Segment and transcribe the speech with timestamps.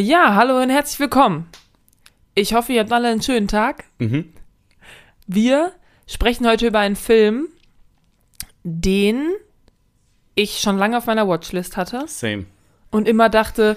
[0.00, 1.46] Ja, hallo und herzlich willkommen.
[2.34, 3.84] Ich hoffe, ihr habt alle einen schönen Tag.
[3.98, 4.32] Mhm.
[5.26, 5.72] Wir
[6.06, 7.48] sprechen heute über einen Film,
[8.62, 9.28] den
[10.36, 12.46] ich schon lange auf meiner Watchlist hatte Same.
[12.90, 13.76] und immer dachte,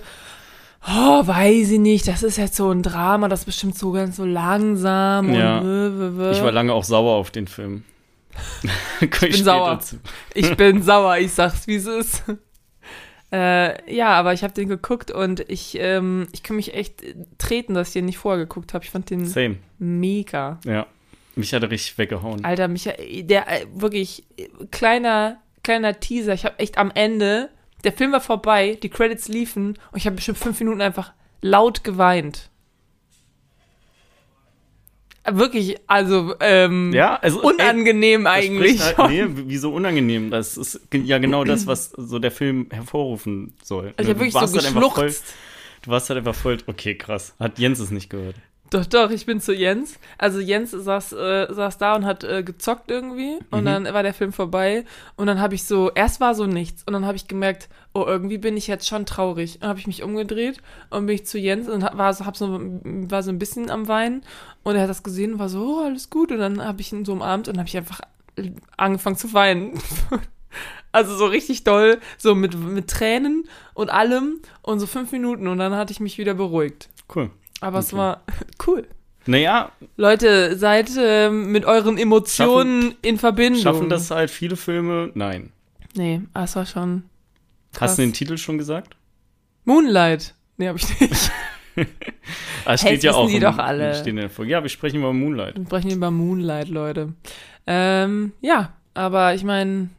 [0.88, 4.16] oh, weiß ich nicht, das ist jetzt so ein Drama, das ist bestimmt so ganz
[4.16, 5.60] so langsam Ja.
[5.60, 6.32] und.
[6.32, 7.84] Ich war lange auch sauer auf den Film.
[9.02, 9.78] ich bin sauer.
[10.34, 12.24] Ich bin sauer, ich sag's, wie es ist.
[13.34, 17.02] Äh, ja, aber ich habe den geguckt und ich, ähm, ich kann mich echt
[17.40, 18.86] treten, dass ich den nicht vorher geguckt habe.
[18.86, 19.58] Ich fand den Same.
[19.80, 20.60] mega.
[20.66, 20.86] Ja.
[21.36, 22.46] Mich hat er richtig weggehauen.
[22.46, 26.36] Alter, Michael, der äh, wirklich äh, kleiner, kleiner Teaser.
[26.36, 27.50] Ich habe echt am Ende,
[27.84, 31.12] der Film war vorbei, die Credits liefen und ich habe bestimmt fünf Minuten einfach
[31.42, 32.52] laut geweint.
[35.26, 38.82] Wirklich, also ähm, Ja, also unangenehm ey, eigentlich.
[38.82, 40.32] Halt, nee, wieso unangenehm?
[40.32, 43.94] Das ist ja genau das, was so der Film hervorrufen soll.
[43.96, 45.34] Also ich habe Du wirklich warst so halt einfach voll, geschluchzt.
[45.84, 47.36] Du warst halt einfach voll, okay, krass.
[47.40, 48.36] Hat Jens es nicht gehört.
[48.74, 50.00] Doch, doch, ich bin zu Jens.
[50.18, 53.66] Also Jens saß, äh, saß da und hat äh, gezockt irgendwie und Mhm.
[53.66, 54.84] dann war der Film vorbei
[55.16, 58.04] und dann habe ich so, erst war so nichts und dann habe ich gemerkt, oh,
[58.08, 59.60] irgendwie bin ich jetzt schon traurig.
[59.60, 60.58] Dann habe ich mich umgedreht
[60.90, 63.88] und bin ich zu Jens und war, so, hab so, war so ein bisschen am
[63.88, 64.24] Weinen
[64.64, 66.92] und er hat das gesehen und war so, oh, alles gut und dann habe ich
[66.92, 68.02] ihn so umarmt und habe ich einfach
[68.76, 69.80] angefangen zu weinen.
[70.92, 75.58] Also so richtig doll, so mit, mit Tränen und allem und so fünf Minuten und
[75.58, 76.88] dann hatte ich mich wieder beruhigt.
[77.14, 77.32] Cool.
[77.64, 77.98] Aber es Okay.
[77.98, 78.22] war
[78.68, 78.88] cool.
[79.26, 83.62] Naja, Leute, seid ähm, mit euren Emotionen in Verbindung.
[83.62, 85.12] schaffen das halt viele Filme?
[85.14, 85.52] Nein.
[85.96, 87.04] Nee, ah, es war schon.
[87.72, 87.96] Hast Krass.
[87.96, 88.98] du den Titel schon gesagt?
[89.66, 90.36] Moonlight.
[90.58, 91.32] Nee, hab ich nicht.
[92.66, 94.00] Ah, es steht ja wissen auch die im- doch alle.
[94.08, 94.52] In der Folge.
[94.52, 95.58] Ja, wir sprechen über Moonlight.
[95.58, 97.14] Wir sprechen über Moonlight, Leute.
[97.66, 99.90] Ähm, ja, aber ich meine,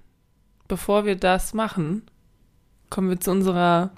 [0.69, 2.03] bevor wir das machen,
[2.91, 3.91] kommen wir zu unserer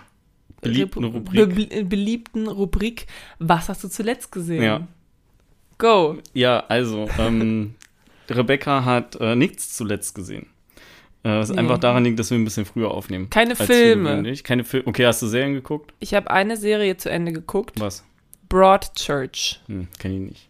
[0.61, 1.69] Beliebten Rep- Rubrik.
[1.71, 3.07] Be beliebten Rubrik.
[3.39, 4.63] Was hast du zuletzt gesehen?
[4.63, 4.87] Ja.
[5.79, 6.19] Go.
[6.33, 7.75] Ja, also, ähm,
[8.31, 10.47] Rebecca hat äh, nichts zuletzt gesehen.
[11.23, 11.59] Äh, was Nee.
[11.59, 13.29] einfach daran liegt, dass wir ein bisschen früher aufnehmen.
[13.31, 14.33] Keine Filme.
[14.43, 14.87] Keine Filme.
[14.87, 15.93] Okay, hast du Serien geguckt?
[16.01, 17.79] Ich habe eine Serie zu Ende geguckt.
[17.81, 18.05] Was?
[18.49, 19.61] Broadchurch.
[19.67, 20.49] Hm, kenn ich nicht.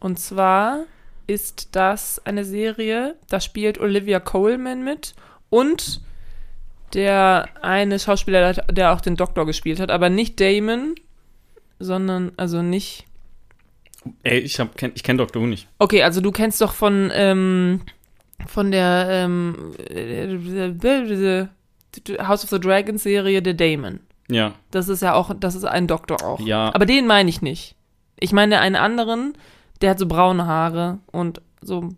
[0.00, 0.84] Und zwar
[1.26, 5.14] ist das eine Serie, da spielt Olivia Coleman mit
[5.48, 6.00] und
[6.94, 10.94] der eine Schauspieler, der auch den Doktor gespielt hat, aber nicht Damon,
[11.78, 13.04] sondern, also nicht.
[14.22, 15.66] Ey, ich, hab, kenn, ich kenn Doctor Who nicht.
[15.78, 17.82] Okay, also du kennst doch von, ähm,
[18.46, 21.46] von der ähm, äh,
[22.22, 24.00] House of the Dragons Serie der Damon.
[24.28, 26.40] Ja, Das ist ja auch, das ist ein Doktor auch.
[26.40, 26.74] ja.
[26.74, 27.74] Aber den meine ich nicht.
[28.18, 29.36] Ich meine einen anderen,
[29.80, 31.90] der hat so braune Haare und so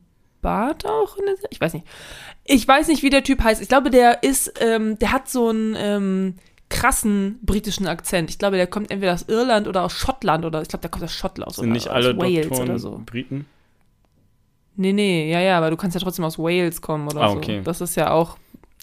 [0.42, 1.16] Bart auch.
[1.16, 1.86] In der Se- ich weiß nicht.
[2.50, 3.60] Ich weiß nicht, wie der Typ heißt.
[3.60, 6.34] Ich glaube, der ist, ähm, der hat so einen ähm,
[6.70, 8.30] krassen britischen Akzent.
[8.30, 11.04] Ich glaube, der kommt entweder aus Irland oder aus Schottland oder ich glaube, der kommt
[11.04, 13.02] aus Schottland sind oder nicht aus alle Wales Doktoren oder so.
[13.04, 13.46] Briten?
[14.76, 17.36] Nee, nee, ja, ja, aber du kannst ja trotzdem aus Wales kommen oder Ah, so.
[17.36, 17.60] okay.
[17.64, 18.38] Das ist ja auch.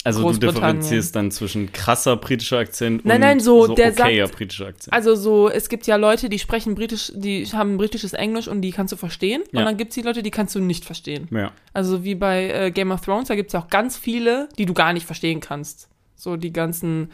[0.06, 4.26] Also du differenzierst dann zwischen krasser britischer Akzent Nein, und nein, so, so der okayer
[4.26, 4.92] sagt- britischer Akzent.
[4.92, 8.70] Also so, es gibt ja Leute, die sprechen britisch, die haben britisches Englisch und die
[8.70, 9.42] kannst du verstehen.
[9.52, 9.60] Ja.
[9.60, 11.28] Und dann gibt es die Leute, die kannst du nicht verstehen.
[11.30, 11.52] ja.
[11.72, 14.72] Also wie bei äh, Game of Thrones, da gibt es auch ganz viele, die du
[14.72, 15.88] gar nicht verstehen kannst.
[16.14, 17.10] So die ganzen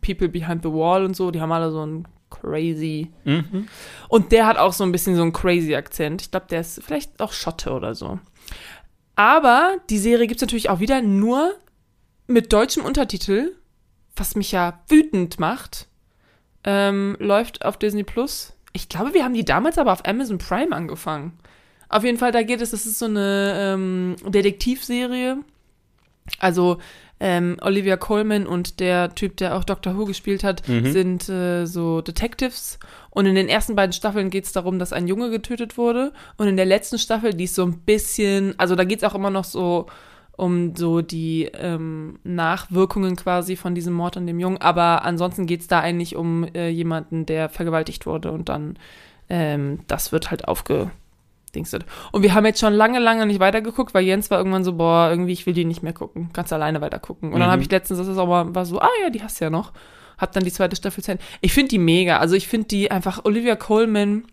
[0.00, 3.10] People Behind the Wall und so, die haben alle so einen crazy.
[3.24, 3.68] Mhm.
[4.08, 6.22] Und der hat auch so ein bisschen so einen crazy Akzent.
[6.22, 8.18] Ich glaube, der ist vielleicht auch Schotte oder so.
[9.14, 11.54] Aber die Serie gibt es natürlich auch wieder nur
[12.32, 13.52] mit deutschem Untertitel,
[14.16, 15.86] was mich ja wütend macht.
[16.64, 18.52] Ähm, läuft auf Disney Plus.
[18.72, 21.38] Ich glaube, wir haben die damals aber auf Amazon Prime angefangen.
[21.88, 25.38] Auf jeden Fall, da geht es, das ist so eine ähm, Detektivserie.
[26.38, 26.78] Also
[27.20, 30.92] ähm, Olivia Colman und der Typ, der auch Doctor Who gespielt hat, Mhm.
[30.92, 32.78] sind äh, so Detectives.
[33.10, 36.12] Und in den ersten beiden Staffeln geht es darum, dass ein Junge getötet wurde.
[36.36, 39.14] Und in der letzten Staffel, die ist so ein bisschen, also da geht es auch
[39.14, 39.86] immer noch so
[40.42, 44.58] um so die ähm, Nachwirkungen quasi von diesem Mord an dem Jungen.
[44.58, 48.76] Aber ansonsten geht es da eigentlich um äh, jemanden, der vergewaltigt wurde und dann
[49.28, 51.86] ähm, das wird halt aufgedingstet.
[52.10, 55.08] Und wir haben jetzt schon lange, lange nicht weitergeguckt, weil Jens war irgendwann so, boah,
[55.10, 56.30] irgendwie, ich will die nicht mehr gucken.
[56.32, 57.32] Kannst alleine weiter gucken.
[57.32, 57.52] Und dann Mhm.
[57.52, 59.50] habe ich letztens, das ist auch mal, war so, ah ja, die hast du ja
[59.50, 59.72] noch.
[60.18, 61.24] Hab dann die zweite Staffel zu Ende.
[61.40, 62.18] Ich finde die mega.
[62.18, 64.24] Also ich finde die einfach, Olivia Colman,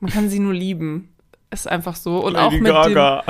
[0.00, 1.10] man kann sie nur lieben.
[1.54, 2.18] Ist einfach so.
[2.18, 3.22] Und auch Lady mit dem, Gaga.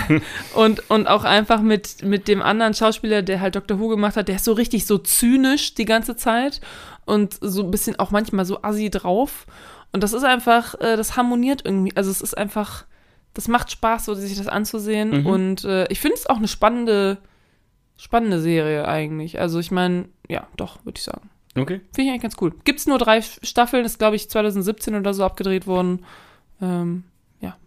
[0.54, 3.80] und, und auch einfach mit, mit dem anderen Schauspieler, der halt Dr.
[3.80, 6.60] Who gemacht hat, der ist so richtig so zynisch die ganze Zeit
[7.06, 9.46] und so ein bisschen auch manchmal so assi drauf.
[9.92, 11.96] Und das ist einfach, äh, das harmoniert irgendwie.
[11.96, 12.84] Also es ist einfach,
[13.32, 15.22] das macht Spaß, so sich das anzusehen.
[15.22, 15.26] Mhm.
[15.26, 17.16] Und äh, ich finde es auch eine spannende,
[17.96, 19.40] spannende Serie eigentlich.
[19.40, 21.30] Also ich meine, ja, doch, würde ich sagen.
[21.56, 21.80] Okay.
[21.92, 22.52] Finde ich eigentlich ganz cool.
[22.64, 26.04] Gibt's nur drei Staffeln, ist glaube ich 2017 oder so abgedreht worden.
[26.60, 27.04] Ähm,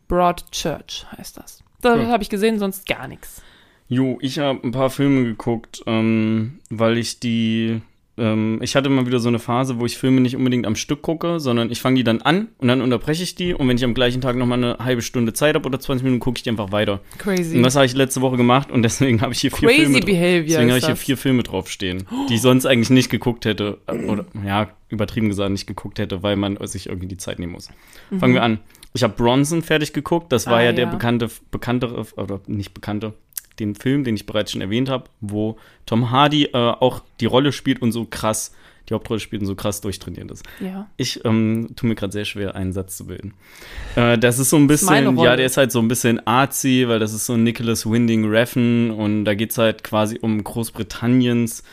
[0.08, 1.64] Broad Church heißt das.
[1.82, 2.08] Das Cool.
[2.08, 3.42] habe ich gesehen, sonst gar nichts.
[3.90, 7.82] Jo, ich habe ein paar Filme geguckt, ähm, weil ich die.
[8.16, 11.02] Ähm, ich hatte mal wieder so eine Phase, wo ich Filme nicht unbedingt am Stück
[11.02, 13.84] gucke, sondern ich fange die dann an und dann unterbreche ich die und wenn ich
[13.84, 16.52] am gleichen Tag nochmal eine halbe Stunde Zeit habe oder 20 Minuten, gucke ich die
[16.52, 17.02] einfach weiter.
[17.18, 17.58] Crazy.
[17.58, 20.00] Und das habe ich letzte Woche gemacht und deswegen habe ich hier vier Crazy Filme.
[20.02, 23.80] Behavior Deswegen habe ich hier vier Filme draufstehen, die ich sonst eigentlich nicht geguckt hätte.
[23.88, 27.54] äh, Oder, ja, übertrieben gesagt, nicht geguckt hätte, weil man sich irgendwie die Zeit nehmen
[27.54, 27.70] muss.
[28.20, 28.60] Fangen wir an.
[28.94, 30.32] Ich habe Bronson fertig geguckt.
[30.32, 30.58] Das war.
[30.58, 30.92] Ah, ja der ja.
[30.92, 33.14] bekannte, bekanntere, oder nicht bekannte,
[33.60, 37.52] den Film, den ich bereits schon erwähnt habe, wo Tom Hardy äh, auch die Rolle
[37.52, 38.54] spielt und so krass,
[38.90, 40.44] die Hauptrolle spielt und so krass durchtrainiert ist.
[40.60, 40.88] ja.
[40.98, 43.34] Ich ähm, tue mir gerade sehr schwer, einen Satz zu bilden.
[43.96, 47.00] Äh, das ist so ein bisschen, ja, der ist halt so ein bisschen artsy, weil
[47.00, 51.64] das ist so Nicholas Winding Refn und da geht es halt quasi um Großbritanniens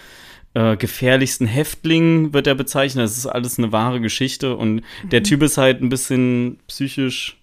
[0.55, 3.05] äh, gefährlichsten Häftling, wird er bezeichnet.
[3.05, 5.08] Das ist alles eine wahre Geschichte und Mhm.
[5.11, 7.37] der Typ ist halt ein bisschen psychisch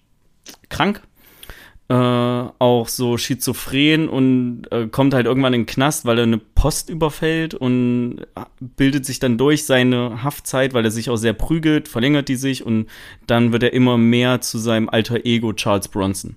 [0.68, 1.02] krank.
[1.90, 6.36] Äh, auch so schizophren und äh, kommt halt irgendwann in den Knast, weil er eine
[6.36, 8.26] Post überfällt und
[8.76, 12.62] bildet sich dann durch seine Haftzeit, weil er sich auch sehr prügelt, verlängert die sich
[12.66, 12.88] und
[13.26, 16.36] dann wird er immer mehr zu seinem alter Ego Charles Bronson.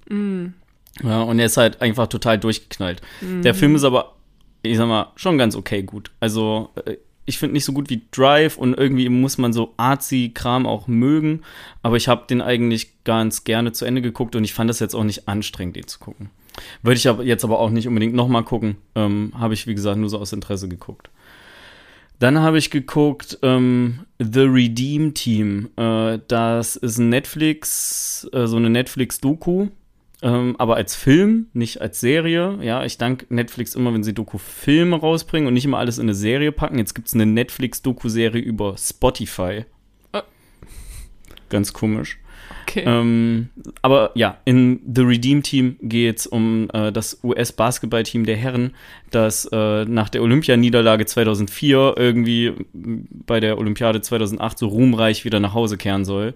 [1.04, 3.02] Ja, und er ist halt einfach total durchgeknallt.
[3.22, 4.16] Der Film ist aber,
[4.64, 6.12] ich sag mal, schon ganz okay gut.
[6.20, 10.66] Also, äh, ich finde nicht so gut wie Drive und irgendwie muss man so artsy-Kram
[10.66, 11.42] auch mögen,
[11.84, 14.96] aber ich habe den eigentlich ganz gerne zu Ende geguckt und ich fand das jetzt
[14.96, 16.30] auch nicht anstrengend, den zu gucken.
[16.82, 18.78] Würde ich jetzt aber auch nicht unbedingt nochmal gucken.
[18.96, 21.10] Ähm, habe ich, wie gesagt, nur so aus Interesse geguckt.
[22.20, 25.70] Dann habe ich geguckt ähm, The Redeem Team.
[25.76, 29.70] Äh, das ist ein Netflix, äh, so eine Netflix-Doku,
[30.22, 32.60] ähm, aber als Film, nicht als Serie.
[32.62, 36.14] Ja, ich danke Netflix immer, wenn sie Doku-Filme rausbringen und nicht immer alles in eine
[36.14, 36.78] Serie packen.
[36.78, 39.66] Jetzt gibt es eine Netflix-Doku-Serie über Spotify.
[40.12, 40.22] Äh.
[41.50, 42.21] Ganz komisch.
[42.62, 42.84] Okay.
[42.86, 43.50] Ähm,
[43.82, 48.74] aber ja, in The Redeem Team geht es um äh, das US-Basketballteam der Herren,
[49.10, 55.54] das äh, nach der Olympianiederlage 2004 irgendwie bei der Olympiade 2008 so ruhmreich wieder nach
[55.54, 56.34] Hause kehren soll.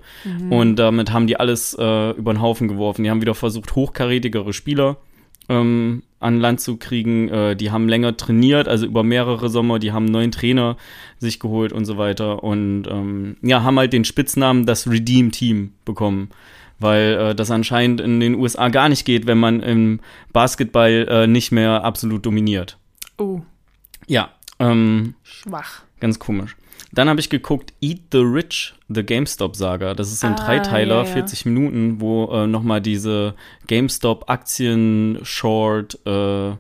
[0.49, 3.03] Und damit haben die alles äh, über den Haufen geworfen.
[3.03, 4.97] Die haben wieder versucht, hochkarätigere Spieler
[5.49, 7.29] ähm, an Land zu kriegen.
[7.29, 9.79] Äh, die haben länger trainiert, also über mehrere Sommer.
[9.79, 10.75] Die haben einen neuen Trainer
[11.19, 12.43] sich geholt und so weiter.
[12.43, 16.29] Und ähm, ja, haben halt den Spitznamen das Redeem Team bekommen.
[16.79, 20.01] Weil äh, das anscheinend in den USA gar nicht geht, wenn man im
[20.33, 22.77] Basketball äh, nicht mehr absolut dominiert.
[23.17, 23.41] oh,
[24.07, 24.29] Ja,
[24.59, 25.83] ähm, schwach.
[25.99, 26.57] ganz komisch.
[26.95, 29.93] Dann habe ich geguckt Eat the Rich, The GameStop Saga.
[29.93, 31.13] Das ist so ein Ah, Dreiteiler, ja, ja.
[31.13, 33.35] 40 Minuten, wo äh, nochmal diese
[33.67, 36.51] GameStop Aktien Short äh,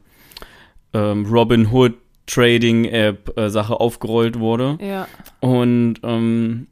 [0.93, 1.93] ähm, Robin Hood
[2.27, 4.77] Trading App äh, Sache aufgerollt wurde.
[4.81, 5.07] Ja.
[5.39, 6.67] Und ähm,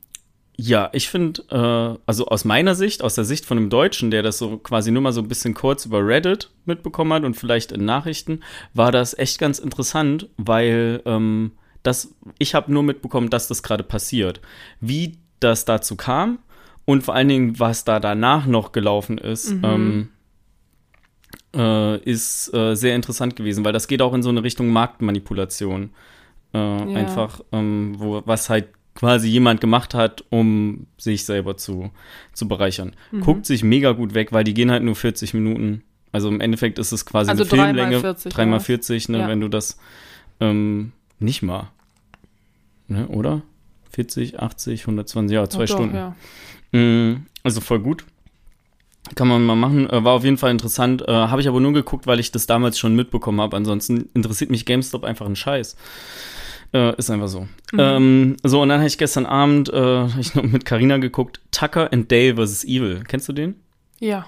[0.55, 4.23] ja, ich finde, äh, also aus meiner Sicht, aus der Sicht von einem Deutschen, der
[4.23, 7.71] das so quasi nur mal so ein bisschen kurz über Reddit mitbekommen hat und vielleicht
[7.71, 8.41] in Nachrichten,
[8.73, 11.51] war das echt ganz interessant, weil ähm,
[11.83, 14.41] das, ich habe nur mitbekommen, dass das gerade passiert.
[14.81, 16.39] Wie das dazu kam
[16.85, 20.09] und vor allen Dingen, was da danach noch gelaufen ist, ähm,
[21.55, 25.91] äh, ist äh, sehr interessant gewesen, weil das geht auch in so eine Richtung Marktmanipulation.
[26.53, 31.89] Äh, Einfach, ähm, wo, was halt quasi jemand gemacht hat, um sich selber zu,
[32.33, 32.95] zu bereichern.
[33.11, 33.21] Mhm.
[33.21, 35.83] Guckt sich mega gut weg, weil die gehen halt nur 40 Minuten.
[36.11, 37.99] Also im Endeffekt ist es quasi Also eine Filmlänge.
[37.99, 38.65] 40 dreimal oder was?
[38.67, 39.27] 40, ne, Ja.
[39.27, 39.79] wenn du das
[40.39, 41.71] ähm, nicht mal.
[42.93, 43.41] Ne, oder?
[43.91, 45.95] 40, 80, 120, ja, zwei Doch, Stunden.
[45.95, 46.15] Ja.
[46.79, 48.05] Mm, Also voll gut.
[49.15, 49.89] Kann man mal machen.
[49.89, 51.01] Äh, War auf jeden Fall interessant.
[51.07, 53.57] Äh, habe ich aber nur geguckt, weil ich das damals schon mitbekommen habe.
[53.57, 55.75] Ansonsten interessiert mich GameStop einfach ein Scheiß.
[56.73, 57.41] Äh, ist einfach so.
[57.71, 57.79] Mhm.
[57.79, 61.41] Ähm, so, und dann habe ich gestern Abend äh, ich noch mit Carina geguckt.
[61.51, 62.63] Tucker and Dale vs.
[62.63, 63.03] Evil.
[63.07, 63.55] Kennst du den?
[63.99, 64.25] Ja.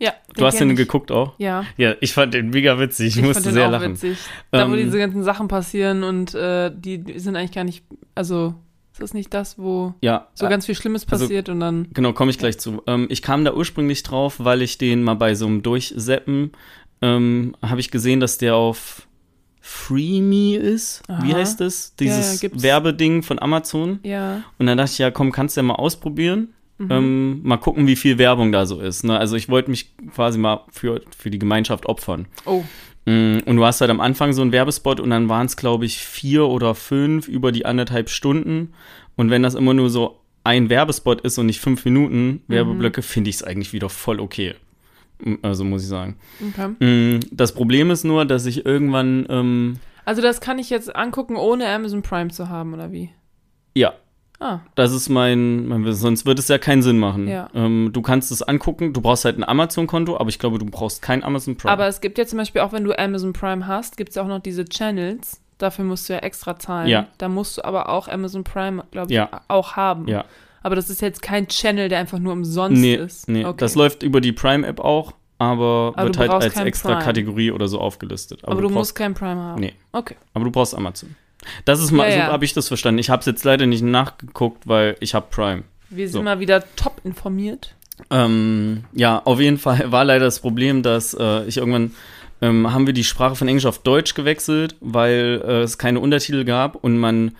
[0.00, 0.12] Ja.
[0.36, 0.76] Du hast den ich.
[0.76, 1.34] gegucht auch?
[1.38, 1.64] Ja.
[1.76, 3.08] Ja, ich fand den mega witzig.
[3.08, 3.92] Ich, Ich musste fand den sehr auch lachen.
[3.92, 4.18] witzig.
[4.52, 8.54] Da, wo Ähm, diese ganzen Sachen passieren und äh, die, sind eigentlich gar nicht, also
[8.92, 11.88] ist das nicht das, wo Ja, so äh, ganz viel Schlimmes also- passiert und dann.
[11.94, 12.82] Genau, komme ich gleich zu.
[12.86, 16.52] Ähm, ich kam da ursprünglich drauf, weil ich den mal bei so einem Durchseppen
[17.02, 19.06] ähm, habe ich gesehen, dass der auf
[19.60, 21.02] Freeme ist.
[21.08, 21.38] Wie Aha.
[21.40, 21.94] heißt das?
[22.00, 22.62] Ja, ja, Dieses gibt's.
[22.62, 24.00] Werbeding von Amazon.
[24.02, 24.42] Ja.
[24.58, 26.54] Und dann dachte ich, ja, komm, kannst du ja mal ausprobieren.
[26.78, 26.90] Mhm.
[26.90, 29.04] Ähm, mal gucken, wie viel Werbung da so ist.
[29.04, 29.18] Ne?
[29.18, 32.26] Also ich wollte mich quasi mal für, für die Gemeinschaft opfern.
[32.46, 32.62] Oh.
[33.04, 35.86] Mm, Und du hast halt am Anfang so einen Werbespot und dann waren es, glaube
[35.86, 38.72] ich, vier oder fünf über die anderthalb Stunden.
[39.16, 43.30] Und wenn das immer nur so ein Werbespot ist und nicht fünf Minuten Werbeblöcke, finde
[43.30, 44.54] ich es eigentlich wieder voll okay.
[45.42, 46.16] Also muss ich sagen.
[46.50, 46.68] Okay.
[47.16, 51.34] Mm, Das Problem ist nur, dass ich irgendwann, ähm, Also das kann ich jetzt angucken,
[51.34, 53.10] ohne Amazon Prime zu haben, oder wie?
[53.74, 53.94] Ja,
[54.40, 57.26] Ah, das ist mein, mein sonst würde es ja keinen Sinn machen.
[57.26, 57.48] Ja.
[57.54, 61.02] Ähm, du kannst es angucken, du brauchst halt ein Amazon-Konto, aber ich glaube, du brauchst
[61.02, 61.72] kein Amazon Prime.
[61.72, 64.22] aber es gibt ja zum Beispiel auch, wenn du Amazon Prime hast, gibt es ja
[64.22, 65.40] auch noch diese Channels.
[65.58, 66.86] Dafür musst du ja extra zahlen.
[66.88, 67.08] Ja.
[67.18, 69.40] Da musst du aber auch Amazon Prime, glaube ich, Ja.
[69.48, 70.06] auch haben.
[70.06, 70.24] ja.
[70.62, 73.28] Aber das ist jetzt kein Channel, der einfach nur umsonst Nee, ist.
[73.28, 73.44] nee.
[73.44, 73.56] Okay.
[73.58, 77.04] das läuft über die Prime-App auch, aber, Aber wird du halt als extra Prime.
[77.04, 78.40] Kategorie oder so aufgelistet.
[78.44, 79.60] aber, du, brauchst, musst kein Prime haben.
[79.60, 79.74] Nee.
[79.92, 80.14] Okay.
[80.34, 81.14] aber du brauchst Amazon.
[81.64, 82.26] Das ist mal, Ja, so ja.
[82.28, 82.98] habe ich das verstanden.
[82.98, 85.62] Ich habe es jetzt leider nicht nachgeguckt, weil ich habe Prime.
[85.90, 86.22] Wir sind So.
[86.22, 87.74] mal wieder top informiert.
[88.10, 91.92] Ähm, ja, auf jeden Fall war leider das Problem, dass äh, ich irgendwann
[92.40, 96.44] ähm, haben wir die Sprache von Englisch auf Deutsch gewechselt, weil äh, es keine Untertitel
[96.44, 97.32] gab und man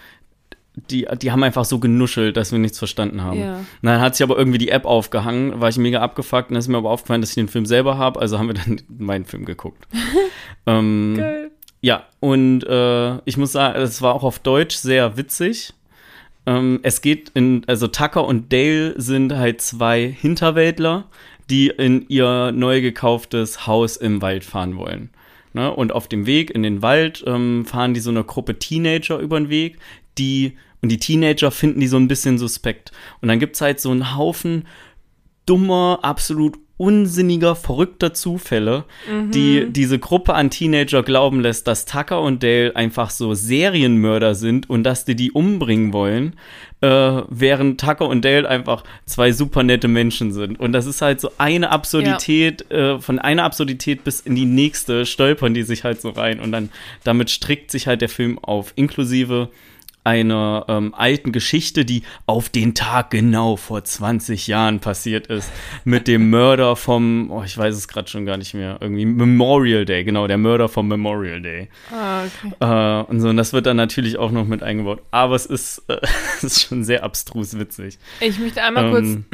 [0.90, 3.43] die, die haben einfach so genuschelt, dass wir nichts verstanden haben.
[3.43, 6.61] Und Dann hat sich aber irgendwie die App aufgehangen, war ich mega abgefuckt und dann
[6.61, 9.25] ist mir aber aufgefallen, dass ich den Film selber habe, also haben wir dann meinen
[9.25, 9.87] Film geguckt.
[10.67, 11.50] ähm, Geil.
[11.81, 15.73] Ja, und äh, ich muss sagen, es war auch auf Deutsch sehr witzig.
[16.47, 21.07] Ähm, es geht in, also Tucker und Dale sind halt zwei Hinterwäldler,
[21.51, 25.11] die in ihr neu gekauftes Haus im Wald fahren wollen.
[25.53, 25.73] Ne?
[25.73, 29.39] Und auf dem Weg in den Wald ähm, fahren die so eine Gruppe Teenager über
[29.39, 29.79] den Weg,
[30.19, 32.93] die und die Teenager finden die so ein bisschen suspekt.
[33.21, 34.67] Und dann gibt's halt so einen Haufen
[35.45, 38.85] dummer, absolut unsinniger, verrückter Zufälle,
[39.31, 44.71] die diese Gruppe an Teenager glauben lässt, dass Tucker und Dale einfach so Serienmörder sind
[44.71, 46.37] und dass die die umbringen wollen,
[46.81, 50.61] äh, während Tucker und Dale einfach zwei super nette Menschen sind.
[50.61, 55.05] Und das ist halt so eine Absurdität, äh, von einer Absurdität bis in die nächste
[55.05, 56.39] stolpern die sich halt so rein.
[56.39, 56.71] Und dann
[57.03, 59.51] damit strickt sich halt der Film auf, inklusive
[60.09, 65.53] einer ähm, alten Geschichte, die auf den Tag genau vor 20 Jahren passiert ist,
[65.85, 69.85] mit dem Mörder vom, oh, ich weiß es gerade schon gar nicht mehr, irgendwie Memorial
[69.85, 71.69] Day, genau, der Mörder vom Memorial Day.
[71.93, 72.55] Ah, okay.
[72.59, 75.03] Äh, und so, und das wird dann natürlich auch noch mit eingebaut.
[75.11, 75.99] Aber es ist, äh,
[76.38, 77.99] es ist schon sehr abstrus witzig.
[78.21, 79.05] Ich möchte einmal kurz.
[79.05, 79.25] Ähm,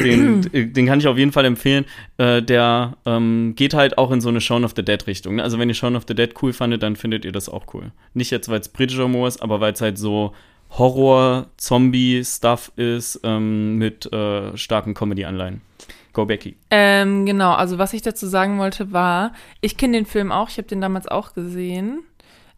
[0.00, 1.84] den, den kann ich auf jeden Fall empfehlen.
[2.18, 5.36] Äh, der ähm, geht halt auch in so eine Shaun of the Dead Richtung.
[5.36, 5.44] Ne?
[5.44, 7.92] Also wenn ihr Shaun of the Dead cool fandet, dann findet ihr das auch cool.
[8.14, 10.23] Nicht jetzt, weil es britischer Humor ist, aber weil es halt so
[10.70, 15.60] Horror-Zombie-Stuff ist ähm, mit äh, starken Comedy-Anleihen.
[16.12, 16.56] Go Becky.
[16.70, 20.58] Ähm, genau, also was ich dazu sagen wollte war, ich kenne den Film auch, ich
[20.58, 22.04] habe den damals auch gesehen.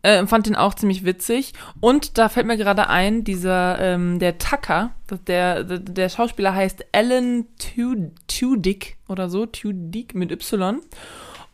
[0.03, 1.55] Äh, fand den auch ziemlich witzig.
[1.81, 4.91] Und da fällt mir gerade ein, dieser, ähm, der Tucker,
[5.27, 10.81] der, der, der Schauspieler heißt Alan Tu- Tudyk oder so, Tudyk mit Y.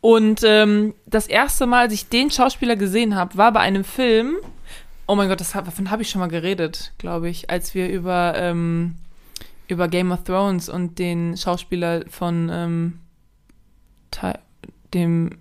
[0.01, 4.35] Und ähm, das erste Mal, als ich den Schauspieler gesehen habe, war bei einem Film.
[5.13, 8.33] Oh mein Gott, das, davon habe ich schon mal geredet, glaube ich, als wir über,
[8.35, 8.95] ähm,
[9.69, 12.99] über Game of Thrones und den Schauspieler von ähm,
[14.95, 15.37] dem,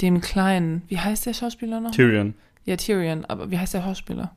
[0.00, 0.84] dem Kleinen.
[0.88, 1.90] Wie heißt der Schauspieler noch?
[1.90, 2.32] Tyrion.
[2.64, 4.34] Ja, Tyrion, aber wie heißt der Schauspieler?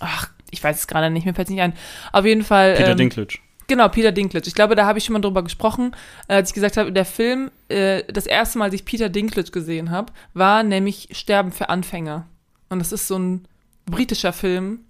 [0.00, 1.72] Ach, ich weiß es gerade nicht, mir fällt es nicht ein.
[2.12, 2.74] Auf jeden Fall.
[2.74, 3.38] Peter ähm, Dinklage.
[3.66, 4.46] Genau, Peter Dinklage.
[4.46, 5.96] Ich glaube, da habe ich schon mal drüber gesprochen,
[6.28, 9.52] äh, als ich gesagt habe, der Film, äh, das erste Mal, als ich Peter Dinklage
[9.52, 12.26] gesehen habe, war nämlich Sterben für Anfänger.
[12.72, 13.46] Und das ist so ein
[13.86, 14.80] britischer Film.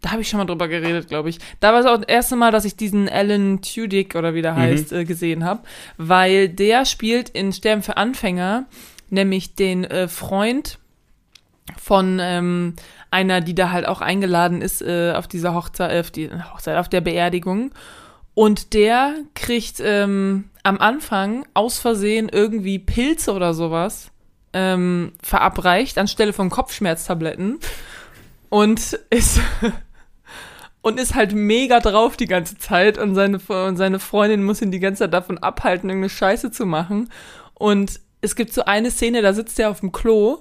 [0.00, 1.38] Da habe ich schon mal drüber geredet, glaube ich.
[1.60, 4.56] Da war es auch das erste Mal, dass ich diesen Alan Tudyk oder wie der
[4.56, 5.62] heißt, äh, gesehen habe,
[5.98, 8.66] weil der spielt in Sterben für Anfänger
[9.10, 10.78] nämlich den äh, Freund
[11.76, 12.74] von ähm,
[13.10, 16.76] einer, die da halt auch eingeladen ist äh, auf dieser Hochzeit, äh, auf die Hochzeit,
[16.78, 17.72] auf der Beerdigung.
[18.34, 24.10] Und der kriegt ähm, am Anfang aus Versehen irgendwie Pilze oder sowas
[24.52, 27.58] ähm, verabreicht anstelle von Kopfschmerztabletten
[28.48, 29.40] und ist
[30.82, 34.70] und ist halt mega drauf die ganze Zeit und seine, und seine Freundin muss ihn
[34.70, 37.10] die ganze Zeit davon abhalten, irgendeine Scheiße zu machen.
[37.54, 40.38] Und es gibt so eine Szene, da sitzt er auf dem Klo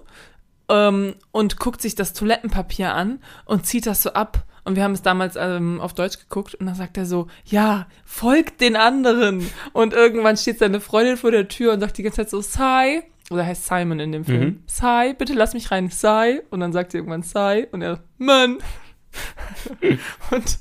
[0.69, 4.45] ähm, und guckt sich das Toilettenpapier an und zieht das so ab.
[4.63, 7.87] Und wir haben es damals ähm, auf Deutsch geguckt und dann sagt er so, ja,
[8.05, 9.49] folgt den anderen.
[9.73, 13.03] Und irgendwann steht seine Freundin vor der Tür und sagt die ganze Zeit so, Sai,
[13.29, 14.63] oder heißt Simon in dem Film, Mhm.
[14.65, 16.41] Sai, bitte lass mich rein, Sai.
[16.49, 18.57] Und dann sagt sie irgendwann Sai und er, Mann.
[20.31, 20.59] und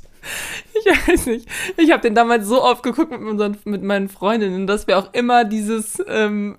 [0.74, 4.66] ich weiß nicht, ich habe den damals so oft geguckt mit, unseren, mit meinen Freundinnen,
[4.66, 6.58] dass wir auch immer dieses, ähm,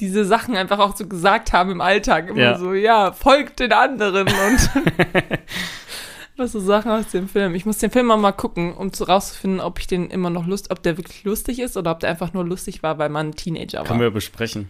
[0.00, 2.28] diese Sachen einfach auch so gesagt haben im Alltag.
[2.28, 2.58] Immer Ja.
[2.58, 4.70] so, ja, folgt den anderen und
[6.36, 7.54] was so Sachen aus dem Film.
[7.56, 10.46] Ich muss den Film auch mal gucken, um zu rauszufinden, ob ich den immer noch
[10.46, 13.28] lust, ob der wirklich lustig ist oder ob der einfach nur lustig war, weil man
[13.30, 13.86] ein Teenager war.
[13.86, 14.68] Können wir besprechen.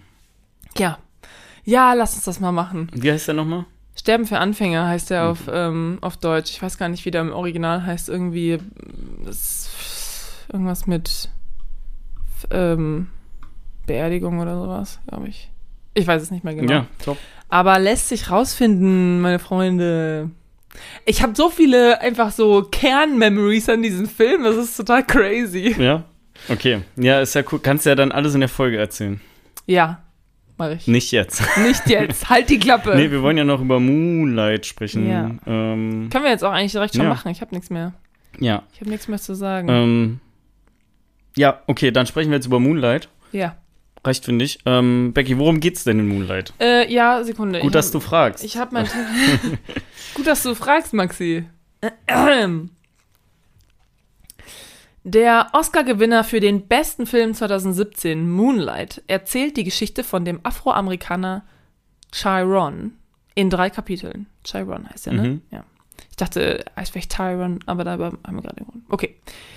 [0.79, 0.99] Ja.
[1.65, 2.91] Ja, lass uns das mal machen.
[2.95, 3.67] Wie heißt der nochmal?
[3.95, 5.29] Sterben für Anfänger heißt der Mhm.
[5.31, 6.51] auf, ähm, auf Deutsch.
[6.53, 8.09] Ich weiß gar nicht, wie der im Original heißt.
[8.09, 8.59] Irgendwie
[10.51, 11.29] irgendwas mit
[12.51, 13.09] ähm,
[13.87, 15.51] Beerdigung oder sowas, glaube ich.
[15.95, 16.73] Ich weiß es nicht mehr genau.
[16.73, 17.19] Ja, top.
[17.49, 20.31] Aber lässt sich rausfinden, meine Freunde.
[21.07, 25.75] Ich habe so viele einfach so Kern-Memories an diesem Film, das ist total crazy.
[25.79, 26.05] Ja?
[26.49, 26.83] Okay.
[26.97, 27.59] Ja, ist ja cool.
[27.59, 29.21] Kannst ja dann alles in der Folge erzählen.
[29.67, 30.03] Ja,
[30.59, 30.87] mach ich.
[30.87, 31.43] Nicht jetzt.
[31.59, 32.95] Nicht jetzt, halt die Klappe.
[32.97, 35.09] nee, wir wollen ja noch über Moonlight sprechen.
[35.09, 35.31] Ja.
[35.47, 37.09] Ähm, Können wir jetzt auch eigentlich direkt schon Ja.
[37.09, 37.93] machen, ich habe nichts mehr.
[38.39, 38.63] ja.
[38.75, 39.69] Ich habe nichts mehr zu sagen.
[39.69, 40.21] Ähm,
[41.37, 43.09] ja, okay, dann sprechen wir jetzt über Moonlight.
[43.33, 43.57] ja.
[44.05, 44.61] Reicht, finde ich.
[44.65, 46.55] Ähm, Becky, worum geht's denn in Moonlight?
[46.61, 47.59] Äh, ja, Sekunde.
[47.59, 48.45] Gut, ich dass hab, du fragst.
[48.45, 48.87] Ich habe mein.
[50.15, 51.45] Gut, dass du fragst, Maxi.
[55.09, 61.47] Der Oscar-Gewinner für den besten Film 2017, Moonlight, erzählt die Geschichte von dem Afroamerikaner
[62.13, 62.93] Chiron
[63.35, 64.27] in drei Kapiteln.
[64.45, 65.23] Chiron heißt er, ne?
[65.23, 65.43] Mhm.
[65.51, 65.65] Ja.
[66.19, 69.15] Ich dachte, er heißt vielleicht Tyron, aber da haben wir gerade den Okay.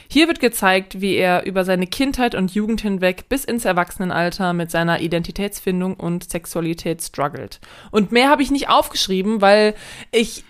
[0.08, 4.70] Hier wird gezeigt, wie er über seine Kindheit und Jugend hinweg bis ins Erwachsenenalter mit
[4.70, 7.62] seiner Identitätsfindung und Sexualität struggelt.
[7.90, 9.74] Und mehr habe ich nicht aufgeschrieben, weil
[10.12, 10.44] ich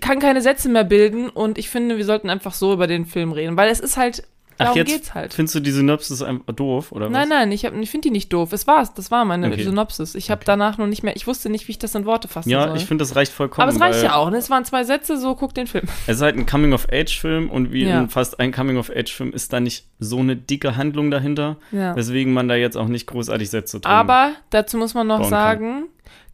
[0.00, 3.30] kann keine Sätze mehr bilden und ich finde, wir sollten einfach so über den Film
[3.30, 4.26] reden, weil es ist halt,
[4.58, 5.34] darum Ach, jetzt geht's halt.
[5.34, 7.12] findest du die Synopsis einfach doof, oder was?
[7.12, 8.52] Nein, nein, ich, ich finde die nicht doof.
[8.52, 9.62] Es war's, das war meine Okay.
[9.64, 10.14] Synopsis.
[10.14, 10.46] Ich habe Okay.
[10.46, 12.76] danach noch nicht mehr, ich wusste nicht, wie ich das in Worte fassen Ja, soll.
[12.76, 13.68] ich finde, das reicht vollkommen.
[13.68, 14.36] aber es reicht ja auch, ne?
[14.38, 15.84] Es waren zwei Sätze, so guck den Film.
[16.06, 18.06] Es ist halt ein Coming-of-Age-Film und wie Ja.
[18.08, 21.96] fast ein Coming-of-Age-Film ist da nicht so eine dicke Handlung dahinter, Ja.
[21.96, 25.84] weswegen man da jetzt auch nicht großartig Sätze drin Aber dazu muss man noch sagen,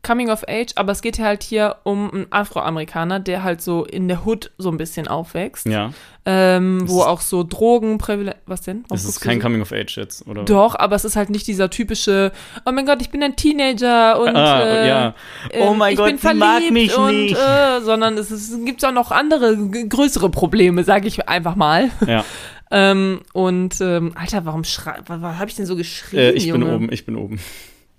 [0.04, 3.84] Coming of Age, aber es geht ja halt hier um einen Afroamerikaner, der halt so
[3.84, 5.66] in der Hood so ein bisschen aufwächst.
[5.66, 5.92] Ja,
[6.26, 7.98] Ähm, wo auch so Drogen,
[8.46, 8.82] was denn?
[8.88, 9.42] Warum es ist kein so?
[9.46, 10.44] Coming-of-Age jetzt, oder?
[10.44, 12.32] Doch, aber es ist halt nicht dieser typische,
[12.66, 15.14] oh mein Gott, ich bin ein Teenager und Ah, äh, ja.
[15.52, 17.36] ähm, Oh mein ich Gott, bin sie mag verliebt mich und, nicht.
[17.36, 19.56] Äh, sondern es, ist, es gibt auch noch andere,
[19.88, 21.90] größere Probleme, sage ich einfach mal.
[22.06, 22.24] Ja,
[22.74, 26.64] Ähm, und, ähm, Alter, warum was, was habe ich denn so geschrien, äh, ich Junge?
[26.64, 27.38] bin oben, ich bin oben.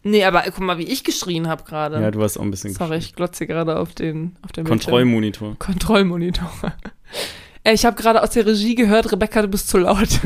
[0.04, 2.02] Nee, aber guck mal, wie ich geschrien habe gerade.
[2.02, 4.92] Ja, du hast auch ein bisschen Sorry, ich glotze gerade auf den auf den Bildschirm.
[4.92, 5.56] Kontrollmonitor.
[5.58, 6.52] Kontrollmonitor.
[7.64, 10.20] Ey, ich habe gerade aus der Regie gehört, Rebecca, du bist zu laut.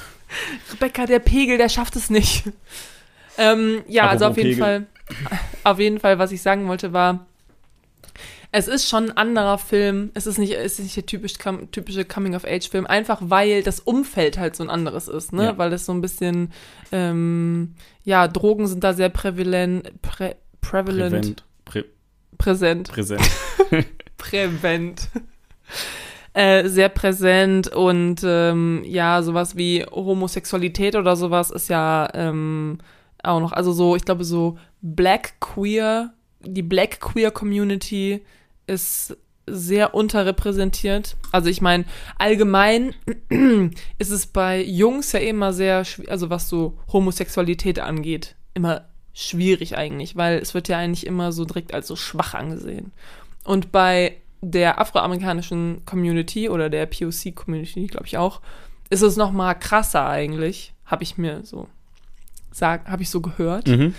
[0.72, 2.44] Rebecca, der Pegel, der schafft es nicht.
[3.36, 4.86] Ähm, ja, also auf Apropos jeden Fall,
[5.64, 7.26] auf jeden Fall, was ich sagen wollte, war,
[8.56, 10.12] es ist schon ein anderer Film.
[10.14, 11.34] Es ist nicht, es ist nicht der typisch,
[11.72, 15.46] typische Coming-of-Age-Film, einfach weil das Umfeld halt so ein anderes ist, ne?
[15.46, 15.58] Ja.
[15.58, 16.52] Weil es so ein bisschen,
[16.92, 21.44] ähm, ja, Drogen sind da sehr prävalent, prä, prevalent, Prävent.
[21.64, 21.84] Prä
[22.38, 22.92] präsent.
[22.92, 23.28] präsent.
[24.18, 25.08] Prävent.
[26.32, 32.78] Äh, sehr präsent und ähm, ja, sowas wie Homosexualität oder sowas ist ja ähm,
[33.20, 38.22] auch noch, also so, ich glaube, so Black Queer, die Black Queer Community
[38.66, 41.16] ist sehr unterrepräsentiert.
[41.32, 41.84] Also ich meine,
[42.18, 42.94] allgemein
[43.98, 50.16] ist es bei Jungs ja immer sehr, also was so Homosexualität angeht, immer schwierig eigentlich,
[50.16, 52.92] weil es wird ja eigentlich immer so direkt als so schwach angesehen.
[53.44, 58.40] Und bei der afroamerikanischen Community oder der POC-Community, glaube ich auch,
[58.90, 61.68] ist es noch mal krasser eigentlich, habe ich mir so
[62.54, 63.94] sag, habe ich so gehört, mhm.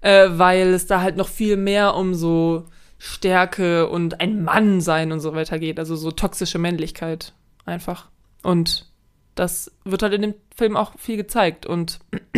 [0.00, 2.64] äh, weil es da halt noch viel mehr um so
[3.04, 7.32] Stärke und ein Mann sein und so weiter geht, also so toxische Männlichkeit
[7.64, 8.10] einfach.
[8.44, 8.86] Und
[9.34, 11.98] das wird halt in dem Film auch viel gezeigt und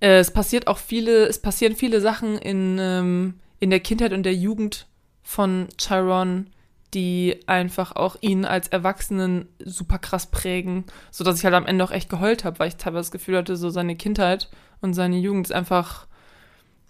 [0.00, 4.22] äh, es passiert auch viele, es passieren viele Sachen in, ähm, in der Kindheit und
[4.22, 4.86] der Jugend
[5.24, 6.50] von Chiron,
[6.94, 11.82] die einfach auch ihn als Erwachsenen super krass prägen, so dass ich halt am Ende
[11.82, 15.18] auch echt geheult habe, weil ich teilweise das Gefühl hatte, so seine Kindheit und seine
[15.18, 16.06] Jugend ist einfach,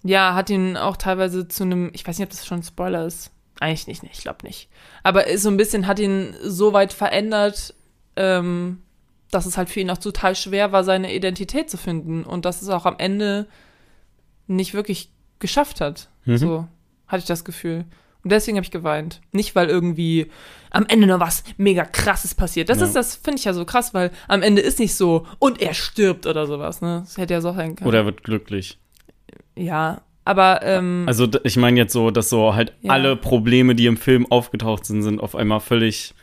[0.04, 3.04] ja, hat ihn auch teilweise zu einem, ich weiß nicht, ob das schon ein Spoiler
[3.06, 4.68] ist, eigentlich nicht, ne, ich glaube nicht,
[5.02, 7.74] aber ist so ein bisschen, hat ihn so weit verändert,
[8.16, 8.82] ähm,
[9.30, 12.62] dass es halt für ihn auch total schwer war, seine Identität zu finden und dass
[12.62, 13.48] es auch am Ende
[14.46, 16.08] nicht wirklich geschafft hat.
[16.24, 16.36] Mhm.
[16.36, 16.68] So
[17.08, 17.84] hatte ich das Gefühl.
[18.22, 19.20] Und deswegen habe ich geweint.
[19.32, 20.30] Nicht, weil irgendwie
[20.70, 22.68] am Ende noch was mega krasses passiert.
[22.70, 22.86] Das Ja.
[22.86, 25.74] ist, das finde ich ja so krass, weil am Ende ist nicht so und er
[25.74, 27.00] stirbt oder sowas, ne?
[27.04, 27.88] Das hätte ja so sein können.
[27.88, 28.78] Oder er wird glücklich.
[29.56, 32.92] Ja, aber ähm, Also ich meine jetzt so, dass so halt Ja.
[32.92, 36.14] alle Probleme, die im Film aufgetaucht sind, sind auf einmal völlig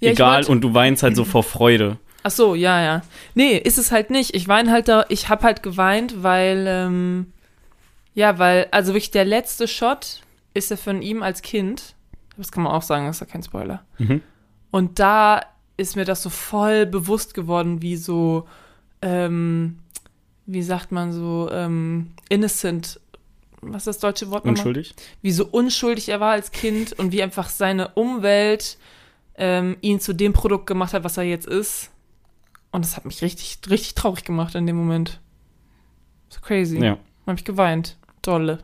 [0.00, 1.98] ja, egal und du weinst halt so vor Freude.
[2.24, 3.02] Ach so, ja, ja.
[3.34, 4.34] Nee, ist es halt nicht.
[4.34, 7.32] Ich weine halt da, ich hab halt geweint, weil, ähm,
[8.14, 11.94] ja, weil, also wirklich der letzte Shot ist ja von ihm als Kind.
[12.36, 13.84] Das kann man auch sagen, das ist ja kein Spoiler.
[13.98, 14.22] Mhm.
[14.70, 15.42] Und da
[15.76, 18.46] ist mir das so voll bewusst geworden, wie so,
[19.00, 19.78] ähm,
[20.48, 22.98] wie sagt man so, ähm, innocent,
[23.60, 24.58] was ist das deutsche Wort nochmal?
[24.58, 24.94] Unschuldig?
[25.20, 28.78] wie so unschuldig er war als Kind und wie einfach seine Umwelt
[29.36, 31.90] ähm, ihn zu dem Produkt gemacht hat, was er jetzt ist.
[32.70, 35.20] Und das hat mich richtig, richtig traurig gemacht in dem Moment.
[36.28, 36.78] So crazy.
[36.82, 36.98] Ja.
[37.26, 37.96] Hab ich geweint.
[38.22, 38.58] Dolle.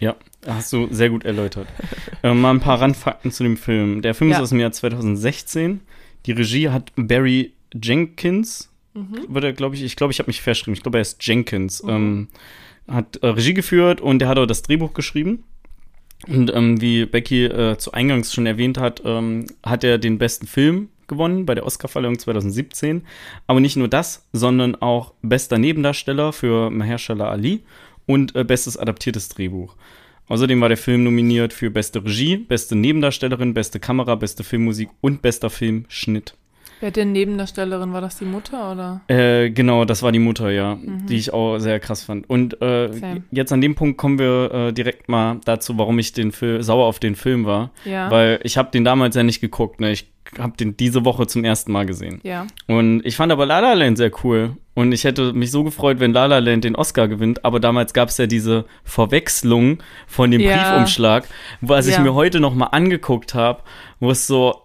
[0.00, 1.68] Ja, hast du sehr gut erläutert.
[2.22, 4.00] äh, mal ein paar Randfakten zu dem Film.
[4.02, 4.36] Der Film Ja.
[4.38, 5.80] ist aus dem Jahr 2016.
[6.26, 8.70] Die Regie hat Barry Jenkins.
[8.94, 9.26] Mhm.
[9.28, 10.74] Wird er, glaube ich, ich glaube, ich habe mich verschrieben.
[10.74, 11.82] Ich glaube, er ist Jenkins.
[11.86, 12.28] Ähm,
[12.88, 15.44] hat äh, Regie geführt und der hat auch das Drehbuch geschrieben.
[16.26, 20.46] Und ähm, wie Becky äh, zu Eingangs schon erwähnt hat, ähm, hat er den besten
[20.46, 23.02] Film gewonnen bei der Oscarverleihung 2017.
[23.46, 27.62] Aber nicht nur das, sondern auch bester Nebendarsteller für Mahershala Ali
[28.06, 29.76] und äh, bestes adaptiertes Drehbuch.
[30.28, 35.20] Außerdem war der Film nominiert für beste Regie, beste Nebendarstellerin, beste Kamera, beste Filmmusik und
[35.20, 36.34] bester Filmschnitt.
[36.84, 37.94] Wer denn Nebendarstellerin?
[37.94, 39.00] War das die Mutter oder?
[39.08, 40.76] Äh, genau, das war die Mutter, ja,
[41.08, 42.28] die ich auch sehr krass fand.
[42.28, 42.90] Und äh,
[43.30, 46.84] jetzt an dem Punkt kommen wir äh, direkt mal dazu, warum ich den Film sauer
[46.84, 48.10] auf den Film war, Ja.
[48.10, 49.92] weil ich habe den damals ja nicht geguckt, ne?
[49.92, 52.20] Ich habe den diese Woche zum ersten Mal gesehen.
[52.22, 52.46] ja.
[52.66, 54.58] Und ich fand aber La La Land sehr cool.
[54.74, 57.46] Und ich hätte mich so gefreut, wenn La La Land den Oscar gewinnt.
[57.46, 60.54] Aber damals gab es ja diese Verwechslung von dem Ja.
[60.72, 61.26] Briefumschlag,
[61.62, 62.00] was ich Ja.
[62.02, 63.62] mir heute noch mal angeguckt habe,
[64.00, 64.63] wo es so,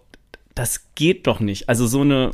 [0.60, 1.70] das geht doch nicht.
[1.70, 2.32] Also so eine,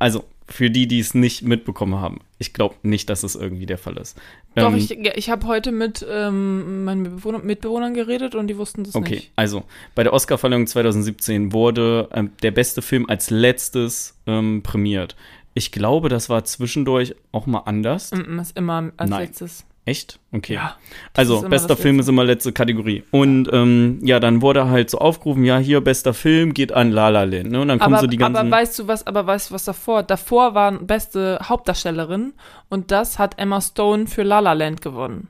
[0.00, 2.20] also für die, die es nicht mitbekommen haben.
[2.38, 4.18] Ich glaube nicht, dass es irgendwie der Fall ist.
[4.56, 8.82] Doch, Ähm, ich, ich habe heute mit ähm, meinen Mitbewohner, Mitbewohnern geredet und die wussten
[8.82, 9.32] das Okay, nicht.
[9.36, 9.62] also
[9.94, 15.14] bei der Oscarverleihung 2017 wurde ähm, der beste Film als letztes ähm, prämiert.
[15.54, 18.10] Ich glaube, das war zwischendurch auch mal anders.
[18.10, 19.26] Mm, mm, ist immer als Nein.
[19.26, 19.64] letztes.
[19.86, 20.18] Echt?
[20.32, 20.54] Okay.
[20.54, 20.76] Ja.
[21.14, 23.04] Also, bester Film ist immer letzte Kategorie.
[23.12, 27.08] Und ähm, ja, dann wurde halt so aufgerufen, ja, hier, bester Film geht an La
[27.08, 27.52] La Land.
[27.52, 27.60] Ne?
[27.60, 28.36] Und dann kommen Aber, so die ganzen.
[28.36, 30.02] aber weißt du was, aber weißt du was davor?
[30.02, 32.34] Davor war beste Hauptdarstellerin
[32.68, 35.28] und das hat Emma Stone für La La Land gewonnen.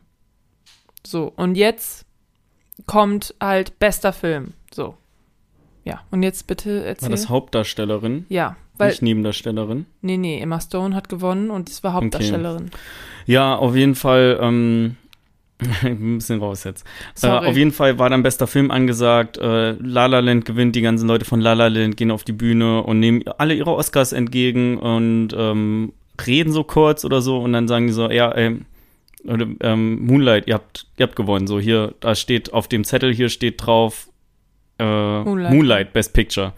[1.06, 2.06] So, und jetzt
[2.86, 4.54] kommt halt bester Film.
[4.72, 4.96] So.
[5.84, 7.10] Ja, und jetzt bitte war erzähl.
[7.10, 9.86] das Hauptdarstellerin, ja, weil, nicht Nebendarstellerin.
[10.02, 12.70] nee, nee, Emma Stone hat gewonnen und es war Hauptdarstellerin.
[13.26, 14.96] Ja, auf jeden Fall, ähm,
[15.82, 16.86] ein bisschen raus jetzt.
[17.22, 19.38] Äh, auf jeden Fall war dann bester Film angesagt.
[19.38, 22.32] Äh, La La Land gewinnt, die ganzen Leute von La La Land gehen auf die
[22.32, 25.92] Bühne und nehmen alle ihre Oscars entgegen und ähm,
[26.26, 28.58] reden so kurz oder so und dann sagen die so, ja, ey,
[29.24, 31.46] oder, ähm, Moonlight, ihr habt, ihr habt gewonnen.
[31.46, 34.08] So, hier, da steht auf dem Zettel, hier steht drauf
[34.78, 35.52] äh, Moonlight.
[35.52, 35.92] Moonlight.
[35.92, 36.52] Best Picture.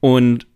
[0.00, 0.46] Und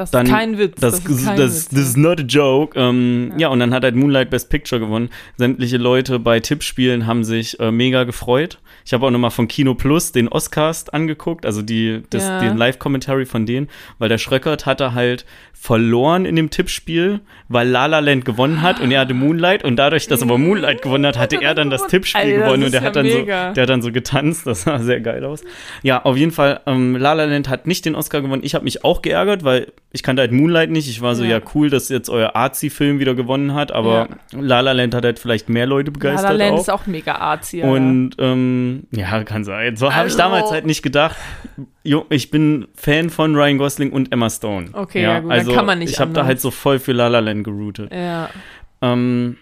[0.00, 0.80] Das Dann- ist kein Witz.
[0.80, 1.68] das, Das, das, ist kein das, Witz.
[1.68, 2.78] this is not a joke.
[2.78, 3.40] Ähm, ja.
[3.42, 3.48] Ja.
[3.48, 5.10] und dann hat halt Moonlight Best Picture gewonnen.
[5.36, 8.58] Sämtliche Leute bei Tippspielen haben sich äh, mega gefreut.
[8.84, 12.40] Ich habe auch nochmal von Kino Plus den Oscast angeguckt, also die, das, Ja.
[12.40, 17.84] den Live-Commentary von denen, weil der Schröckert hatte halt verloren in dem Tippspiel, weil La
[17.84, 21.18] La Land gewonnen hat und er hatte Moonlight und dadurch, dass aber Moonlight gewonnen hat,
[21.18, 23.48] hatte er dann das Tippspiel Alter, das gewonnen und der ja hat dann mega.
[23.48, 25.42] so, der hat dann so getanzt, das sah sehr geil aus.
[25.82, 28.42] Ja, auf jeden Fall, ähm, La La Land hat nicht den Oscar gewonnen.
[28.42, 30.88] Ich habe mich auch geärgert, weil ich kannte halt Moonlight nicht.
[30.88, 31.40] Ich war so, ja, Ja.
[31.54, 35.48] cool, dass jetzt euer Arzi-Film wieder gewonnen hat, aber La La Land hat halt vielleicht
[35.48, 36.60] mehr Leute La begeistert La Land auch.
[36.60, 37.14] ist auch mega
[37.52, 37.64] ja.
[37.66, 39.76] Und ähm, ja, kann sein.
[39.76, 41.16] So habe ich Also- damals halt nicht gedacht.
[41.82, 44.68] Jo, ich bin Fan von Ryan Gosling und Emma Stone.
[44.72, 47.08] Okay, ja gut, also kann man nicht Ich habe da halt so voll für La
[47.08, 47.92] La Land geroutet.
[47.92, 48.28] Ja.
[48.82, 49.36] Ähm,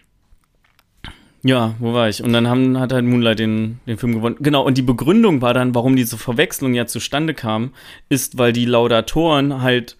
[1.44, 2.22] ja, wo war ich?
[2.22, 4.36] Und dann haben, hat halt Moonlight den, den Film gewonnen.
[4.40, 7.72] Genau, und die Begründung war dann, warum diese Verwechslung ja zustande kam,
[8.08, 9.96] ist, weil die Laudatoren halt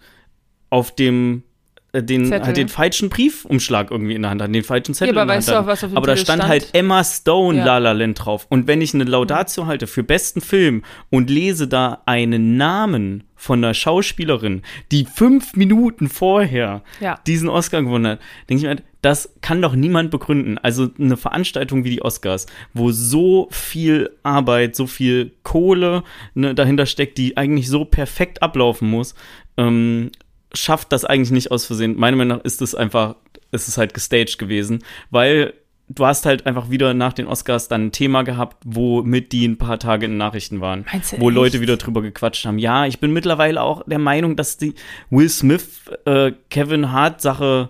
[0.69, 1.43] auf dem
[1.91, 2.45] äh, den, Zettel.
[2.45, 5.27] halt den falschen Briefumschlag irgendwie in der Hand hatten, den falschen Zettel Ja, aber in
[5.27, 6.49] der weißt Hand du auf dem Aber da stand, stand?
[6.49, 7.65] halt Emma Stone Ja.
[7.65, 8.45] La La Land drauf.
[8.49, 13.63] Und wenn ich eine Laudatio halte für besten Film und lese da einen Namen von
[13.63, 17.19] einer Schauspielerin, die fünf Minuten vorher Ja.
[17.25, 20.59] diesen Oscar gewonnen hat, denke ich mir, halt, das kann doch niemand begründen.
[20.59, 26.03] Also eine Veranstaltung wie die Oscars, wo so viel Arbeit, so viel Kohle
[26.35, 29.15] ne, dahinter steckt, die eigentlich so perfekt ablaufen muss,
[29.57, 30.11] ähm,
[30.53, 31.97] schafft das eigentlich nicht aus Versehen.
[31.97, 33.15] Meiner Meinung nach ist es einfach,
[33.51, 35.53] ist es halt gestaged gewesen, weil
[35.89, 39.57] du hast halt einfach wieder nach den Oscars dann ein Thema gehabt, womit die ein
[39.57, 40.85] paar Tage in den Nachrichten waren.
[40.91, 41.35] Meinst du wo echt?
[41.35, 42.59] Leute wieder drüber gequatscht haben.
[42.59, 44.75] Ja, ich bin mittlerweile auch der Meinung, dass die
[45.09, 45.67] Will Smith,
[46.05, 47.69] äh, Kevin Hart Sache,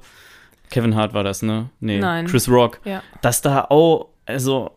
[0.70, 1.70] Kevin Hart war das, ne?
[1.80, 2.28] Nee, Nein.
[2.28, 3.02] Chris Rock, Ja.
[3.22, 4.72] dass da auch, also,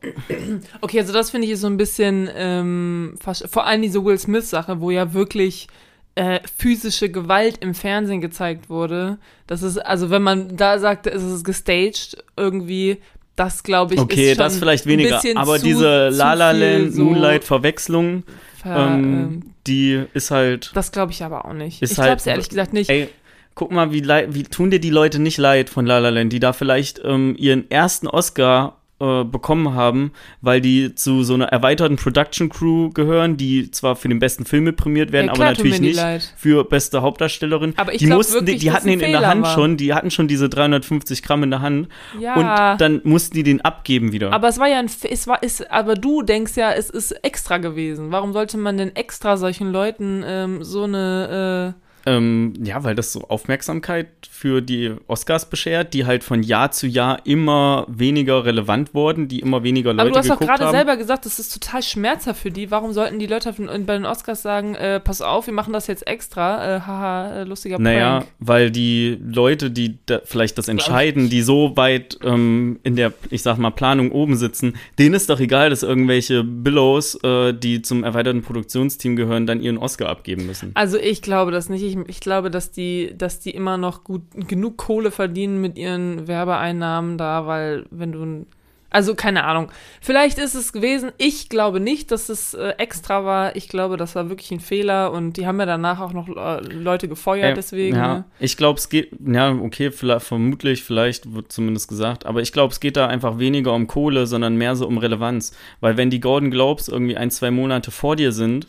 [0.81, 3.15] Okay, also das finde ich ist so ein bisschen, ähm,
[3.51, 5.67] vor allem diese Will Smith-Sache, wo ja wirklich
[6.15, 9.19] äh, physische Gewalt im Fernsehen gezeigt wurde.
[9.47, 12.99] Das ist, also wenn man da sagt, es ist gestaged, irgendwie,
[13.37, 16.93] das glaube ich okay, ist schon das vielleicht weniger, aber zu- diese La La Land,
[16.95, 18.25] so Moonlight Verwechslung,
[18.63, 21.81] ver- ähm, ähm, die ist halt, das glaube ich aber auch nicht.
[21.83, 22.91] ist ich halt- glaube es ehrlich gesagt nicht.
[22.91, 23.09] ey,
[23.55, 26.41] guck mal, wie, wie tun dir die Leute nicht leid von La La Land, die
[26.41, 31.97] da vielleicht ähm, ihren ersten Oscar äh, bekommen haben, weil die zu so einer erweiterten
[31.97, 35.49] Production Crew gehören, die zwar für den besten Film mit prämiert werden, Ja, aber klar,
[35.55, 36.33] tut natürlich nicht leid.
[36.37, 37.75] für beste Hauptdarstellerin.
[37.77, 39.55] Aber ich die glaub mussten, wirklich, die, die hatten ihn in der Fehler Hand war.
[39.55, 41.89] schon, die hatten schon diese 350 Gramm in der Hand
[42.21, 42.73] Ja.
[42.73, 44.33] und dann mussten die den abgeben wieder.
[44.33, 47.59] aber es war ja ein, es war, ist, aber du denkst ja, es ist extra
[47.59, 48.13] gewesen.
[48.13, 51.75] Warum sollte man denn extra solchen Leuten ähm, so eine,
[52.07, 56.87] Ähm, ja, weil das so Aufmerksamkeit für die Oscars beschert, die halt von Jahr zu
[56.87, 60.59] Jahr immer weniger relevant wurden, die immer weniger äh, aber Leute du hast doch geguckt
[60.59, 60.77] gerade haben.
[60.77, 62.71] selber gesagt, das ist total schmerzhaft für die.
[62.71, 66.07] Warum sollten die Leute bei den Oscars sagen, äh, pass auf, wir machen das jetzt
[66.07, 68.33] extra, äh, haha, äh, lustiger Naja, Prank.
[68.39, 73.43] weil die Leute, die da vielleicht das entscheiden, die so weit ähm, in der, ich
[73.43, 78.05] sag mal, Planung oben sitzen, denen ist doch egal, dass irgendwelche Billows, äh, die zum
[78.05, 80.73] erweiterten Produktionsteam gehören, dann ihren Oscar abgeben müssen.
[80.75, 81.83] Also ich glaube das nicht.
[81.83, 86.27] Ich, ich glaube, dass die, dass die immer noch gut genug Kohle verdienen mit ihren
[86.29, 88.47] Werbeeinnahmen da, weil wenn du
[88.93, 89.73] also keine Ahnung.
[90.03, 91.13] Vielleicht ist es gewesen.
[91.17, 93.57] Ich glaube nicht, dass es äh, extra war.
[93.57, 96.61] Ich glaube, das war wirklich ein Fehler und die haben ja danach auch noch äh,
[96.61, 97.97] Leute gefeuert Äh, deswegen.
[97.97, 98.25] Ja, ne?
[98.39, 102.73] ich glaube, es geht, ja, okay, vielleicht, vermutlich, vielleicht wird zumindest gesagt, aber ich glaube,
[102.73, 105.57] es geht da einfach weniger um Kohle, sondern mehr so um Relevanz.
[105.81, 108.67] Weil wenn die Golden Globes irgendwie ein, zwei Monate vor dir sind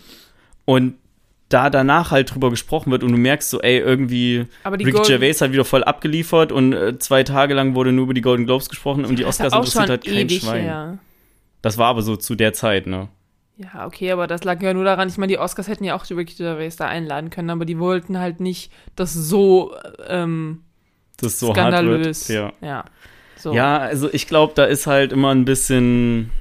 [0.64, 0.96] und
[1.54, 4.98] da danach halt drüber gesprochen wird und du merkst so, ey, irgendwie Aber die Ricky
[4.98, 8.22] Golden- Gervais hat wieder voll abgeliefert und äh, zwei Tage lang wurde nur über die
[8.22, 10.64] Golden Globes gesprochen und die Oscars interessiert halt kein Schwein.
[10.64, 10.98] her.
[11.62, 13.08] Das war aber so zu der Zeit, ne?
[13.58, 16.10] Ja, okay, aber das lag ja nur daran, ich meine, die Oscars hätten ja auch
[16.10, 19.74] Ricky Gervais da einladen können, aber die wollten halt nicht das so
[20.08, 20.62] ähm,
[21.18, 22.30] Das so skandalös.
[22.30, 22.54] hart wird.
[22.62, 22.68] Ja.
[22.68, 22.86] ja.
[23.38, 23.54] So.
[23.54, 26.32] Ja, also ich glaube, da ist halt immer ein bisschen,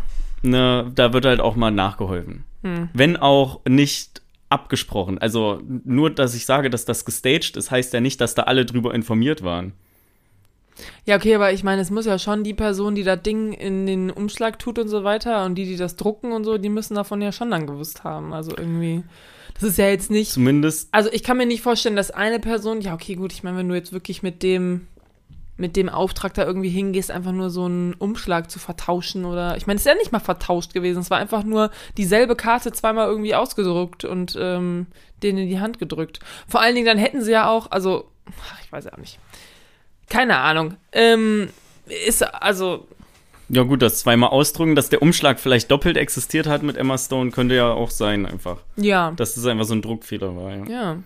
[0.43, 2.45] ne, da wird halt auch mal nachgeholfen.
[2.63, 2.89] Hm.
[2.95, 4.22] Wenn auch nicht
[4.53, 5.19] abgesprochen.
[5.19, 8.65] Also nur, dass ich sage, dass das gestaged ist, heißt ja nicht, dass da alle
[8.65, 9.73] drüber informiert waren.
[11.05, 13.87] Ja, okay, aber ich meine, es muss ja schon die Person, die das Ding in
[13.87, 16.95] den Umschlag tut und so weiter und die, die das drucken und so, die müssen
[16.95, 18.33] davon ja schon dann gewusst haben.
[18.33, 19.03] Also irgendwie,
[19.55, 20.33] das ist ja jetzt nicht.
[20.33, 23.59] Zumindest, Also ich kann mir nicht vorstellen, dass eine Person, ja, okay, gut, ich meine,
[23.59, 24.87] wenn du jetzt wirklich mit dem,
[25.63, 29.69] mit dem Auftrag da irgendwie hingehst, einfach nur so einen Umschlag zu vertauschen oder, ich
[29.69, 33.09] meine, es ist ja nicht mal vertauscht gewesen, es war einfach nur dieselbe Karte zweimal
[33.09, 34.89] irgendwie ausgedruckt und ähm,
[35.23, 36.19] denen in die Hand gedrückt.
[36.49, 39.21] Vor allen Dingen, dann hätten sie ja auch, also, ach, ich weiß ja auch nicht.
[40.09, 40.75] Keine Ahnung.
[40.91, 41.49] Ähm,
[42.07, 42.89] ist, also,
[43.49, 47.31] ja gut, das zweimal ausdrücken, dass der Umschlag vielleicht doppelt existiert hat mit Emma Stone,
[47.31, 48.59] könnte ja auch sein einfach.
[48.77, 49.13] ja.
[49.13, 50.65] Dass es einfach so ein Druckfehler war, ja.
[50.67, 50.97] Ja.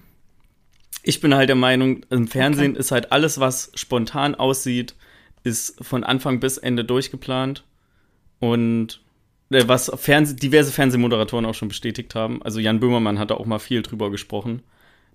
[1.06, 4.96] Ich bin halt der Meinung, im Fernsehen ist halt alles, was spontan aussieht,
[5.44, 7.62] ist von Anfang bis Ende durchgeplant.
[8.40, 9.00] Und
[9.50, 12.42] äh, was Fernseh diverse Fernsehmoderatoren auch schon bestätigt haben.
[12.42, 14.64] Also Jan Böhmermann hat da auch mal viel drüber gesprochen,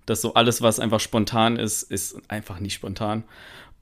[0.06, 3.24] dass so alles, was einfach spontan ist, ist einfach nicht spontan.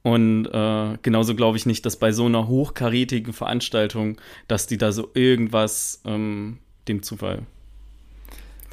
[0.03, 4.17] Und äh, genauso glaube ich nicht, dass bei so einer hochkarätigen Veranstaltung,
[4.49, 6.57] dass die da so irgendwas ähm,
[6.89, 7.43] dem Zufall.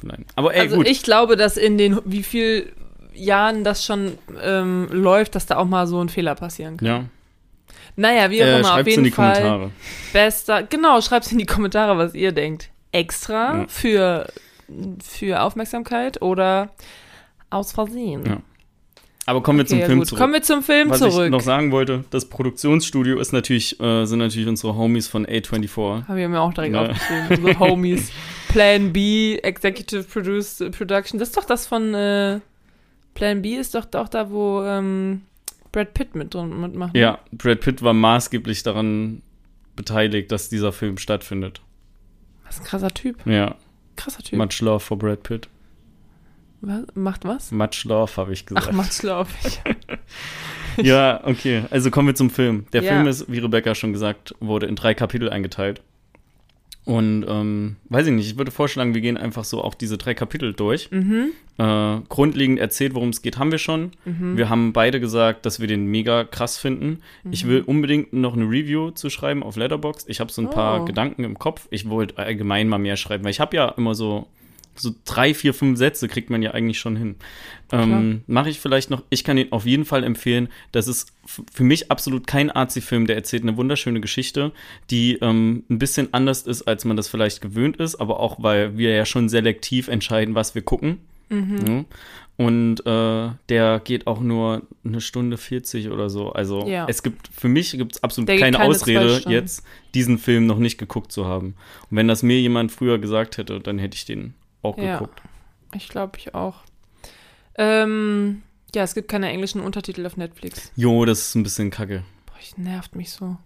[0.01, 0.25] Nein.
[0.35, 0.89] Aber ey, also gut.
[0.89, 2.73] ich glaube, dass in den wie viel
[3.19, 6.87] Jahren das schon ähm, läuft, dass da auch mal so ein Fehler passieren kann.
[6.87, 7.03] ja.
[7.95, 9.33] Naja, wie auch Äh, immer, auf jeden in die Fall.
[9.33, 9.71] Kommentare.
[10.13, 12.69] Bester, genau, schreibt in die Kommentare, was ihr denkt.
[12.93, 13.65] Extra Ja.
[13.67, 14.27] für,
[15.03, 16.69] für Aufmerksamkeit oder
[17.49, 18.25] aus Versehen.
[18.25, 18.37] Ja.
[19.25, 20.07] Aber kommen wir Okay, zum Film gut.
[20.07, 20.19] zurück.
[20.21, 21.29] Kommen wir zum Film Was ich zurück.
[21.29, 26.07] noch sagen wollte, das Produktionsstudio ist natürlich, äh, sind natürlich unsere Homies von A24.
[26.07, 26.83] Haben wir mir auch direkt Ja.
[26.89, 27.27] aufgeschrieben.
[27.45, 28.11] Unsere Homies.
[28.47, 31.19] Plan B, Executive Produce, Production.
[31.19, 32.39] Das ist doch das von äh,
[33.13, 35.21] Plan B ist doch auch da, wo ähm,
[35.71, 36.93] Brad Pitt mit drin mitmacht.
[36.93, 36.99] ne?
[36.99, 39.21] Ja, Brad Pitt war maßgeblich daran
[39.75, 41.61] beteiligt, dass dieser Film stattfindet.
[42.45, 43.25] Was ein krasser Typ.
[43.25, 43.55] Ja,
[43.95, 44.37] Krasser Typ.
[44.39, 45.47] much love for Brad Pitt.
[46.61, 46.83] Was?
[46.95, 47.51] Macht was?
[47.51, 48.67] Much love, habe ich gesagt.
[48.69, 49.29] Ach, macht's lauf.
[50.81, 51.63] Ja, okay.
[51.71, 52.65] Also kommen wir zum Film.
[52.71, 52.93] Der Ja.
[52.93, 55.81] Film ist, wie Rebecca schon gesagt wurde, in drei Kapitel eingeteilt.
[56.89, 60.15] Und ähm, weiß ich nicht, ich würde vorschlagen, wir gehen einfach so auch diese drei
[60.15, 60.89] Kapitel durch.
[60.89, 61.33] Mhm.
[61.59, 63.91] Äh, grundlegend erzählt, worum es geht, haben wir schon.
[64.05, 64.37] Mhm.
[64.37, 67.01] Wir haben beide gesagt, dass wir den mega krass finden.
[67.29, 70.09] Ich will unbedingt noch eine Review zu schreiben auf Letterboxd.
[70.09, 70.85] Ich habe so ein paar Oh.
[70.85, 71.67] Gedanken im Kopf.
[71.69, 74.25] Ich wollte allgemein mal mehr schreiben, weil ich habe ja immer so
[74.79, 77.15] so drei, vier, fünf Sätze kriegt man ja eigentlich schon hin.
[77.71, 79.03] Ähm, Mache ich vielleicht noch.
[79.09, 80.49] Ich kann ihn auf jeden Fall empfehlen.
[80.71, 83.05] Das ist für mich absolut kein Arzi-Film.
[83.07, 84.51] Der erzählt eine wunderschöne Geschichte,
[84.89, 88.77] die ähm, ein bisschen anders ist, als man das vielleicht gewöhnt ist, aber auch, weil
[88.77, 90.99] wir ja schon selektiv entscheiden, was wir gucken.
[91.31, 91.85] Ja.
[92.37, 96.31] Und äh, der geht auch nur eine Stunde 40 oder so.
[96.31, 96.85] Also Ja.
[96.87, 99.63] es gibt, für mich gibt es absolut keine, keine Ausrede, jetzt
[99.93, 101.55] diesen Film noch nicht geguckt zu haben.
[101.91, 104.97] Und wenn das mir jemand früher gesagt hätte, dann hätte ich den auch Ja.
[104.99, 105.21] geguckt.
[105.73, 106.55] Ich glaube, ich auch.
[107.55, 108.43] Ähm,
[108.73, 110.71] ja, es gibt keine englischen Untertitel auf Netflix.
[110.75, 112.03] Jo, das ist ein bisschen kacke.
[112.25, 113.37] Boah, ich nervt mich so.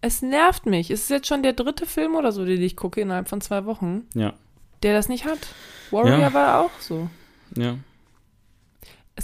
[0.00, 0.90] Es nervt mich.
[0.90, 3.64] Es ist jetzt schon der dritte Film oder so, den ich gucke innerhalb von zwei
[3.64, 4.34] Wochen, Ja,
[4.82, 5.38] der das nicht hat.
[5.90, 6.34] Warrior Ja.
[6.34, 7.08] war auch so.
[7.56, 7.76] ja.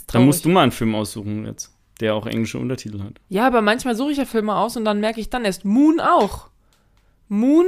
[0.09, 3.20] Dann musst du mal einen Film aussuchen jetzt, der auch englische Untertitel hat.
[3.29, 6.00] Ja, aber manchmal suche ich ja Filme aus und dann merke ich dann erst Moon
[6.00, 6.48] auch.
[7.29, 7.66] Moon,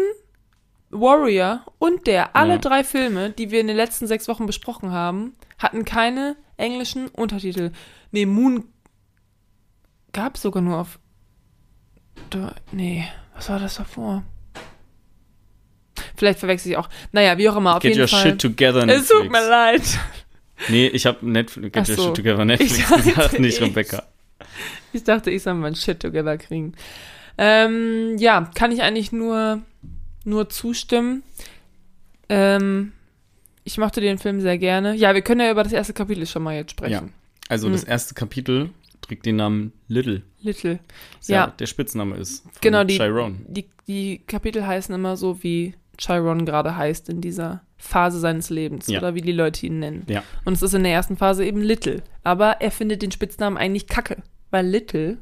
[0.91, 2.59] Warrior und der, alle Ja.
[2.59, 7.73] drei Filme, die wir in den letzten sechs Wochen besprochen haben, hatten keine englischen Untertitel.
[8.13, 8.65] Nee, Moon
[10.13, 10.99] gab es sogar nur auf.
[12.31, 14.23] Da, nee, was war das davor?
[16.17, 16.89] Vielleicht verwechsel ich auch.
[17.13, 18.23] Naja, wie auch immer, auf Get jeden your Fall.
[18.23, 19.09] shit together, es Netflix.
[19.09, 19.83] tut mir leid.
[20.69, 22.03] Nee, ich habe Netflix, Get Ach your so.
[22.07, 24.03] shit together, Netflix Ich dachte, gesagt, nicht ich- Rebecca.
[24.93, 26.73] Ich dachte, ich soll mein Shit together kriegen.
[27.37, 29.61] Ähm, ja, kann ich eigentlich nur,
[30.27, 31.23] nur zustimmen.
[32.29, 32.93] Ähm,
[33.65, 34.95] ich mochte den Film sehr gerne.
[34.95, 37.13] Ja, wir können ja über das erste Kapitel schon mal jetzt sprechen.
[37.49, 37.89] Also das Hm.
[37.91, 38.71] erste Kapitel
[39.03, 40.23] trägt den Namen Little.
[40.41, 40.79] Little.
[41.19, 41.49] Was Ja.
[41.49, 42.45] der Spitzname ist.
[42.61, 43.45] Genau, die- Chiron.
[43.49, 48.87] Die, die Kapitel heißen immer so, wie Chiron gerade heißt in dieser Phase seines Lebens
[48.89, 48.99] Ja.
[48.99, 50.05] oder wie die Leute ihn nennen.
[50.09, 50.23] Ja.
[50.45, 52.03] Und es ist in der ersten Phase eben Little.
[52.25, 55.19] Aber er findet den Spitznamen eigentlich kacke, weil Little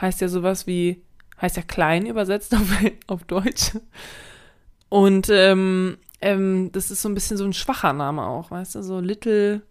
[0.00, 1.02] heißt ja sowas wie,
[1.40, 2.68] heißt ja klein übersetzt auf,
[3.08, 3.72] auf Deutsch.
[4.88, 8.82] Und ähm, ähm, das ist so ein bisschen so ein schwacher Name auch, weißt du,
[8.82, 9.62] so Little.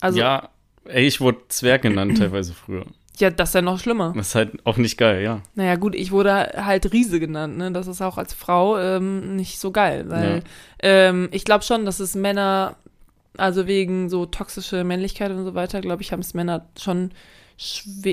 [0.00, 0.48] Also, ja,
[0.84, 2.86] ja, ey, ich wurde Zwerg genannt teilweise früher.
[3.18, 4.12] das ist ja noch schlimmer.
[4.16, 5.42] Das ist halt auch nicht geil, ja.
[5.54, 7.70] Naja, gut, ich wurde halt Riese genannt, ne?
[7.72, 10.42] Das ist auch als Frau ähm, nicht so geil, weil
[10.82, 12.76] ähm, ich glaube schon, dass es Männer,
[13.36, 17.12] also wegen so toxische Männlichkeit und so weiter, glaube ich, haben es Männer schon.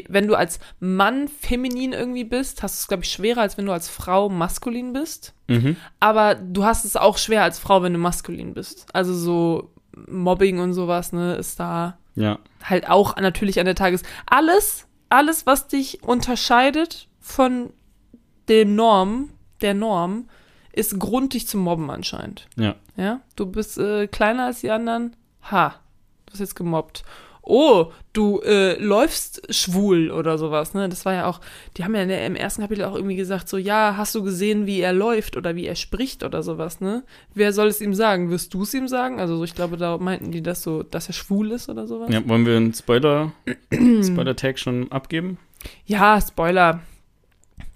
[0.07, 3.65] Wenn du als Mann feminin irgendwie bist, hast du es, glaube ich, schwerer, als wenn
[3.65, 5.33] du als Frau maskulin bist.
[5.47, 5.75] Mhm.
[5.99, 8.85] Aber du hast es auch schwer als Frau, wenn du maskulin bist.
[8.93, 9.71] Also so
[10.07, 12.39] Mobbing und sowas, ne, ist da Ja.
[12.63, 14.03] halt auch natürlich an der Tages.
[14.25, 17.71] Alles, alles, was dich unterscheidet von
[18.49, 19.29] dem Norm,
[19.61, 20.27] der Norm,
[20.71, 22.47] ist Grund, dich zu mobben anscheinend.
[22.55, 22.75] Ja.
[22.95, 25.15] Ja, du bist äh, kleiner als die anderen.
[25.51, 25.75] Ha,
[26.25, 27.03] du bist jetzt gemobbt.
[27.45, 30.87] Oh, du äh, läufst schwul oder sowas, ne?
[30.87, 31.41] Das war ja auch,
[31.75, 34.65] die haben ja der, im ersten Kapitel auch irgendwie gesagt, so, ja, hast du gesehen,
[34.65, 37.03] wie er läuft oder wie er spricht oder sowas, ne?
[37.33, 38.29] Wer soll es ihm sagen?
[38.29, 39.19] Wirst du es ihm sagen?
[39.19, 42.09] Also so, ich glaube, da meinten die das so, dass er schwul ist oder sowas.
[42.13, 42.25] ja.
[42.29, 43.33] Wollen wir einen Spoiler,
[43.73, 45.37] Spoiler-Tag schon abgeben?
[45.85, 46.79] Ja, Spoiler.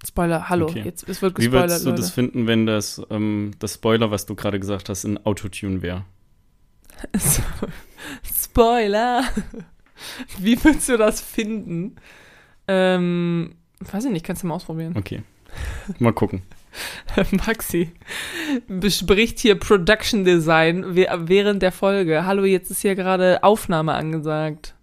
[0.07, 0.67] Spoiler, hallo.
[0.67, 0.83] Okay.
[0.85, 2.01] Jetzt es wird Wie gespoilert, würdest du Leute.
[2.01, 6.05] das finden, wenn das, ähm, das Spoiler, was du gerade gesagt hast, in Autotune wäre?
[8.57, 9.21] Spoiler.
[10.39, 11.97] Wie würdest du das finden?
[12.67, 14.95] Ähm, weiß ich nicht, kannst du mal ausprobieren.
[14.97, 15.21] Okay.
[15.99, 16.41] Mal gucken.
[17.31, 17.91] Maxi
[18.67, 22.25] bespricht hier Production Design während der Folge.
[22.25, 24.73] Hallo, jetzt ist hier gerade Aufnahme angesagt.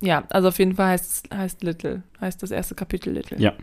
[0.00, 3.40] Ja, also auf jeden Fall heißt heißt Little, heißt das erste Kapitel Little.
[3.40, 3.54] Ja.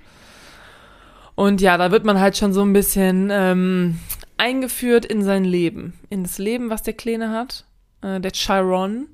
[1.35, 3.99] Und ja, da wird man halt schon so ein bisschen ähm,
[4.37, 7.65] eingeführt in sein Leben, in das Leben, was der Kleine hat,
[8.05, 9.07] äh, der Chiron.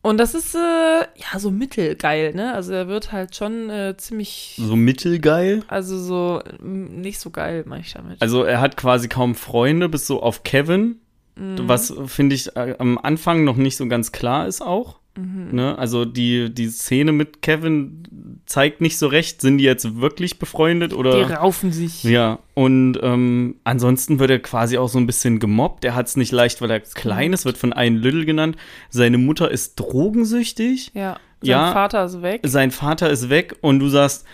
[0.00, 2.54] Und das ist äh, ja so mittelgeil, ne?
[2.54, 5.64] Also er wird halt schon äh, ziemlich, So mittelgeil.
[5.66, 8.22] also so nicht so geil, meine ich damit.
[8.22, 11.00] Also er hat quasi kaum Freunde, bis so auf Kevin,
[11.36, 11.68] Mhm.
[11.68, 14.98] was finde ich äh, am Anfang noch nicht so ganz klar ist auch.
[15.16, 15.48] Mhm.
[15.52, 15.78] Ne?
[15.78, 18.02] Also die, die Szene mit Kevin
[18.48, 21.30] zeigt nicht so recht, sind die jetzt wirklich befreundet Die oder.
[21.30, 22.02] raufen sich.
[22.02, 25.84] Ja, und ähm, ansonsten wird er quasi auch so ein bisschen gemobbt.
[25.84, 28.56] Er hat es nicht leicht, weil er klein ist, wird von einem Little genannt.
[28.88, 30.92] Seine Mutter ist drogensüchtig.
[30.94, 31.18] Ja.
[31.42, 31.72] Sein Ja.
[31.72, 32.40] Vater ist weg.
[32.44, 34.24] Sein Vater ist weg und du sagst,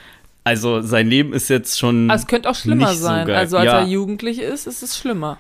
[0.45, 2.11] also sein Leben ist jetzt schon.
[2.11, 3.27] Also es könnte auch schlimmer so sein.
[3.27, 3.37] geil.
[3.37, 3.81] also als Ja.
[3.81, 5.39] er jugendlich ist, ist es schlimmer.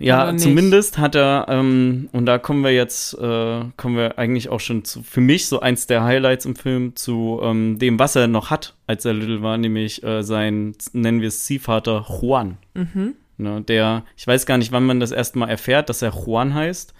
[0.00, 4.58] Ja, zumindest hat er, ähm, und da kommen wir jetzt, äh, kommen wir eigentlich auch
[4.58, 8.26] schon zu, für mich so eins der Highlights im Film, zu ähm, dem, was er
[8.26, 12.56] noch hat, als er little war, nämlich äh, sein, nennen wir es Ziehvater Juan.
[12.74, 13.14] Mhm.
[13.36, 16.54] Ne, der, ich weiß gar nicht, wann man das erste Mal erfährt, dass er Juan
[16.54, 16.92] heißt.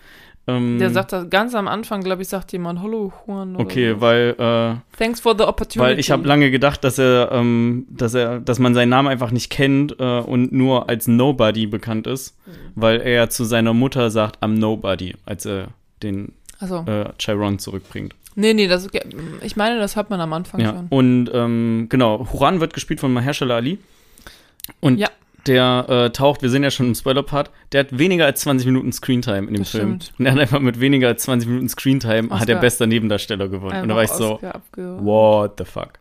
[0.46, 3.57] Ähm, Der sagt das ganz am Anfang, glaube ich, sagt jemand, Hallo Juan.
[3.57, 4.01] Okay, so.
[4.01, 5.78] weil, äh, Thanks for the opportunity.
[5.93, 9.30] weil ich habe lange gedacht, dass er, ähm, dass er, dass man seinen Namen einfach
[9.30, 12.51] nicht kennt äh, und nur als Nobody bekannt ist, Mhm.
[12.74, 15.68] weil er zu seiner Mutter sagt, I'm Nobody, als er
[16.03, 18.14] den Also, äh, Chiron zurückbringt.
[18.34, 18.88] nee, nee, das,
[19.43, 20.70] ich meine, das hat man am Anfang Ja.
[20.70, 20.86] schon.
[20.88, 23.78] Und ähm, genau, Huran wird gespielt von Mahershala Ali.
[24.80, 25.09] Und Ja.
[25.47, 28.93] Der äh, taucht, wir sind ja schon im Spoiler-Part, der hat weniger als 20 Minuten
[28.93, 30.01] Screentime in dem Das Film.
[30.01, 30.12] stimmt.
[30.18, 32.61] Und er hat einfach mit weniger als 20 Minuten Screentime hat der Oscar.
[32.61, 33.82] bester Nebendarsteller gewonnen.
[33.82, 35.93] Und da war ich so, Oscar abge- what the fuck.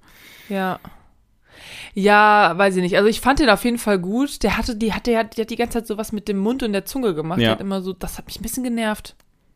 [0.49, 0.79] Ja.
[1.93, 2.95] Ja, weiß ich nicht.
[2.97, 4.43] Also ich fand den auf jeden Fall gut.
[4.43, 6.85] Der hatte, die hatte, der hat die ganze Zeit sowas mit dem Mund und der
[6.85, 7.39] Zunge gemacht.
[7.39, 7.45] Ja.
[7.45, 9.15] Der hat immer so, das hat mich ein bisschen genervt,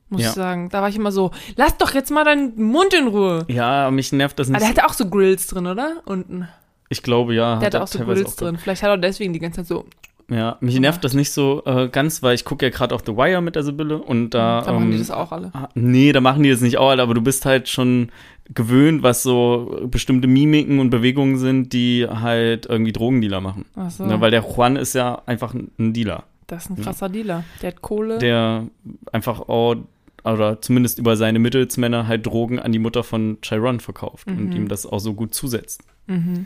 [0.09, 0.29] muss Ja.
[0.29, 0.69] ich sagen.
[0.69, 3.45] Da war ich immer so, lass doch jetzt mal deinen Mund in Ruhe.
[3.49, 4.61] Ja, mich nervt das Aber nicht.
[4.63, 6.01] der hatte auch so Grills drin, oder?
[6.05, 6.47] Unten.
[6.89, 7.57] Ich glaube, ja.
[7.57, 8.57] Der hat er auch so Grills drin.
[8.57, 9.85] Vielleicht hat er deswegen die ganze Zeit so.
[10.29, 13.15] Ja, mich nervt das nicht so äh, ganz, weil ich gucke ja gerade auf The
[13.17, 14.61] Wire mit der Sibylle und da.
[14.61, 15.51] Da machen die ähm, das auch alle.
[15.53, 18.09] ah, Nee, da machen die das nicht auch, alle, aber du bist halt schon
[18.53, 23.65] gewöhnt, was so bestimmte Mimiken und Bewegungen sind, die halt irgendwie Drogendealer machen.
[23.75, 24.05] Ach so.
[24.05, 27.43] Ne, weil der Juan ist ja einfach ein Dealer, das ist ein krasser Dealer.
[27.61, 28.17] Der hat Kohle.
[28.19, 28.63] der
[29.11, 29.75] einfach auch,
[30.23, 34.55] oder zumindest über seine Mittelsmänner halt Drogen an die Mutter von Chiron verkauft und Mhm.
[34.55, 35.83] ihm das auch so gut zusetzt.
[36.07, 36.45] mhm.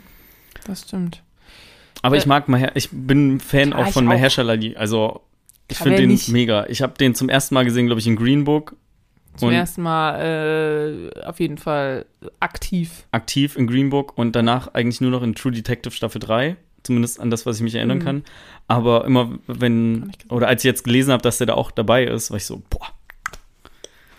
[0.66, 1.22] Das stimmt.
[2.02, 4.04] Aber Äh, ich mag Maher, ich bin Fan klar, auch von.
[4.04, 4.76] Mahershala Ali.
[4.76, 5.22] Also
[5.70, 6.28] ich finde den nicht?
[6.28, 6.66] mega.
[6.68, 8.76] Ich habe den zum ersten Mal gesehen, glaube ich, in Green Book.
[9.36, 12.06] Zum und ersten Mal äh, auf jeden Fall
[12.40, 13.04] aktiv.
[13.12, 16.56] aktiv in Green Book und danach eigentlich nur noch in True Detective Staffel 3.
[16.82, 18.04] Zumindest an das, was ich mich erinnern Mhm.
[18.04, 18.24] kann.
[18.66, 22.30] Aber immer, wenn, oder als ich jetzt gelesen habe, dass der da auch dabei ist,
[22.30, 22.86] war ich so, boah,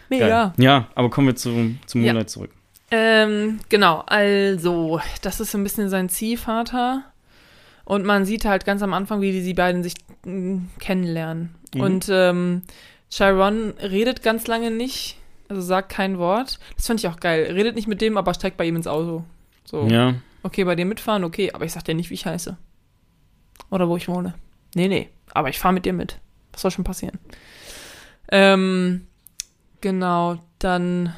[0.09, 0.27] Mega.
[0.27, 0.53] geil.
[0.57, 2.05] Ja, aber kommen wir zu, zu Ja.
[2.05, 2.51] Moonlight zurück.
[2.91, 7.03] Ähm, genau, also, das ist so ein bisschen sein Ziehvater.
[7.85, 11.55] Und man sieht halt ganz am Anfang, wie die, die beiden sich mm, kennenlernen.
[11.73, 11.81] Mhm.
[11.81, 12.61] Und ähm,
[13.09, 15.17] Chiron redet ganz lange nicht,
[15.47, 16.59] also sagt kein Wort.
[16.75, 17.51] Das fand ich auch geil.
[17.51, 19.23] Redet nicht mit dem, aber steigt bei ihm ins Auto.
[19.65, 22.57] So, Ja, okay, bei dir mitfahren, okay, aber ich sag dir nicht, wie ich heiße.
[23.71, 24.33] Oder wo ich wohne.
[24.75, 26.19] Nee, nee, aber ich fahre mit dir mit.
[26.53, 27.19] Was soll schon passieren?
[28.31, 29.07] Ähm,
[29.81, 31.13] genau, dann.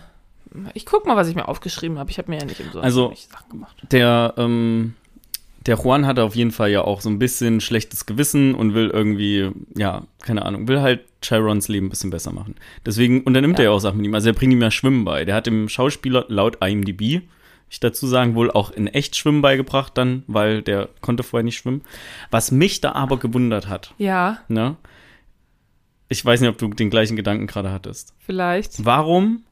[0.74, 2.10] Ich guck mal, was ich mir aufgeschrieben habe.
[2.12, 3.76] Ich habe mir ja nicht im Sonst Also- Sachen gemacht.
[3.91, 4.95] der, ähm,
[5.66, 8.89] der Juan hatte auf jeden Fall ja auch so ein bisschen schlechtes Gewissen und will
[8.89, 12.56] irgendwie, ja, keine Ahnung, will halt Chirons Leben ein bisschen besser machen.
[12.86, 13.66] Deswegen unternimmt Ja.
[13.66, 14.16] er ja auch Sachen mit ihm.
[14.16, 15.24] Also er bringt ihm ja Schwimmen bei.
[15.24, 17.22] Der hat dem Schauspieler laut IMDb,
[17.70, 21.58] ich dazu sagen, wohl auch in echt Schwimmen beigebracht dann, weil der konnte vorher nicht
[21.58, 21.84] schwimmen.
[22.32, 24.76] Was mich da aber gewundert hat, Ja, ne?
[26.10, 28.14] Ich weiß nicht, ob du den gleichen Gedanken gerade hattest.
[28.20, 28.84] vielleicht.
[28.84, 29.43] Warum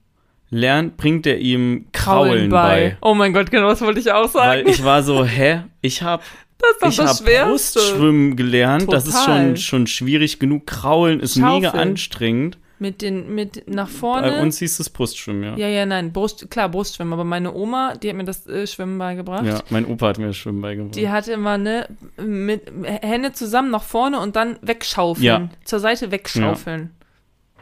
[0.49, 2.97] lernt, bringt er ihm Kraulen bei?
[3.01, 4.65] Oh mein Gott, genau das wollte ich auch sagen.
[4.65, 5.63] Weil ich war so, hä?
[5.81, 6.23] Ich habe
[6.59, 7.79] das ist doch ich das Schwerste.
[7.79, 8.91] Brustschwimmen gelernt.
[8.91, 9.47] Das ist Total.
[9.47, 10.67] schon, schon schwierig genug.
[10.67, 11.89] Kraulen ist mega Schaufeln.
[11.89, 12.57] anstrengend.
[12.81, 14.31] Mit den, mit nach vorne.
[14.31, 15.57] Bei uns hieß es Brustschwimmen, ja.
[15.57, 17.11] ja, ja, nein, Brust, klar, Brustschwimmen.
[17.11, 19.45] Aber meine Oma, die hat mir das äh, Schwimmen beigebracht.
[19.45, 20.95] Ja, mein Opa hat mir das Schwimmen beigebracht.
[20.95, 21.87] Die hatte immer ne
[22.17, 25.25] mit Hände zusammen nach vorne und dann wegschaufeln.
[25.25, 25.49] Ja.
[25.65, 26.91] Zur Seite wegschaufeln.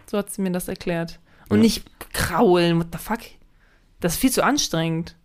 [0.05, 1.19] So hat sie mir das erklärt.
[1.49, 1.63] Und Ja.
[1.63, 1.83] nicht
[2.27, 3.19] kraulen, what the fuck?
[3.99, 5.15] Das ist viel zu anstrengend.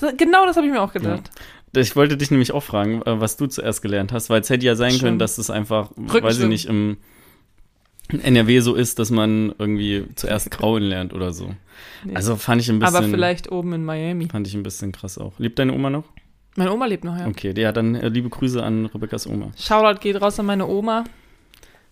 [0.00, 1.30] Das, genau das habe ich mir auch gedacht.
[1.76, 4.64] Ich wollte dich nämlich auch fragen, äh, was du zuerst gelernt hast, weil es hätte
[4.64, 5.18] ja sein können, Schwimmen.
[5.18, 6.96] dass es einfach, weiß ich nicht, im
[8.08, 11.54] NRW so ist, dass man irgendwie zuerst Kraulen lernt oder so.
[12.04, 12.14] Nee.
[12.14, 14.28] Also fand ich ein bisschen, Aber vielleicht oben in Miami.
[14.28, 15.38] fand ich ein bisschen krass auch.
[15.38, 16.04] Lebt deine Oma noch?
[16.56, 17.26] Meine Oma lebt noch, ja.
[17.26, 19.52] Okay, ja, dann äh, liebe Grüße an Rebekkas Oma.
[19.56, 21.04] Shoutout geht raus an meine Oma.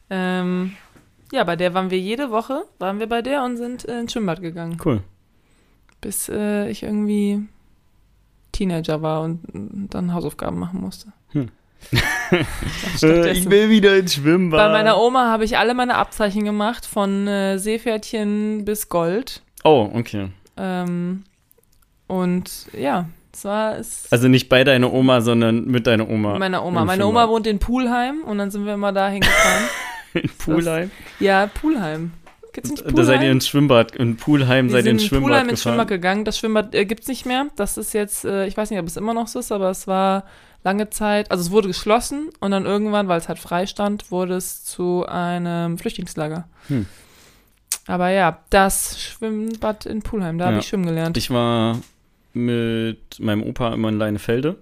[0.09, 0.73] Ähm,
[1.33, 4.13] ja, bei der waren wir jede Woche, waren wir bei der und sind äh, ins
[4.13, 4.79] Schwimmbad gegangen.
[4.85, 5.03] Cool.
[6.01, 7.43] Bis äh, ich irgendwie
[8.53, 11.09] Teenager war und, und dann Hausaufgaben machen musste.
[11.31, 11.49] Hm.
[12.97, 13.51] Stattdessen.
[13.51, 14.59] will wieder ins Schwimmbad.
[14.59, 19.43] Bei meiner Oma habe ich alle meine Abzeichen gemacht, von äh, Seepferdchen bis Gold.
[19.65, 20.29] Oh, okay.
[20.57, 21.25] Ähm,
[22.07, 26.39] und ja, es war es Also nicht bei deiner Oma, sondern mit deiner Oma.
[26.39, 26.85] meiner Oma.
[26.85, 27.07] Meine.
[27.07, 29.65] Oma wohnt in Poolheim und dann sind wir immer da hingefahren.
[30.21, 30.91] in Poolheim.
[31.21, 32.13] ja, Poolheim.
[32.53, 35.29] Geht's nicht Da seid ihr ins Schwimmbad, in Poolheim Wir seid ihr ins in Schwimmbad
[35.31, 35.73] Poolheim ins gefahren.
[35.75, 36.25] Schwimmbad gegangen.
[36.25, 37.47] Das Schwimmbad äh, gibt's nicht mehr.
[37.57, 39.87] Das ist jetzt, äh, ich weiß nicht, ob es immer noch so ist, aber es
[39.87, 40.25] war
[40.65, 44.35] lange Zeit, also es wurde geschlossen und dann irgendwann, weil es halt frei stand, wurde
[44.35, 46.49] es zu einem Flüchtlingslager.
[46.69, 46.87] Hm.
[47.87, 50.61] Aber ja, das Schwimmbad in Poolheim, da habe Ja.
[50.61, 51.17] ich schwimmen gelernt.
[51.19, 51.79] Ich war
[52.33, 54.57] mit meinem Opa immer in Leinefelde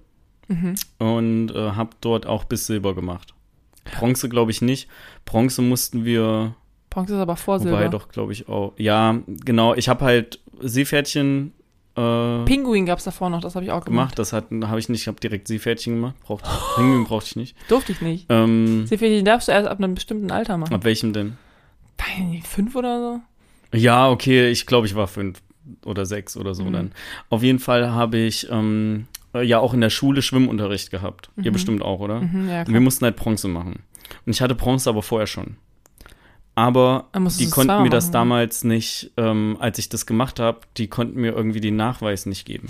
[0.48, 0.74] Mhm.
[0.98, 3.33] und äh, habe dort auch bis Silber gemacht.
[3.84, 4.88] Bronze glaube ich nicht.
[5.24, 6.54] Bronze mussten wir,
[6.90, 7.88] Bronze ist aber vor wobei Silber.
[7.88, 8.72] doch glaube ich auch.
[8.76, 9.74] Ja, genau.
[9.74, 11.52] Ich habe halt Seepferdchen
[11.96, 14.16] äh, Pinguin gab's davor noch, das habe ich auch gemacht.
[14.16, 14.18] gemacht.
[14.18, 15.02] Das habe ich nicht.
[15.02, 16.14] Ich habe direkt Seepferdchen gemacht.
[16.22, 16.44] Braucht,
[16.76, 17.56] Pinguin brauchte ich nicht.
[17.68, 18.26] Durfte ich nicht.
[18.30, 20.74] Ähm, Seepferdchen darfst du erst ab einem bestimmten Alter machen.
[20.74, 21.36] ab welchem denn?
[22.18, 22.98] Nicht, Fünf oder
[23.72, 23.78] so?
[23.78, 25.40] Ja, okay, ich glaube, ich war fünf
[25.84, 26.72] oder sechs oder so Mhm.
[26.72, 26.92] dann.
[27.30, 31.30] Auf jeden Fall habe ich ähm, äh, ja auch in der Schule Schwimmunterricht gehabt.
[31.36, 31.52] Ihr Mhm.
[31.54, 32.20] bestimmt auch, oder?
[32.20, 33.82] Mhm, ja, wir mussten halt Bronze machen.
[34.26, 35.56] Und ich hatte Bronze aber vorher schon.
[36.56, 37.08] Aber
[37.38, 38.12] die konnten mir das machen.
[38.12, 42.44] damals nicht, ähm, als ich das gemacht habe, die konnten mir irgendwie den Nachweis nicht
[42.46, 42.68] geben.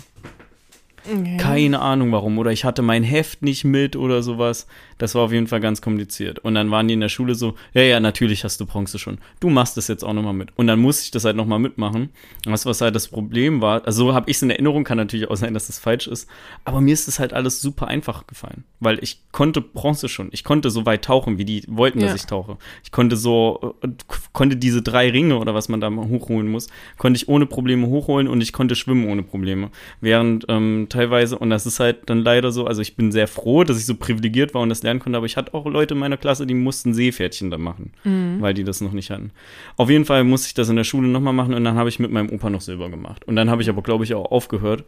[1.07, 1.37] Okay.
[1.37, 2.39] Keine Ahnung warum.
[2.39, 4.67] Oder ich hatte mein Heft nicht mit oder sowas.
[4.99, 6.39] Das war auf jeden Fall ganz kompliziert.
[6.39, 9.19] Und dann waren die in der Schule so, ja, ja, natürlich hast du Bronze schon.
[9.41, 10.51] Du machst das jetzt auch nochmal mit.
[10.57, 12.11] Und dann musste ich das halt nochmal mitmachen.
[12.47, 15.29] Was, was halt das Problem war, also so habe ich es in Erinnerung, kann natürlich
[15.29, 16.29] auch sein, dass das falsch ist.
[16.65, 18.65] Aber mir ist das halt alles super einfach gefallen.
[18.81, 20.29] Weil ich konnte Bronze schon.
[20.33, 22.07] Ich konnte so weit tauchen, wie die wollten, Ja.
[22.07, 22.57] dass ich tauche.
[22.85, 23.89] Ich konnte so äh,
[24.33, 27.89] konnte diese drei Ringe oder was man da mal hochholen muss, konnte ich ohne Probleme
[27.89, 29.71] hochholen und ich konnte schwimmen ohne Probleme.
[30.01, 33.65] Während ähm, teilweise, und das ist halt dann leider so, also ich bin sehr froh,
[33.65, 36.01] dass ich so privilegiert war und das lernen konnte, aber ich hatte auch Leute in
[36.01, 38.41] meiner Klasse, die mussten Seepferdchen da machen, Mhm.
[38.41, 39.31] weil die das noch nicht hatten.
[39.77, 41.99] Auf jeden Fall musste ich das in der Schule nochmal machen und dann habe ich
[41.99, 43.25] mit meinem Opa noch Silber gemacht.
[43.27, 44.85] Und dann habe ich aber, glaube ich, auch aufgehört.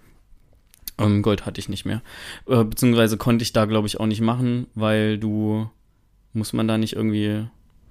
[0.99, 2.01] Ähm, Gold hatte ich nicht mehr.
[2.49, 5.69] Äh, beziehungsweise konnte ich da, glaube ich, auch nicht machen, weil du,
[6.33, 7.45] muss man da nicht irgendwie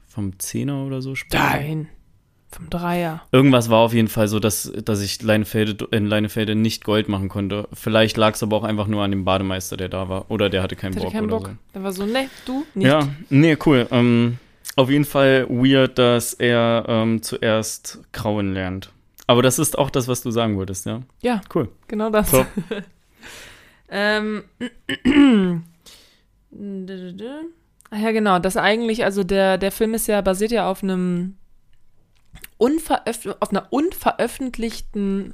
[0.08, 1.44] vom Zehner oder so spielen?
[1.44, 1.88] Nein.
[2.56, 3.22] Vom Dreier.
[3.34, 7.28] Irgendwas war auf jeden Fall so, dass, dass ich Leinefelde, in Leinefelde nicht Gold machen
[7.28, 7.68] konnte.
[7.74, 10.32] Vielleicht lag es aber auch einfach nur an dem Bademeister, der da war.
[10.32, 11.58] Oder der hatte keinen Der hatte Bock keinen oder Bock.
[11.74, 12.90] Der war so, ne, du nicht.
[12.90, 12.94] so.
[12.94, 13.88] Ja, nee, cool.
[13.92, 14.38] Ähm,
[14.78, 18.90] auf jeden Fall weird, dass er ähm, zuerst Grauen lernt.
[19.28, 21.02] Aber das ist auch das, was du sagen würdest, ja?
[21.22, 21.42] Ja.
[21.54, 21.68] Cool.
[21.90, 22.32] Genau das.
[22.32, 22.46] So.
[23.90, 24.44] ähm.
[27.92, 28.40] Ach ja, genau.
[28.40, 31.36] Das eigentlich, also der, der Film ist ja, basiert ja auf einem
[32.58, 35.34] unveröf auf einer unveröffentlichten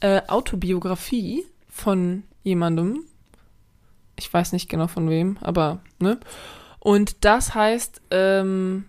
[0.00, 3.04] äh, Autobiografie von jemandem.
[4.16, 6.18] Ich weiß nicht genau von wem, aber, ne?
[6.78, 8.84] Und das heißt, ähm,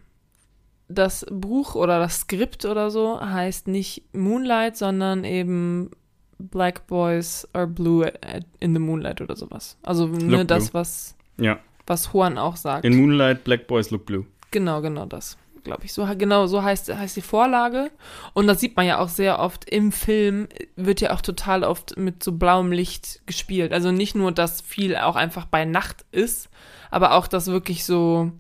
[0.88, 5.92] das Buch oder das Skript oder so heißt nicht Moonlight, sondern eben
[6.40, 8.12] Black Boys are Blue
[8.60, 9.78] in the Moonlight oder sowas.
[9.84, 11.60] Also ne, das, was, Ja.
[11.88, 12.86] was Juan auch sagt.
[12.86, 14.26] In Moonlight, Black Boys Look Blue.
[14.52, 15.94] Genau, genau das, glaube ich.
[15.94, 17.92] So, genau, so heißt, heißt die Vorlage.
[18.34, 21.98] Und das sieht man ja auch sehr oft im Film, wird ja auch total oft
[21.98, 23.74] mit so blauem Licht gespielt.
[23.74, 26.50] Also nicht nur, dass viel auch einfach bei Nacht ist,
[26.92, 28.32] aber auch, dass wirklich so,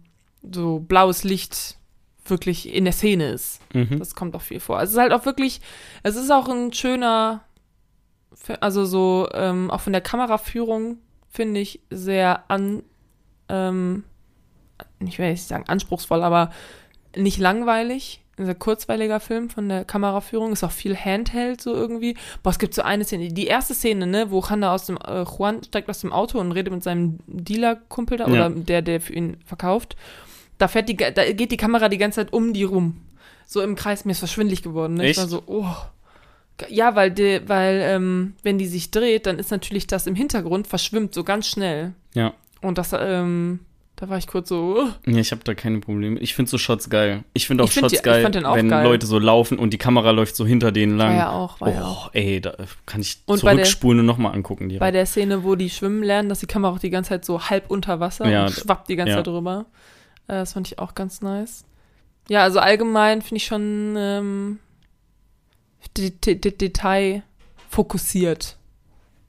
[0.49, 1.77] so blaues Licht
[2.25, 3.59] wirklich in der Szene ist.
[3.73, 3.99] Mhm.
[3.99, 4.77] Das kommt auch viel vor.
[4.77, 5.61] Also es ist halt auch wirklich,
[6.03, 7.41] es ist auch ein schöner,
[8.59, 10.97] also so, ähm, auch von der Kameraführung
[11.29, 12.83] finde ich sehr an,
[13.49, 14.03] ähm,
[14.99, 16.51] ich will nicht sagen anspruchsvoll, aber
[17.15, 18.19] nicht langweilig.
[18.35, 22.15] Ein sehr kurzweiliger Film von der Kameraführung, ist auch viel Handheld so irgendwie.
[22.41, 25.23] Boah, es gibt so eine Szene, die erste Szene, ne, wo Hanna aus dem, äh,
[25.23, 28.47] Juan steigt aus dem Auto und redet mit seinem Dealer-Kumpel da, Ja.
[28.47, 29.95] oder der, der für ihn verkauft.
[30.57, 33.01] Da fährt die, da geht die Kamera die ganze Zeit um die rum.
[33.45, 34.95] So im Kreis, mir ist verschwindlich geworden.
[34.95, 35.09] Ne?
[35.11, 35.67] Ich war so, oh.
[36.69, 40.65] Ja, weil, die, weil ähm, wenn die sich dreht, dann ist natürlich das im Hintergrund
[40.67, 41.93] verschwimmt so ganz schnell.
[42.15, 42.33] Ja.
[42.61, 43.59] Und das, ähm,
[44.03, 44.89] da war ich kurz so, oh.
[45.05, 46.19] Nee, ich habe da keine Probleme.
[46.19, 47.23] Ich finde so Shots geil.
[47.31, 48.83] Ich finde auch Ich find Shots die- geil, wenn geil.
[48.83, 51.11] Leute so laufen und die Kamera läuft so hinter denen lang.
[51.11, 52.07] war ja auch, war ja auch.
[52.07, 52.53] oh, ey, da
[52.85, 54.67] kann ich Und bei der- zurückspulen und nochmal angucken.
[54.67, 54.81] Direkt.
[54.81, 57.49] Bei der Szene, wo die schwimmen lernen, dass die Kamera auch die ganze Zeit so
[57.49, 59.17] halb unter Wasser Ja, und schwappt die ganze ja.
[59.19, 59.67] Zeit drüber.
[60.27, 61.63] Äh, das fand ich auch ganz nice.
[62.27, 64.59] Ja, also allgemein finde ich schon ähm,
[65.97, 67.23] de de de Detail
[67.69, 68.57] fokussiert,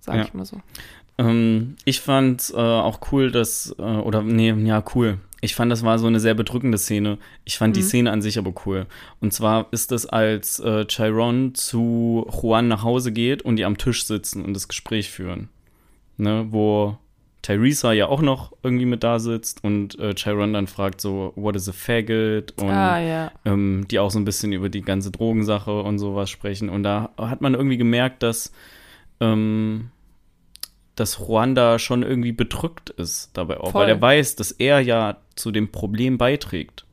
[0.01, 0.23] sag Ja.
[0.25, 0.61] ich mal so.
[1.19, 5.19] Ähm, ich fand äh, auch cool, dass, äh, oder nee, ja, cool.
[5.41, 7.19] Ich fand, das war so eine sehr bedrückende Szene.
[7.45, 7.87] Ich fand die Mhm.
[7.87, 8.87] Szene an sich aber cool.
[9.21, 13.77] Und zwar ist es, als äh, Chiron zu Juan nach Hause geht und die am
[13.77, 15.51] Tisch sitzen und das Gespräch führen.
[16.17, 16.97] Ne, wo
[17.43, 21.57] Theresa ja auch noch irgendwie mit da sitzt und äh, Chiron dann fragt so, what
[21.57, 22.55] is a faggot?
[22.63, 23.33] Und ah, ja.
[23.45, 26.71] ähm, die auch so ein bisschen über die ganze Drogensache und sowas sprechen.
[26.71, 28.51] Und da hat man irgendwie gemerkt, dass,
[29.21, 29.91] ähm,
[30.97, 33.83] dass Ruanda schon irgendwie bedrückt ist dabei auch, Voll.
[33.83, 36.85] weil er weiß, dass er ja zu dem Problem beiträgt.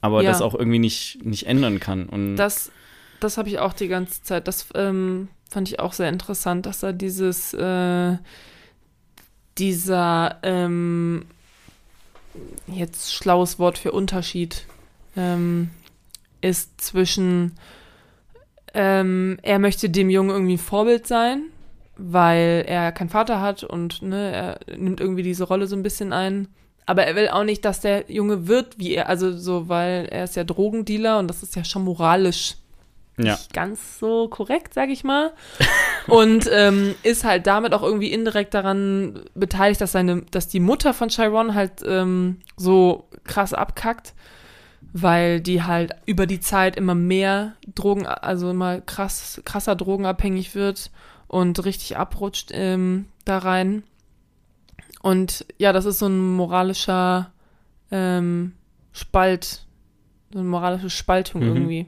[0.00, 0.30] Aber Ja.
[0.30, 2.08] das auch irgendwie nicht, nicht ändern kann.
[2.08, 2.72] Und Das,
[3.20, 4.48] das habe ich auch die ganze Zeit.
[4.48, 8.16] Das ähm, fand ich auch sehr interessant, dass er dieses, äh,
[9.58, 11.26] dieser, ähm,
[12.66, 14.66] jetzt schlaues Wort für Unterschied,
[15.16, 15.70] ähm,
[16.40, 17.52] ist zwischen,
[18.74, 21.44] ähm, er möchte dem Jungen irgendwie ein Vorbild sein,
[22.02, 26.12] weil er keinen Vater hat und ne, er nimmt irgendwie diese Rolle so ein bisschen
[26.12, 26.48] ein.
[26.84, 30.24] Aber er will auch nicht, dass der Junge wird wie er, also so, weil er
[30.24, 32.56] ist ja Drogendealer und das ist ja schon moralisch
[33.18, 35.32] ja, nicht ganz so korrekt, sag ich mal.
[36.08, 40.92] und ähm, ist halt damit auch irgendwie indirekt daran beteiligt, dass seine, dass die Mutter
[40.94, 44.14] von Chiron halt ähm, so krass abkackt,
[44.92, 50.90] weil die halt über die Zeit immer mehr Drogen, also immer krass, krasser drogenabhängig wird
[51.32, 53.82] und richtig abrutscht ähm, da rein.
[55.00, 57.32] Und ja, das ist so ein moralischer
[57.90, 58.52] ähm,
[58.92, 59.64] Spalt,
[60.30, 61.48] so eine moralische Spaltung Mhm.
[61.48, 61.86] irgendwie.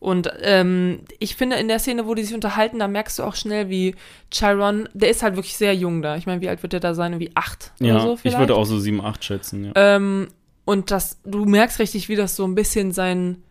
[0.00, 3.34] Und ähm, ich finde, in der Szene, wo die sich unterhalten, da merkst du auch
[3.34, 3.94] schnell, wie
[4.30, 6.16] Chiron, der ist halt wirklich sehr jung da.
[6.16, 7.20] Ich meine, wie alt wird der da sein?
[7.20, 8.38] Wie acht ja oder so ich vielleicht?
[8.38, 9.72] würde auch so 7, 8 schätzen, ja.
[9.74, 10.28] Ähm,
[10.64, 13.42] und das, du merkst richtig, wie das so ein bisschen sein,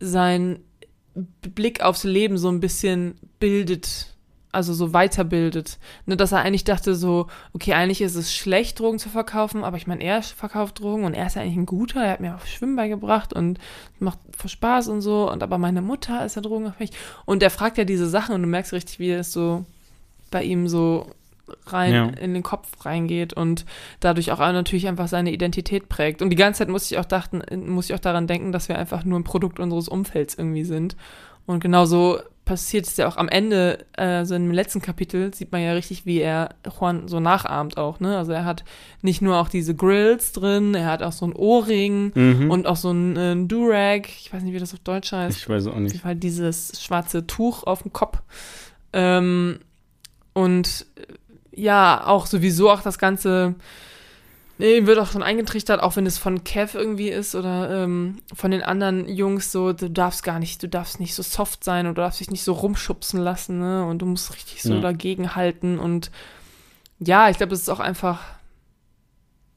[0.00, 0.60] sein
[1.42, 4.15] Blick aufs Leben so ein bisschen bildet.
[4.52, 5.78] Also so weiterbildet.
[6.06, 9.76] Ne, dass er eigentlich dachte so, okay, eigentlich ist es schlecht, Drogen zu verkaufen, aber
[9.76, 12.34] ich meine, er verkauft Drogen und er ist ja eigentlich ein guter, er hat mir
[12.36, 13.58] auch Schwimmen beigebracht und
[13.98, 16.92] macht voll Spaß und so, und aber meine Mutter ist ja drogenabhängig.
[17.24, 19.64] Und er fragt ja diese Sachen und du merkst richtig, wie es so
[20.30, 21.06] bei ihm so
[21.66, 22.06] rein Ja.
[22.06, 23.64] in den Kopf reingeht und
[24.00, 26.22] dadurch auch natürlich einfach seine Identität prägt.
[26.22, 28.78] Und die ganze Zeit muss ich auch dachten, muss ich auch daran denken, dass wir
[28.78, 30.96] einfach nur ein Produkt unseres Umfelds irgendwie sind.
[31.46, 35.60] Und genauso passiert es ja auch am Ende, äh, so im letzten Kapitel sieht man
[35.62, 38.16] ja richtig, wie er Juan so nachahmt auch, ne?
[38.16, 38.64] Also er hat
[39.02, 42.50] nicht nur auch diese Grills drin, er hat auch so ein Ohrring Mhm.
[42.50, 45.36] und auch so ein äh, Durag, ich weiß nicht, wie das auf Deutsch heißt.
[45.36, 46.00] ich weiß auch Auf jeden nicht.
[46.00, 48.22] Fall dieses schwarze Tuch auf dem Kopf.
[48.92, 49.58] Ähm,
[50.32, 53.54] und äh, ja, auch sowieso auch das Ganze,
[54.58, 58.50] nee, wird auch schon eingetrichtert, auch wenn es von Kev irgendwie ist oder ähm, von
[58.50, 61.94] den anderen Jungs so, du darfst gar nicht, du darfst nicht so soft sein oder
[61.94, 63.84] du darfst dich nicht so rumschubsen lassen, ne?
[63.86, 64.80] Und du musst richtig so Ja.
[64.80, 65.78] dagegen halten.
[65.78, 66.10] Und
[66.98, 68.20] ja, ich glaube, es ist auch einfach,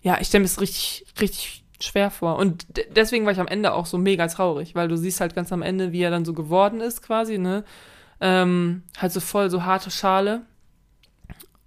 [0.02, 2.38] ja, ich stelle mir es richtig, richtig schwer vor.
[2.38, 5.36] Und de- deswegen war ich am Ende auch so mega traurig, weil du siehst halt
[5.36, 7.64] ganz am Ende, wie er dann so geworden ist, quasi, ne?
[8.22, 10.42] Ähm, halt so voll so harte Schale.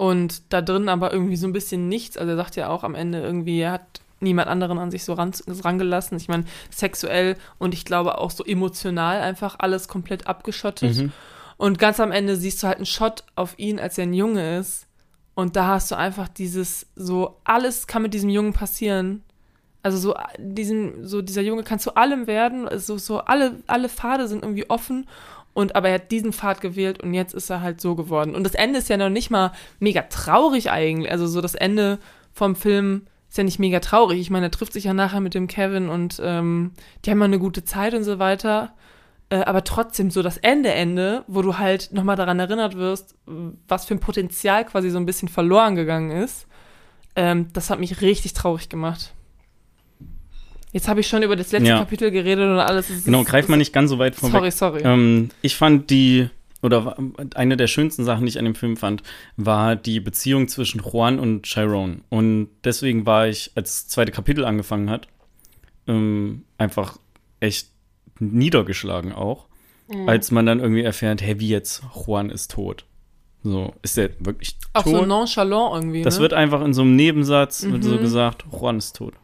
[0.03, 2.17] Und da drin aber irgendwie so ein bisschen nichts.
[2.17, 5.13] Also er sagt ja auch am Ende irgendwie, er hat niemand anderen an sich so
[5.13, 6.17] ran, rangelassen.
[6.17, 10.97] Ich meine, sexuell und ich glaube auch so emotional einfach alles komplett abgeschottet.
[10.97, 11.13] Mhm.
[11.57, 14.59] Und ganz am Ende siehst du halt einen Shot auf ihn, als er ein Junge
[14.59, 14.89] ist.
[15.37, 19.23] Und da hast du einfach dieses, so, alles kann mit diesem Jungen passieren.
[19.85, 22.67] Also so, diesen, so dieser Junge kann zu allem werden.
[22.67, 25.07] Also so, alle, alle Pfade sind irgendwie offen.
[25.55, 28.35] Und aber er hat diesen Pfad gewählt und jetzt ist er halt so geworden.
[28.35, 31.11] Und das Ende ist ja noch nicht mal mega traurig eigentlich.
[31.11, 31.99] Also so das Ende
[32.33, 34.21] vom Film ist ja nicht mega traurig.
[34.21, 36.73] Ich meine, er trifft sich ja nachher mit dem Kevin und ähm,
[37.05, 38.75] die haben ja eine gute Zeit und so weiter.
[39.29, 43.15] Äh, aber trotzdem so das Ende, Ende, wo du halt nochmal daran erinnert wirst,
[43.69, 46.47] was für ein Potenzial quasi so ein bisschen verloren gegangen ist,
[47.17, 49.13] ähm, das hat mich richtig traurig gemacht.
[50.73, 51.79] Jetzt habe ich schon über das letzte Ja.
[51.79, 52.89] Kapitel geredet und alles.
[52.91, 54.33] Es Genau, greif mal nicht ganz so weit vorweg.
[54.33, 54.83] Sorry, sorry.
[54.85, 56.29] Ähm, ich fand die,
[56.63, 56.97] oder
[57.35, 59.03] eine der schönsten Sachen, die ich an dem Film fand,
[59.37, 62.03] war die Beziehung zwischen Juan und Chiron.
[62.09, 65.09] Und deswegen war ich, als das zweite Kapitel angefangen hat,
[65.87, 66.97] ähm, einfach
[67.41, 67.69] echt
[68.19, 69.47] niedergeschlagen auch,
[69.89, 70.09] Mhm.
[70.09, 72.87] als man dann irgendwie erfährt, hey, wie jetzt, Juan ist tot.
[73.43, 74.93] So, ist der wirklich Auch tot?
[74.95, 76.03] so nonchalant irgendwie.
[76.03, 76.23] das ne?
[76.23, 78.01] wird einfach in so einem Nebensatz wird so Mhm.
[78.01, 79.15] gesagt, Juan ist tot.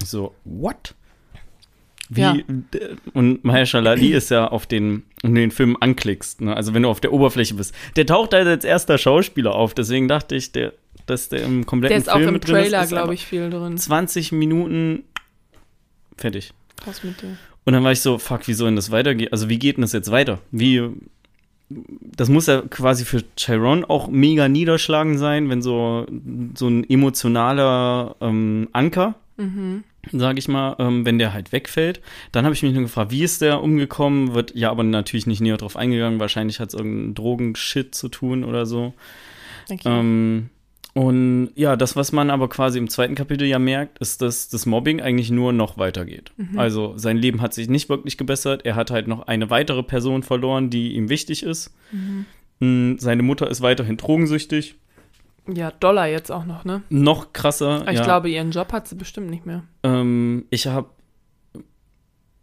[0.00, 0.94] Ich so, what?
[2.08, 2.36] Wie, Ja.
[3.12, 6.56] und Mahershala Ali ist ja auf den, wenn du den Film anklickst, ne?
[6.56, 7.74] also wenn du auf der Oberfläche bist.
[7.96, 10.72] Der taucht halt als erster Schauspieler auf, deswegen dachte ich, der,
[11.06, 13.50] dass der im kompletten Der ist auch Film im drin ist, Trailer, glaube ich, viel
[13.50, 13.76] drin.
[13.76, 15.04] 20 Minuten
[16.16, 16.52] fertig.
[16.86, 17.36] Was mit dir?
[17.64, 19.30] Und dann war ich so, fuck, wie soll denn das weitergehen?
[19.32, 20.38] Also wie geht denn das jetzt weiter?
[20.50, 20.88] Wie,
[21.68, 26.06] das muss ja quasi für Chiron auch mega niederschlagend sein, wenn so,
[26.54, 29.84] so ein emotionaler ähm, Anker, Mhm.
[30.12, 32.00] sage ich mal, ähm, wenn der halt wegfällt.
[32.32, 34.34] Dann habe ich mich nur gefragt, wie ist der umgekommen?
[34.34, 36.20] Wird ja aber natürlich nicht näher drauf eingegangen.
[36.20, 38.94] Wahrscheinlich hat es irgendeinen Drogenshit zu tun oder so.
[39.70, 39.76] You.
[39.84, 40.50] Ähm,
[40.94, 44.66] und ja, das, was man aber quasi im zweiten Kapitel ja merkt, ist, dass das
[44.66, 46.32] Mobbing eigentlich nur noch weitergeht.
[46.36, 46.58] Mhm.
[46.58, 48.62] Also sein Leben hat sich nicht wirklich gebessert.
[48.64, 51.72] Er hat halt noch eine weitere Person verloren, die ihm wichtig ist.
[51.92, 52.24] Mhm.
[52.58, 54.74] Mm, Seine Mutter ist weiterhin drogensüchtig.
[55.52, 56.82] Ja, Dollar jetzt auch noch, ne?
[56.90, 57.80] Noch krasser.
[57.82, 59.62] Aber ich ja, glaube, ihren Job hat sie bestimmt nicht mehr.
[59.82, 60.88] Ähm, ich habe.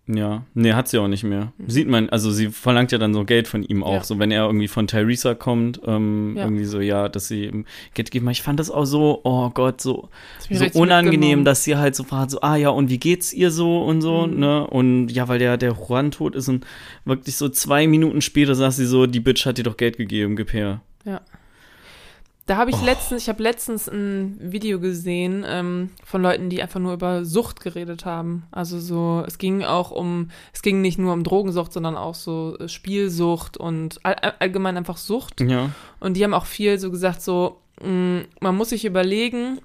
[0.07, 1.51] Ja, nee, hat sie auch nicht mehr.
[1.65, 3.95] Sieht man, also sie verlangt ja dann so Geld von ihm auch, Mhm.
[3.95, 4.03] Ja.
[4.03, 6.43] so wenn er irgendwie von Theresa kommt, ähm, Ja.
[6.43, 8.29] irgendwie so, ja, dass sie ihm Geld geben.
[8.29, 10.09] Ich fand das auch so, oh Gott, so,
[10.51, 13.81] so unangenehm, dass sie halt so fragt, so, ah ja, und wie geht's ihr so
[13.83, 14.39] und so, Mhm.
[14.39, 14.67] ne?
[14.67, 16.67] Und ja, weil der, der Juan tot ist und
[17.05, 20.35] wirklich so zwei Minuten später sagt sie so, die Bitch hat dir doch Geld gegeben,
[20.35, 20.81] gib her.
[22.47, 22.85] Da habe ich Oh.
[22.85, 27.59] letztens, ich habe letztens ein Video gesehen ähm, von Leuten, die einfach nur über Sucht
[27.59, 28.43] geredet haben.
[28.51, 32.55] Also so, es ging auch um, es ging nicht nur um Drogensucht, sondern auch so
[32.59, 35.41] äh, Spielsucht und all, all- allgemein einfach Sucht.
[35.41, 35.71] Ja.
[35.99, 39.59] Und die haben auch viel so gesagt, so, mh, man muss sich überlegen,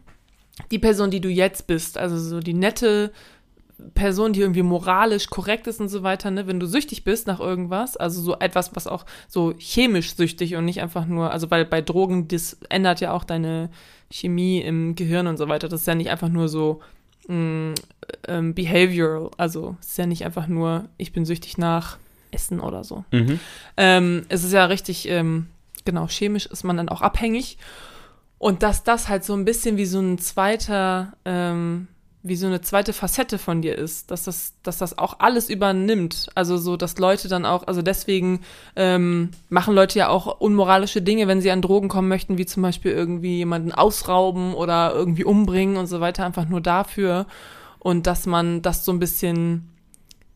[0.70, 3.12] die Person, die du jetzt bist, also so die nette
[3.94, 7.40] Person, die irgendwie moralisch korrekt ist und so weiter, ne, wenn du süchtig bist nach
[7.40, 11.64] irgendwas, also so etwas, was auch so chemisch süchtig und nicht einfach nur, also weil
[11.64, 13.70] bei Drogen, das ändert ja auch deine
[14.10, 15.68] Chemie im Gehirn und so weiter.
[15.68, 16.80] Das ist ja nicht einfach nur so
[17.28, 17.74] mh,
[18.28, 21.98] ähm, behavioral, also es ist ja nicht einfach nur, ich bin süchtig nach
[22.30, 23.04] Essen oder so.
[23.12, 23.40] Mhm.
[23.76, 25.46] Ähm, es ist ja richtig, ähm,
[25.84, 27.58] genau, chemisch ist man dann auch abhängig.
[28.38, 31.88] Und dass das halt so ein bisschen wie so ein zweiter, ähm,
[32.22, 36.28] wie so eine zweite Facette von dir ist, dass das, dass das auch alles übernimmt.
[36.34, 38.40] Also so, dass Leute dann auch, also deswegen
[38.76, 42.62] ähm, machen Leute ja auch unmoralische Dinge, wenn sie an Drogen kommen möchten, wie zum
[42.62, 47.26] Beispiel irgendwie jemanden ausrauben oder irgendwie umbringen und so weiter, einfach nur dafür.
[47.78, 49.70] Und dass man das so ein bisschen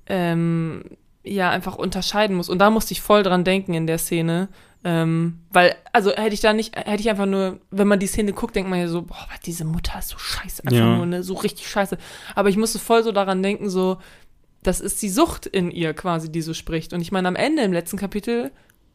[0.07, 0.85] ähm,
[1.25, 2.49] ja einfach unterscheiden muss.
[2.49, 4.49] Und da musste ich voll dran denken in der Szene,
[4.85, 8.33] ähm, weil, also hätte ich da nicht, hätte ich einfach nur, wenn man die Szene
[8.33, 10.97] guckt, denkt man ja so, boah, diese Mutter ist so scheiße, einfach Ja.
[10.97, 11.97] nur, ne, so richtig scheiße.
[12.35, 13.97] Aber ich musste voll so daran denken, so,
[14.62, 16.93] das ist die Sucht in ihr quasi, die so spricht.
[16.93, 18.51] Und ich meine, am Ende im letzten Kapitel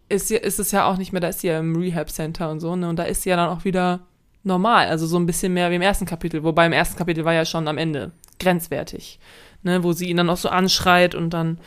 [0.10, 2.60] ist, ist es ja auch nicht mehr, da ist sie ja im Rehab Center und
[2.60, 4.02] so, ne, und da ist sie ja dann auch wieder
[4.44, 7.34] normal, also so ein bisschen mehr wie im ersten Kapitel, wobei im ersten Kapitel war
[7.34, 9.20] ja schon am Ende grenzwertig,
[9.64, 11.60] ne, wo sie ihn dann auch so anschreit und dann,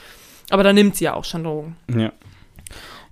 [0.52, 1.76] aber da nimmt sie ja auch schon Drogen.
[1.88, 2.12] Ja.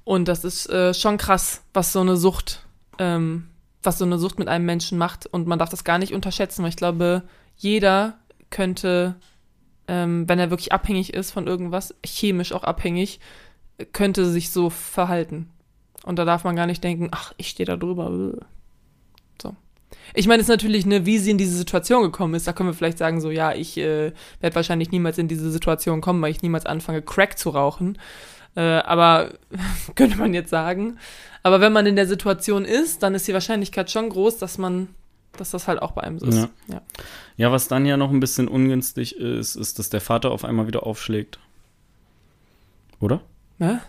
[0.05, 2.67] Und das ist äh, schon krass, was so eine Sucht,
[2.99, 3.49] ähm,
[3.83, 5.25] was so eine Sucht mit einem Menschen macht.
[5.25, 7.23] Und man darf das gar nicht unterschätzen, weil ich glaube,
[7.57, 8.19] jeder
[8.51, 9.15] könnte,
[9.89, 13.21] ähm, wenn er wirklich abhängig ist von irgendwas, chemisch auch abhängig,
[13.95, 15.49] könnte sich so verhalten.
[16.05, 18.35] Und da darf man gar nicht denken, ach, ich stehe da drüber.
[19.41, 19.57] So.
[20.15, 22.69] Ich meine, es ist natürlich, ne, wie sie in diese Situation gekommen ist, da können
[22.69, 26.31] wir vielleicht sagen, so, ja, ich äh, werde wahrscheinlich niemals in diese Situation kommen, weil
[26.31, 27.99] ich niemals anfange, Crack zu rauchen.
[28.57, 29.35] Äh, aber
[29.95, 30.99] könnte man jetzt sagen.
[31.43, 34.89] Aber wenn man in der Situation ist, dann ist die Wahrscheinlichkeit schon groß, dass man,
[35.37, 36.37] dass das halt auch bei einem so ist.
[36.37, 36.49] Ja.
[36.69, 36.83] Ja.
[37.37, 40.67] Ja, was dann ja noch ein bisschen ungünstig ist, ist, dass der Vater auf einmal
[40.67, 41.39] wieder aufschlägt.
[43.01, 43.23] Oder?
[43.59, 43.81] Ne?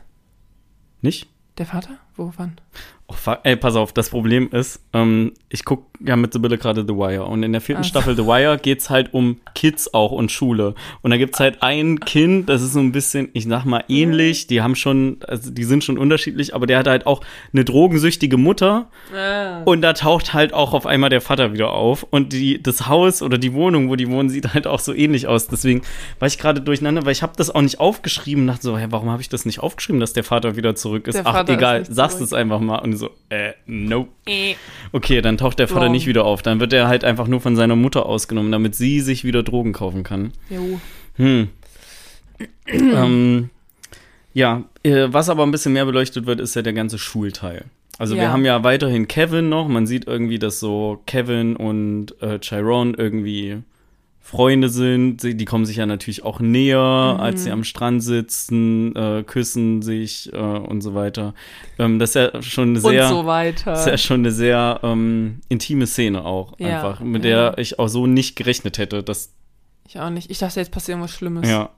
[1.02, 1.28] Nicht?
[1.58, 1.98] Der Vater?
[2.16, 2.60] Wo, wann?
[3.08, 3.32] Oh.
[3.44, 7.26] Ey, pass auf, das Problem ist, ähm, ich gucke ja mit Sibylle gerade The Wire
[7.26, 7.88] und in der vierten Ach.
[7.88, 10.76] Staffel The Wire geht's halt um Kids auch und Schule.
[11.02, 14.48] Und da gibt's halt ein Kind, das ist so ein bisschen, ich sag mal, ähnlich,
[14.48, 18.38] die haben schon, also die sind schon unterschiedlich, aber der hat halt auch eine drogensüchtige
[18.38, 19.62] Mutter Ah.
[19.66, 23.22] und da taucht halt auch auf einmal der Vater wieder auf und die, das Haus
[23.22, 25.48] oder die Wohnung, wo die wohnen, sieht halt auch so ähnlich aus.
[25.48, 25.82] Deswegen
[26.20, 28.88] war ich gerade durcheinander, weil ich habe das auch nicht aufgeschrieben und dachte so, hä,
[28.90, 31.16] warum habe ich das nicht aufgeschrieben, dass der Vater wieder zurück ist?
[31.16, 34.10] Der Ach, Vater egal, sagst es einfach mal und so, äh, nope.
[34.26, 34.56] Äh.
[34.92, 35.92] Okay, dann taucht der Vater Wrong.
[35.92, 36.42] nicht wieder auf.
[36.42, 39.74] Dann wird er halt einfach nur von seiner Mutter ausgenommen, damit sie sich wieder Drogen
[39.74, 40.32] kaufen kann.
[40.50, 40.80] Jo.
[41.16, 41.50] Hm.
[42.68, 43.50] ähm,
[44.34, 47.66] ja, äh, was aber ein bisschen mehr beleuchtet wird, ist ja der ganze Schulteil.
[47.98, 48.32] Also wir Ja.
[48.32, 49.68] haben ja weiterhin Kevin noch.
[49.68, 53.58] Man sieht irgendwie, dass so Kevin und äh, Chiron irgendwie
[54.32, 55.22] Freunde sind.
[55.24, 57.20] Die kommen sich ja natürlich auch näher, Mhm.
[57.20, 61.34] als sie am Strand sitzen, äh, küssen sich äh, und so weiter.
[61.78, 63.22] Ähm, das ist ja schon eine sehr, so
[63.74, 67.52] ist ja schon eine sehr ähm, intime Szene auch Ja, einfach, mit ja.
[67.52, 69.34] der ich auch so nicht gerechnet hätte, dass
[69.88, 70.32] ich auch nicht.
[70.32, 71.50] Ich dachte, jetzt passiert irgendwas Schlimmes.
[71.50, 71.70] ja.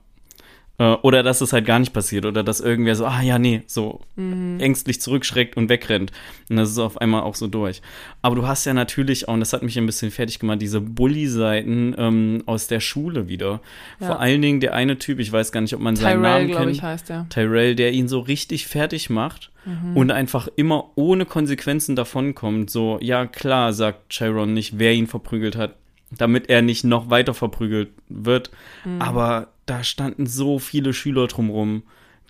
[0.76, 2.26] Äh, oder dass es halt gar nicht passiert.
[2.26, 4.58] Oder dass irgendwer so, ah ja, nee, so Mhm.
[4.58, 6.10] ängstlich zurückschreckt und wegrennt.
[6.50, 7.80] Und das ist auf einmal auch so durch.
[8.22, 10.80] Aber du hast ja natürlich auch, und das hat mich ein bisschen fertig gemacht, diese
[10.80, 13.60] Bully-Seiten ähm, aus der Schule wieder.
[14.00, 14.08] Ja.
[14.08, 16.56] Vor allen Dingen der eine Typ, ich weiß gar nicht, ob man seinen Tyrell, Namen
[16.58, 16.70] kennt.
[16.76, 17.26] ich, heißt der.
[17.30, 19.96] Tyrell, der ihn so richtig fertig macht Mhm.
[19.96, 22.68] und einfach immer ohne Konsequenzen davonkommt.
[22.68, 25.76] So, ja klar, sagt Chiron nicht, wer ihn verprügelt hat,
[26.10, 28.50] damit er nicht noch weiter verprügelt wird.
[28.84, 29.00] Mhm.
[29.00, 31.84] Aber da standen so viele Schüler drumrum,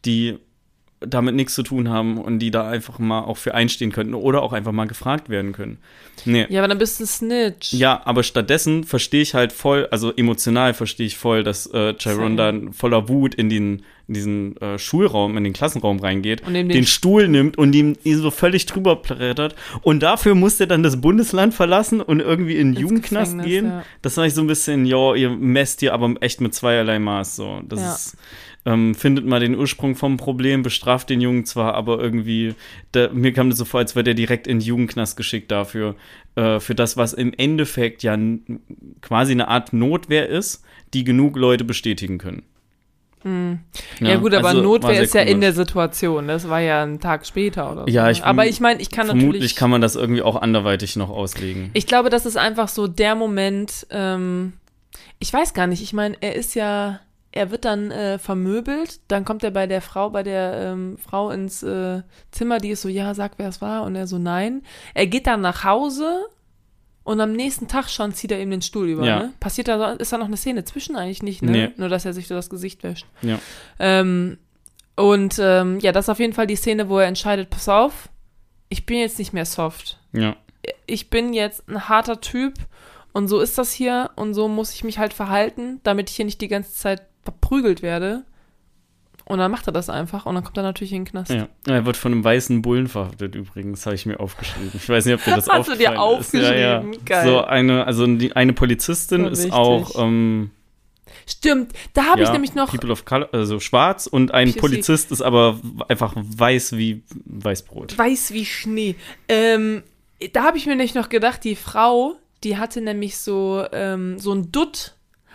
[0.04, 0.38] die
[1.06, 4.42] damit nichts zu tun haben und die da einfach mal auch für einstehen könnten oder
[4.42, 5.78] auch einfach mal gefragt werden können.
[6.24, 6.46] Nee.
[6.48, 7.72] Ja, aber dann bist du ein Snitch.
[7.72, 12.36] Ja, aber stattdessen verstehe ich halt voll, also emotional verstehe ich voll, dass äh, Chiron
[12.36, 16.86] dann voller Wut in, den, in diesen äh, Schulraum, in den Klassenraum reingeht, den, den
[16.86, 19.54] Stuhl nimmt und ihm, ihn so völlig drüber brettert.
[19.82, 23.66] Und dafür muss er dann das Bundesland verlassen und irgendwie in den Jugendknast gehen.
[23.66, 23.84] ja.
[24.02, 27.36] Das war ich so ein bisschen, ja, ihr messt hier aber echt mit zweierlei Maß.
[27.36, 27.60] So.
[27.68, 27.92] Das Ja.
[27.94, 28.16] ist,
[28.66, 32.54] ähm, findet mal den Ursprung vom Problem, bestraft den Jungen zwar, aber irgendwie,
[32.92, 35.96] da, mir kam das so vor, als wird er direkt in den Jugendknast geschickt dafür,
[36.36, 38.16] äh, für das, was im Endeffekt ja
[39.02, 42.42] quasi eine Art Notwehr ist, die genug Leute bestätigen können.
[44.00, 45.40] Ja, gut, aber also Notwehr ist ja in komisch.
[45.40, 46.28] der Situation.
[46.28, 47.88] Das war ja ein Tag später oder so.
[47.88, 49.56] Ja, ich- aber ich meine, ich kann Vermutlich natürlich.
[49.56, 51.70] kann man das irgendwie auch anderweitig noch auslegen.
[51.72, 53.86] ich glaube, das ist einfach so der Moment.
[53.88, 54.52] Ähm,
[55.20, 55.82] ich weiß gar nicht.
[55.82, 57.00] Ich meine, er ist ja.
[57.36, 61.30] Er wird dann äh, vermöbelt, dann kommt er bei der Frau, bei der ähm, Frau
[61.30, 64.62] ins äh, Zimmer, die ist so, ja, sag, wer es war, und er so, nein.
[64.94, 66.26] Er geht dann nach Hause
[67.02, 69.04] und am nächsten Tag schon zieht er ihm den Stuhl über.
[69.04, 69.18] Ja.
[69.18, 69.32] Ne?
[69.40, 71.50] Passiert da, ist da noch eine Szene zwischen eigentlich nicht, ne?
[71.50, 71.70] Nee.
[71.76, 73.04] Nur, dass er sich so das Gesicht wäscht.
[73.20, 73.40] Ja.
[73.80, 74.38] Ähm,
[74.94, 78.10] und ähm, ja, das ist auf jeden Fall die Szene, wo er entscheidet, pass auf,
[78.68, 79.98] ich bin jetzt nicht mehr soft.
[80.12, 80.36] Ja.
[80.86, 82.54] Ich bin jetzt ein harter Typ
[83.12, 86.26] und so ist das hier und so muss ich mich halt verhalten, damit ich hier
[86.26, 88.24] nicht die ganze Zeit verprügelt werde.
[89.26, 91.30] Und dann macht er das einfach und dann kommt er natürlich in den Knast.
[91.30, 91.48] Ja.
[91.66, 94.70] Er wird von einem weißen Bullen verhaftet übrigens, habe ich mir aufgeschrieben.
[94.74, 96.50] Ich weiß nicht, ob dir das Hast du dir aufgefallen ist.
[96.50, 96.78] Ja, ja.
[96.78, 97.04] aufgeschrieben?
[97.06, 97.26] Geil.
[97.26, 100.50] So eine, also die, eine Polizistin So ist auch ähm,
[101.26, 102.70] Stimmt, da habe ja, ich nämlich noch.
[102.70, 104.58] People of Color, also schwarz und ein PC.
[104.58, 105.58] Polizist ist aber
[105.88, 107.96] einfach weiß wie Weißbrot.
[107.96, 108.96] weiß wie Schnee.
[109.28, 109.82] Ähm,
[110.32, 114.32] da habe ich mir nämlich noch gedacht, die Frau, die hatte nämlich so, ähm, so
[114.32, 114.93] ein Dutt,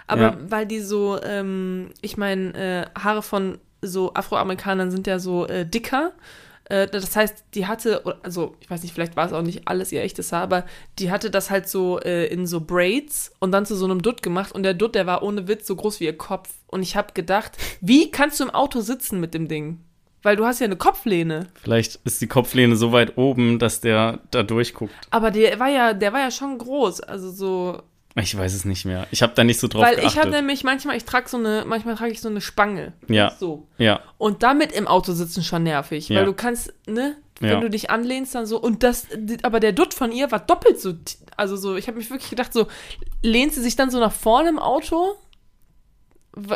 [0.10, 0.38] aber Ja.
[0.48, 2.54] weil die so, ähm, ich meine,
[2.96, 6.12] äh, Haare von so Afroamerikanern sind ja so äh, dicker.
[6.66, 9.92] Äh, das heißt, die hatte, also ich weiß nicht, vielleicht war es auch nicht alles
[9.92, 10.66] ihr echtes Haar, aber
[11.00, 14.22] die hatte das halt so äh, in so Braids und dann zu so einem Dutt
[14.22, 16.50] gemacht und der Dutt, der war ohne Witz so groß wie ihr Kopf.
[16.68, 19.80] Und ich habe gedacht, wie kannst du im Auto sitzen mit dem Ding?
[20.22, 21.48] Weil du hast ja eine Kopflehne.
[21.56, 24.94] Vielleicht ist die Kopflehne so weit oben, dass der da durchguckt.
[25.12, 27.82] Aber der war ja, der war ja schon groß, also so.
[28.16, 29.08] Ich weiß es nicht mehr.
[29.12, 30.12] Ich habe da nicht so drauf weil geachtet.
[30.14, 32.94] ich habe nämlich manchmal, ich trage so eine, manchmal trage ich so eine Spange.
[33.08, 33.36] Ja.
[33.40, 33.68] So.
[33.78, 36.18] ja, Und damit im Auto sitzen schon nervig, Ja.
[36.20, 37.60] weil du kannst, ne, wenn Ja.
[37.62, 39.06] du dich anlehnst dann so und das,
[39.44, 40.94] aber der Dutt von ihr war doppelt so,
[41.38, 42.68] also so, ich habe mich wirklich gedacht so,
[43.22, 45.16] lehnt sie sich dann so nach vorne im Auto,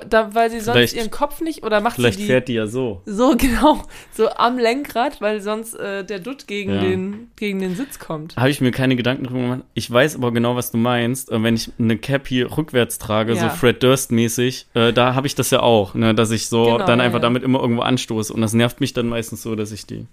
[0.10, 2.54] da, weil sie sonst Vielleicht- ihren Kopf nicht oder macht vielleicht sie die fährt die
[2.54, 3.02] ja so.
[3.06, 3.82] so genau
[4.16, 6.82] so am Lenkrad, weil sonst äh, der Dutt gegen Ja.
[6.82, 8.36] den gegen den Sitz kommt.
[8.38, 9.62] Habe ich mir keine Gedanken drüber gemacht.
[9.74, 11.30] Ich weiß aber genau, was du meinst.
[11.32, 13.50] Wenn ich eine Cap hier rückwärts trage, Ja.
[13.50, 16.78] so Fred Durst-mäßig, äh, da habe ich das ja auch, ne, dass ich so Genau,
[16.86, 17.24] dann einfach ja.
[17.24, 18.32] damit immer irgendwo anstoße.
[18.32, 20.06] Und das nervt mich dann meistens so, dass ich die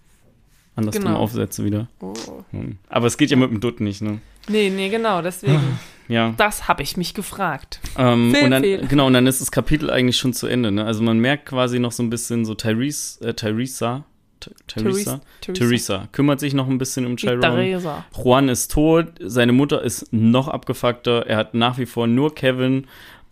[0.75, 1.19] andersrum Genau.
[1.19, 1.89] aufsetze wieder.
[2.01, 2.15] Oh.
[2.53, 2.79] Hm.
[2.89, 4.21] Aber es geht ja mit dem Dutt nicht, ne?
[4.49, 5.61] Nee, nee, genau, deswegen.
[6.11, 6.35] Ja.
[6.37, 7.81] Das habe ich mich gefragt.
[7.97, 8.87] Ähm, Fehl, und dann, fehl.
[8.89, 10.85] genau, und dann ist das Kapitel eigentlich schon zu Ende, ne?
[10.85, 14.05] Also man merkt quasi noch so ein bisschen so Therese, äh, Theresa,
[14.41, 17.41] T- Theresa, Theresa kümmert sich noch ein bisschen um Chiron.
[17.43, 18.05] Theresa.
[18.17, 22.87] Juan ist tot, seine Mutter ist noch abgefuckter, er hat nach wie vor nur Kevin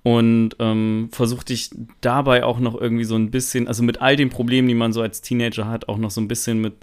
[0.04, 1.70] und ähm, versucht dich
[2.00, 5.02] dabei auch noch irgendwie so ein bisschen, also mit all den Problemen, die man so
[5.02, 6.74] als Teenager hat, auch noch so ein bisschen mit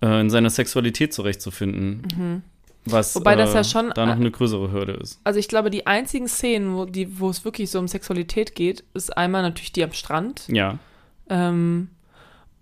[0.00, 2.42] äh, in seiner Sexualität zurechtzufinden.
[2.86, 3.14] Was.
[3.14, 5.20] Wobei das ja äh, schon- da noch eine größere Hürde ist.
[5.24, 8.84] Also ich glaube, die einzigen Szenen, wo, die, wo es wirklich so um Sexualität geht,
[8.94, 10.44] ist einmal natürlich die am Strand.
[10.48, 10.78] Ja,
[11.28, 11.88] Ähm,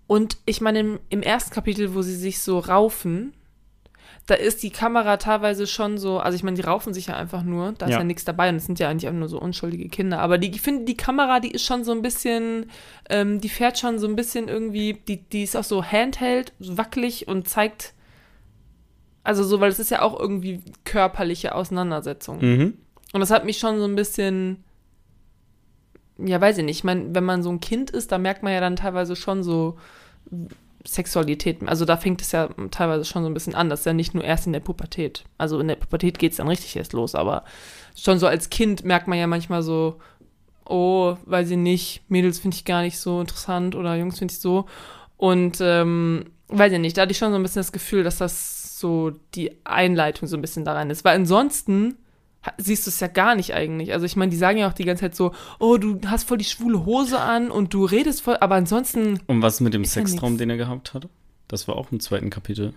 [0.07, 3.33] und ich meine, im, im ersten Kapitel, wo sie sich so raufen,
[4.27, 7.41] da ist die Kamera teilweise schon so, also ich meine, die raufen sich ja einfach
[7.43, 7.97] nur, da ist Ja.
[7.99, 10.19] ja, nichts dabei und es sind ja eigentlich auch nur so unschuldige Kinder.
[10.19, 12.69] Aber die, ich finde, die Kamera, die ist schon so ein bisschen,
[13.09, 16.77] ähm, die fährt schon so ein bisschen irgendwie, die, die ist auch so handheld, so
[16.77, 17.93] wackelig und zeigt,
[19.23, 22.39] also so, weil es ist ja auch irgendwie körperliche Auseinandersetzung.
[22.39, 22.73] mhm.
[23.11, 24.63] Und das hat mich schon so ein bisschen,
[26.17, 26.77] ja, weiß ich nicht.
[26.77, 29.41] Ich meine, wenn man so ein Kind ist, da merkt man ja dann teilweise schon
[29.43, 29.77] so
[30.85, 31.57] Sexualität.
[31.67, 33.69] Also da fängt es ja teilweise schon so ein bisschen an.
[33.69, 35.23] Das ist ja nicht nur erst in der Pubertät.
[35.37, 37.15] Also in der Pubertät geht es dann richtig erst los.
[37.15, 37.43] Aber
[37.95, 39.97] schon so als Kind merkt man ja manchmal so,
[40.65, 44.39] oh, weiß ich nicht, Mädels finde ich gar nicht so interessant oder Jungs finde ich
[44.39, 44.65] so.
[45.17, 48.17] Und ähm, weiß ich nicht, da hatte ich schon so ein bisschen das Gefühl, dass
[48.17, 51.03] das so die Einleitung so ein bisschen da rein ist.
[51.05, 51.95] Weil ansonsten
[52.57, 53.91] siehst du es ja gar nicht eigentlich.
[53.93, 56.37] Also ich meine, die sagen ja auch die ganze Zeit so, oh, du hast voll
[56.37, 59.89] die schwule Hose an und du redest voll, aber ansonsten, Und was mit dem ja
[59.89, 61.09] Sextraum, den er gehabt hatte?
[61.49, 62.73] Das war auch im zweiten Kapitel.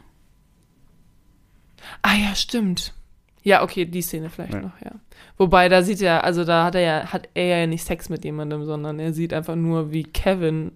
[2.03, 2.93] ah ja, stimmt.
[3.45, 4.61] Ja, okay, die Szene vielleicht Ja.
[4.61, 4.93] noch, ja.
[5.37, 8.25] Wobei, da sieht er, also da hat er ja, hat er ja nicht Sex mit
[8.25, 10.73] jemandem, sondern er sieht einfach nur, wie Kevin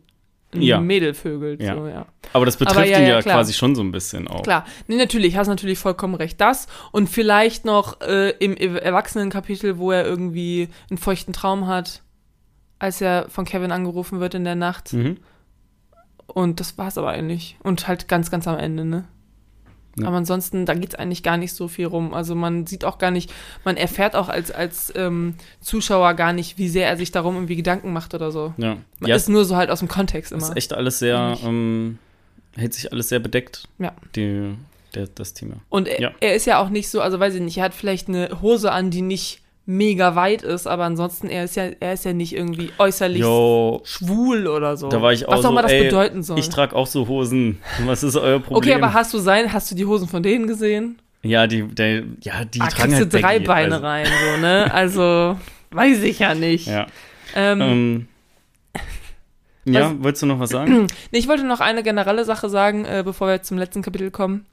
[0.62, 0.80] Ja.
[0.80, 1.62] Mädel vögelt.
[1.62, 1.74] Ja.
[1.74, 2.06] So, ja.
[2.32, 4.42] Aber das betrifft Aber ja, ihn ja, quasi schon so ein bisschen auch.
[4.42, 6.40] Klar, nee, natürlich, hast natürlich vollkommen recht.
[6.40, 12.02] Das und vielleicht noch äh, im Erwachsenenkapitel, wo er irgendwie einen feuchten Traum hat,
[12.78, 14.92] als er von Kevin angerufen wird in der Nacht.
[14.92, 15.18] Mhm.
[16.26, 17.56] Und das war's aber eigentlich.
[17.62, 19.04] Und halt ganz, ganz am Ende, ne?
[19.98, 20.08] Ja.
[20.08, 22.12] Aber ansonsten, da geht's eigentlich gar nicht so viel rum.
[22.14, 23.32] Also man sieht auch gar nicht,
[23.64, 27.56] man erfährt auch als, als ähm, Zuschauer gar nicht, wie sehr er sich darum irgendwie
[27.56, 28.52] Gedanken macht oder so.
[28.58, 30.50] Ja, Man ja ist nur so halt aus dem Kontext es immer.
[30.50, 31.98] ist echt alles sehr, ähm,
[32.56, 33.92] hält sich alles sehr bedeckt, Ja.
[34.14, 34.54] die,
[34.94, 35.56] der, das Thema.
[35.70, 36.10] Und er, Ja.
[36.20, 38.72] er ist ja auch nicht so, also weiß ich nicht, er hat vielleicht eine Hose
[38.72, 42.34] an, die nicht mega weit ist, aber ansonsten, er ist ja, er ist ja nicht
[42.34, 44.88] irgendwie äußerlich Yo, schwul oder so.
[44.88, 46.38] da war ich auch Was auch so, immer das ey, bedeuten soll.
[46.38, 47.58] ich trage auch so Hosen.
[47.84, 48.56] Was ist euer Problem?
[48.56, 50.98] okay, aber hast du sein, hast du die Hosen von denen gesehen?
[51.22, 54.06] ja, die, der, ja, die ah, tragen kriegst halt du drei Baggy, Beine also, rein,
[54.06, 54.70] so, ne?
[54.72, 55.36] Also,
[55.72, 56.68] weiß ich ja nicht.
[56.68, 56.86] Ja.
[57.34, 58.08] Ähm, Ähm,
[59.64, 60.86] ja, wolltest du noch was sagen?
[61.10, 64.46] Nee, ich wollte noch eine generelle Sache sagen, äh, bevor wir zum letzten Kapitel kommen.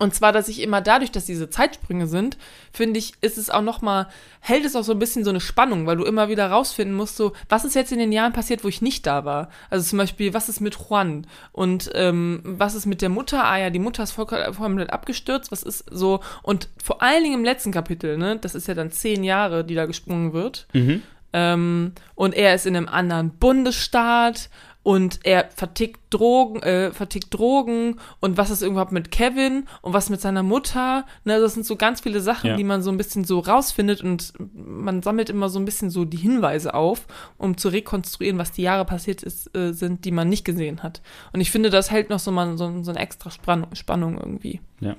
[0.00, 2.38] Und zwar, dass ich immer dadurch, dass diese Zeitsprünge sind,
[2.72, 4.08] finde ich, ist es auch noch mal,
[4.40, 7.18] hält es auch so ein bisschen so eine Spannung, weil du immer wieder rausfinden musst,
[7.18, 9.50] so, was ist jetzt in den Jahren passiert, wo ich nicht da war?
[9.68, 11.26] Also zum Beispiel, was ist mit Juan?
[11.52, 13.44] Und ähm, was ist mit der Mutter?
[13.44, 15.52] Ah ja, die Mutter ist vollkommen abgestürzt.
[15.52, 16.20] Was ist so?
[16.42, 19.74] Und vor allen Dingen im letzten Kapitel, ne, das ist ja dann zehn Jahre, die
[19.74, 20.66] da gesprungen wird.
[20.72, 21.02] mhm.
[21.32, 24.50] Ähm, und er ist in einem anderen Bundesstaat
[24.82, 30.08] und er vertickt Drogen, äh, vertickt Drogen und was ist überhaupt mit Kevin und was
[30.08, 31.04] mit seiner Mutter.
[31.24, 32.56] Ne, das sind so ganz viele Sachen, Ja.
[32.56, 36.04] die man so ein bisschen so rausfindet und man sammelt immer so ein bisschen so
[36.06, 37.06] die Hinweise auf,
[37.36, 41.02] um zu rekonstruieren, was die Jahre passiert ist, äh, sind, die man nicht gesehen hat.
[41.32, 44.60] Und ich finde, das hält noch so mal so, so eine extra Spannung, Spannung irgendwie.
[44.80, 44.96] Ja.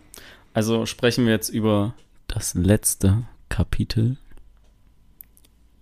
[0.53, 1.93] Also sprechen wir jetzt über
[2.27, 4.17] das letzte Kapitel.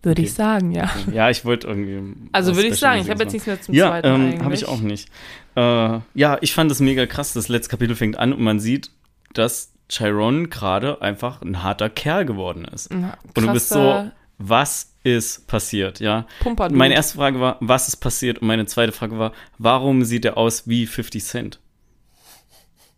[0.02, 0.28] Würde Okay.
[0.30, 0.90] ich sagen, ja.
[1.12, 2.16] Ja, ich wollte irgendwie.
[2.32, 4.66] Also würde ich sagen, ich habe jetzt nichts mehr zum Ja, zweiten ähm, habe ich
[4.66, 5.10] auch nicht.
[5.56, 7.34] Äh, ja, ich fand es mega krass.
[7.34, 8.92] Das letzte Kapitel fängt an und man sieht,
[9.34, 12.92] dass Chiron gerade einfach ein harter Kerl geworden ist.
[12.94, 16.26] Ja, Und du bist so, was ist passiert, ja?
[16.42, 16.78] Pumperdude.
[16.78, 18.40] Meine erste Frage war, was ist passiert?
[18.40, 21.60] Und meine zweite Frage war, warum sieht er aus wie 50 Cent?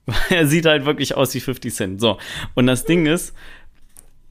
[0.30, 2.02] er sieht halt wirklich aus wie 50 Cent.
[2.02, 2.18] So.
[2.56, 3.34] Und das Ding ist,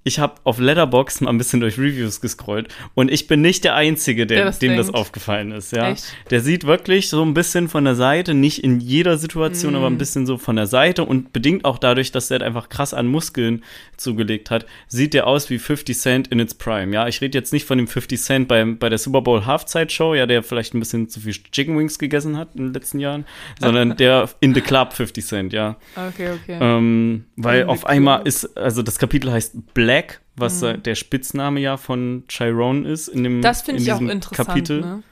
[0.02, 3.74] ich habe auf Letterbox mal ein bisschen durch Reviews gescrollt und ich bin nicht der
[3.74, 4.98] Einzige, der, Der das dem das denkt.
[4.98, 5.72] aufgefallen ist.
[5.72, 5.90] Ja?
[5.90, 6.04] Echt?
[6.30, 9.76] Der sieht wirklich so ein bisschen von der Seite, nicht in jeder Situation, Mm.
[9.76, 12.94] aber ein bisschen so von der Seite und bedingt auch dadurch, dass er einfach krass
[12.94, 13.62] an Muskeln
[13.98, 16.94] zugelegt hat, sieht der aus wie 50 Cent in its Prime.
[16.94, 19.90] Ja, ich rede jetzt nicht von dem 50 Cent beim, bei der Super Bowl Halftime
[19.90, 23.00] Show, ja, der vielleicht ein bisschen zu viel Chicken Wings gegessen hat in den letzten
[23.00, 23.26] Jahren,
[23.60, 25.76] sondern der in the Club 50 Cent, ja.
[25.94, 26.58] Okay, okay.
[26.58, 29.89] Ähm, weil auf einmal ist, also das Kapitel heißt Black,
[30.36, 33.42] was äh, der Spitzname ja von Chiron ist in dem Mhm.
[33.42, 34.48] das finde in ich auch interessant.
[34.48, 35.02] Kapitel, Ne?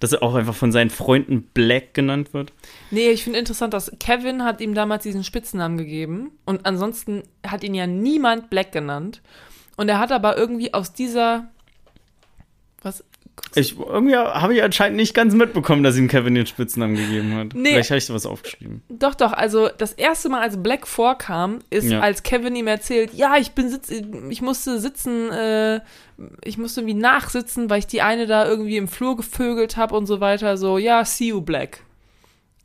[0.00, 2.52] dass er auch einfach von seinen Freunden Black genannt wird.
[2.90, 7.62] Nee, ich finde interessant, dass Kevin hat ihm damals diesen Spitznamen gegeben und ansonsten hat
[7.62, 9.22] ihn ja niemand Black genannt.
[9.76, 11.48] Und er hat aber irgendwie aus dieser.
[12.82, 13.04] Was?
[13.54, 17.48] Ich, irgendwie habe ich anscheinend nicht ganz mitbekommen, dass ihm Kevin den Spitznamen gegeben hat.
[17.54, 17.70] Nee.
[17.70, 18.82] Vielleicht habe ich sowas aufgeschrieben.
[18.88, 22.00] Doch, doch, also das erste Mal, als Black vorkam, ist, Ja.
[22.00, 25.80] als Kevin ihm erzählt, ja, ich bin sitz, ich musste sitzen, äh,
[26.44, 30.06] ich musste irgendwie nachsitzen, weil ich die eine da irgendwie im Flur gevögelt habe und
[30.06, 31.80] so weiter, so, ja, see you, Black.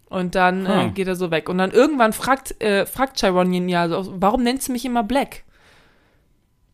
[0.09, 0.87] Und dann äh, Ah.
[0.87, 1.49] geht er so weg.
[1.49, 5.03] Und dann irgendwann fragt, äh, fragt Chiron ihn ja, so, warum nennst du mich immer
[5.03, 5.43] Black?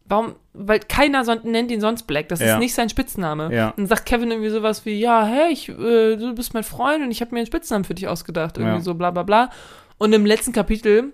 [0.06, 0.36] Warum?
[0.54, 2.28] Weil keiner son nennt ihn sonst Black.
[2.30, 2.54] Das Ja.
[2.54, 3.54] ist nicht sein Spitzname.
[3.54, 3.74] Ja.
[3.76, 7.12] Dann sagt Kevin irgendwie sowas wie, ja, hey, ich, äh, du bist mein Freund und
[7.12, 8.58] ich habe mir einen Spitznamen für dich ausgedacht.
[8.58, 8.82] Irgendwie Ja.
[8.84, 9.49] so bla bla bla.
[9.97, 11.14] Und im letzten Kapitel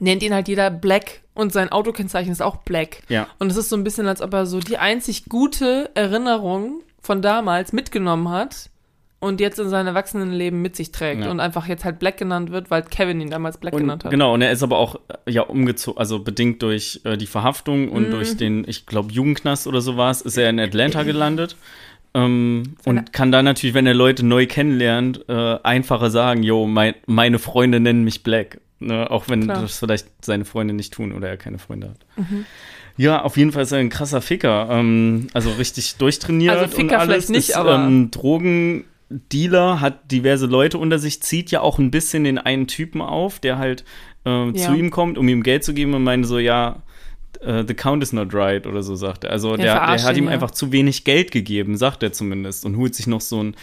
[0.00, 3.02] nennt ihn halt jeder Black und sein Autokennzeichen ist auch Black.
[3.08, 3.26] Ja.
[3.38, 7.22] Und es ist so ein bisschen, als ob er so die einzig gute Erinnerung von
[7.22, 8.70] damals mitgenommen hat
[9.20, 11.30] und jetzt in seinem Erwachsenenleben mit sich trägt Ja.
[11.30, 14.10] und einfach jetzt halt Black genannt wird, weil Kevin ihn damals Black genannt Und, hat.
[14.12, 14.96] genau, und er ist aber auch
[15.26, 18.10] äh, ja umgezogen, also bedingt durch äh, die Verhaftung und Mhm.
[18.12, 21.56] durch den, ich glaube, Jugendknast oder so war es, ist er in Atlanta gelandet.
[22.14, 26.94] Ähm, und kann dann natürlich, wenn er Leute neu kennenlernt, äh, einfacher sagen, yo, mein,
[27.06, 28.60] meine Freunde nennen mich Black.
[28.80, 29.10] Ne?
[29.10, 29.62] Auch wenn Klar.
[29.62, 31.98] das vielleicht seine Freunde nicht tun oder er keine Freunde hat.
[32.16, 32.46] Mhm.
[32.96, 34.68] Ja, auf jeden Fall ist er ein krasser Ficker.
[34.70, 37.26] Ähm, also richtig durchtrainiert Also Ficker und alles.
[37.26, 38.10] vielleicht nicht, ist, aber- Ähm,
[39.10, 43.38] Drogendealer, hat diverse Leute unter sich, zieht ja auch ein bisschen den einen Typen auf,
[43.38, 43.84] der halt
[44.24, 46.82] äh, zu ihm kommt, um ihm Geld zu geben und meint so, ja,
[47.40, 49.30] äh, the count is not right oder so, sagt er.
[49.30, 50.30] Also der, der verarscht hat ihm ja.
[50.30, 53.56] einfach zu wenig Geld gegeben, sagt er zumindest, und holt sich noch so ein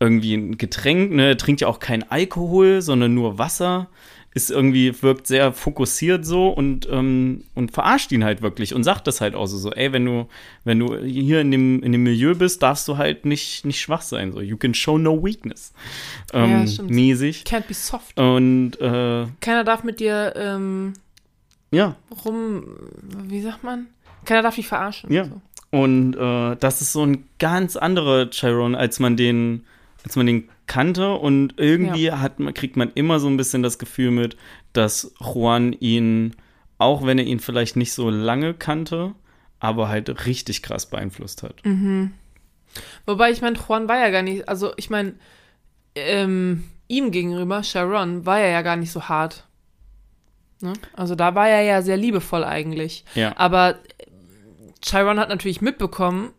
[0.00, 3.88] irgendwie ein Getränk, ne, er trinkt ja auch kein Alkohol, sondern nur Wasser.
[4.34, 9.06] Ist irgendwie, wirkt sehr fokussiert so und, ähm, und verarscht ihn halt wirklich und sagt
[9.06, 10.28] das halt auch so, so, ey, wenn du,
[10.64, 14.02] wenn du hier in dem, in dem Milieu bist, darfst du halt nicht, nicht schwach
[14.02, 14.32] sein.
[14.32, 15.72] So, you can show no weakness.
[16.32, 17.44] Ähm, Ja, mäßig.
[17.44, 18.18] Can't be soft.
[18.18, 20.92] Und äh, Keiner darf mit dir ähm,
[21.70, 22.64] ja, rum,
[23.24, 23.86] wie sagt man?
[24.24, 25.12] Keiner darf dich verarschen.
[25.12, 25.24] Ja.
[25.24, 25.40] So.
[25.70, 29.64] Und äh, das ist so ein ganz anderer Chiron, als man den,
[30.04, 31.14] als man den kannte.
[31.14, 34.36] Und irgendwie hat man, kriegt man immer so ein bisschen das Gefühl mit,
[34.72, 36.34] dass Juan ihn,
[36.78, 39.14] auch wenn er ihn vielleicht nicht so lange kannte,
[39.60, 41.64] aber halt richtig krass beeinflusst hat.
[41.64, 42.12] Mhm.
[43.06, 45.14] Wobei, ich meine, Juan war ja gar nicht, also ich meine,
[45.94, 49.44] ähm, ihm gegenüber, Sharon, war er ja gar nicht so hart.
[50.60, 50.72] Ne?
[50.92, 53.04] Also da war er ja sehr liebevoll eigentlich.
[53.14, 53.36] Ja.
[53.36, 53.78] Aber
[54.82, 56.30] Chiron hat natürlich mitbekommen,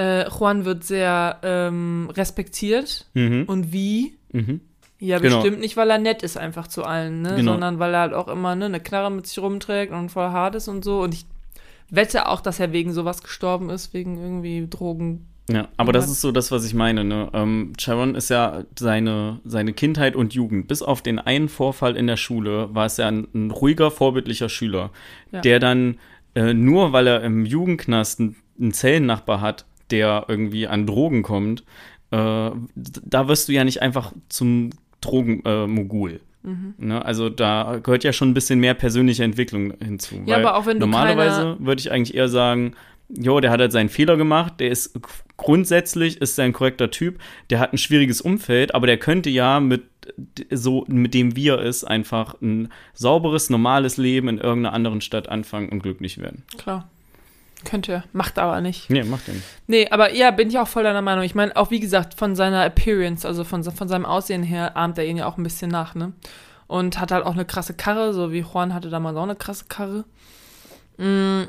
[0.00, 3.06] äh, Juan wird sehr ähm, respektiert.
[3.14, 3.44] Mhm.
[3.46, 4.14] Und wie?
[4.32, 4.60] Mhm.
[4.98, 5.36] Ja, Genau.
[5.36, 7.36] bestimmt nicht, weil er nett ist einfach zu allen, ne?
[7.36, 7.52] Genau.
[7.52, 10.54] sondern weil er halt auch immer ne, eine Knarre mit sich rumträgt und voll hart
[10.54, 11.00] ist und so.
[11.02, 11.24] Und ich
[11.88, 15.26] wette auch, dass er wegen sowas gestorben ist, wegen irgendwie Drogen.
[15.50, 17.02] Ja, aber das ist so das, was ich meine.
[17.02, 17.28] Ne?
[17.32, 20.68] Ähm, Chiron ist ja seine, seine Kindheit und Jugend.
[20.68, 24.48] Bis auf den einen Vorfall in der Schule war es ja ein, ein ruhiger, vorbildlicher
[24.48, 24.90] Schüler,
[25.32, 25.40] Ja.
[25.40, 25.98] der dann
[26.36, 31.64] äh, nur, weil er im Jugendknast einen, einen Zellennachbar hat, der irgendwie an Drogen kommt,
[32.10, 34.70] äh, da wirst du ja nicht einfach zum
[35.00, 36.12] Drogenmogul.
[36.12, 36.20] Äh.
[36.42, 36.74] Mhm.
[36.78, 37.04] Ne?
[37.04, 40.22] Also da gehört ja schon ein bisschen mehr persönliche Entwicklung hinzu.
[40.26, 42.74] Ja, aber auch wenn du normalerweise würde ich eigentlich eher sagen,
[43.08, 44.98] jo, der hat halt seinen Fehler gemacht, der ist
[45.36, 47.18] grundsätzlich ist er ein korrekter Typ,
[47.50, 49.82] der hat ein schwieriges Umfeld, aber der könnte ja mit
[50.50, 55.28] so mit dem wie er ist einfach ein sauberes normales Leben in irgendeiner anderen Stadt
[55.28, 56.44] anfangen und glücklich werden.
[56.56, 56.88] Klar.
[57.64, 58.88] Könnte, macht aber nicht.
[58.90, 59.46] Nee, macht er nicht.
[59.66, 61.24] Nee, aber ja, bin ich auch voll deiner Meinung.
[61.24, 64.98] Ich meine, auch wie gesagt, von seiner Appearance, also von, von seinem Aussehen her, ahmt
[64.98, 66.12] er ihn ja auch ein bisschen nach, ne?
[66.66, 69.64] Und hat halt auch eine krasse Karre, so wie Juan hatte damals auch eine krasse
[69.68, 70.04] Karre.
[70.98, 71.42] Mm,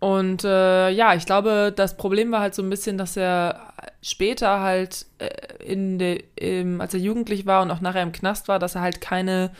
[0.00, 3.72] Und äh, ja, ich glaube, das Problem war halt so ein bisschen, dass er
[4.02, 8.48] später halt äh, in de, im, als er jugendlich war und auch nachher im Knast
[8.48, 9.50] war, dass er halt keine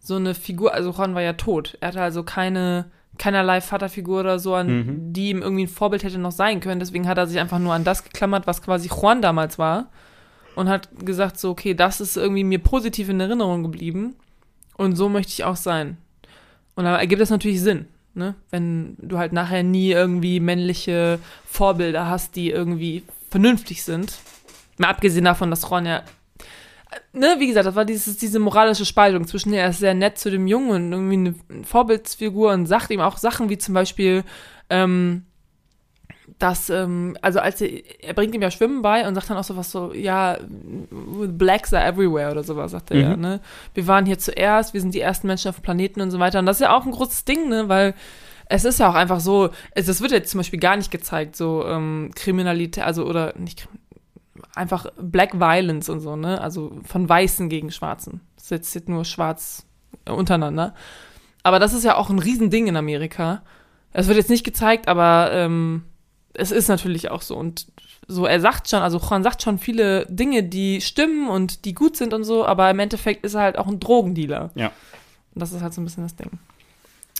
[0.00, 1.78] so eine Figur, also Juan war ja tot.
[1.80, 2.86] Er hatte also keine
[3.18, 5.12] keinerlei Vaterfigur oder so, an Mhm.
[5.12, 6.80] die ihm irgendwie ein Vorbild hätte noch sein können.
[6.80, 9.86] Deswegen hat er sich einfach nur an das geklammert, was quasi Juan damals war.
[10.56, 14.14] Und hat gesagt, so, okay, das ist irgendwie mir positiv in Erinnerung geblieben.
[14.76, 15.96] Und so möchte ich auch sein.
[16.76, 18.34] Und dann ergibt das natürlich Sinn, ne?
[18.50, 24.18] Wenn du halt nachher nie irgendwie männliche Vorbilder hast, die irgendwie vernünftig sind.
[24.78, 26.02] Mal abgesehen davon, dass Juan ja
[27.12, 30.30] ne, wie gesagt, das war dieses, diese moralische Spaltung zwischen, er ist sehr nett zu
[30.30, 34.24] dem Jungen und irgendwie eine Vorbildsfigur und sagt ihm auch Sachen wie zum Beispiel,
[34.70, 35.24] ähm,
[36.38, 37.68] dass, ähm, also als er,
[38.02, 40.38] er bringt ihm ja Schwimmen bei und sagt dann auch sowas so, ja,
[40.90, 43.02] blacks are everywhere oder sowas, sagt er Mhm.
[43.02, 43.40] ja, ne?
[43.74, 46.38] Wir waren hier zuerst, wir sind die ersten Menschen auf dem Planeten und so weiter.
[46.38, 47.94] Und das ist ja auch ein großes Ding, ne, weil
[48.46, 51.36] es ist ja auch einfach so, es, das wird jetzt zum Beispiel gar nicht gezeigt,
[51.36, 53.78] so ähm, Kriminalität, also oder nicht Krim-
[54.54, 56.40] einfach Black Violence und so, ne?
[56.40, 58.20] Also von Weißen gegen Schwarzen.
[58.36, 59.66] Das ist jetzt, jetzt nur schwarz
[60.04, 60.74] äh, untereinander.
[61.42, 63.42] Aber das ist ja auch ein Riesending in Amerika.
[63.92, 65.84] Es wird jetzt nicht gezeigt, aber ähm,
[66.32, 67.36] es ist natürlich auch so.
[67.36, 67.66] Und
[68.06, 71.96] so, er sagt schon, also Juan sagt schon viele Dinge, die stimmen und die gut
[71.96, 74.50] sind und so, aber im Endeffekt ist er halt auch ein Drogendealer.
[74.54, 74.66] Ja.
[75.34, 76.30] Und das ist halt so ein bisschen das Ding.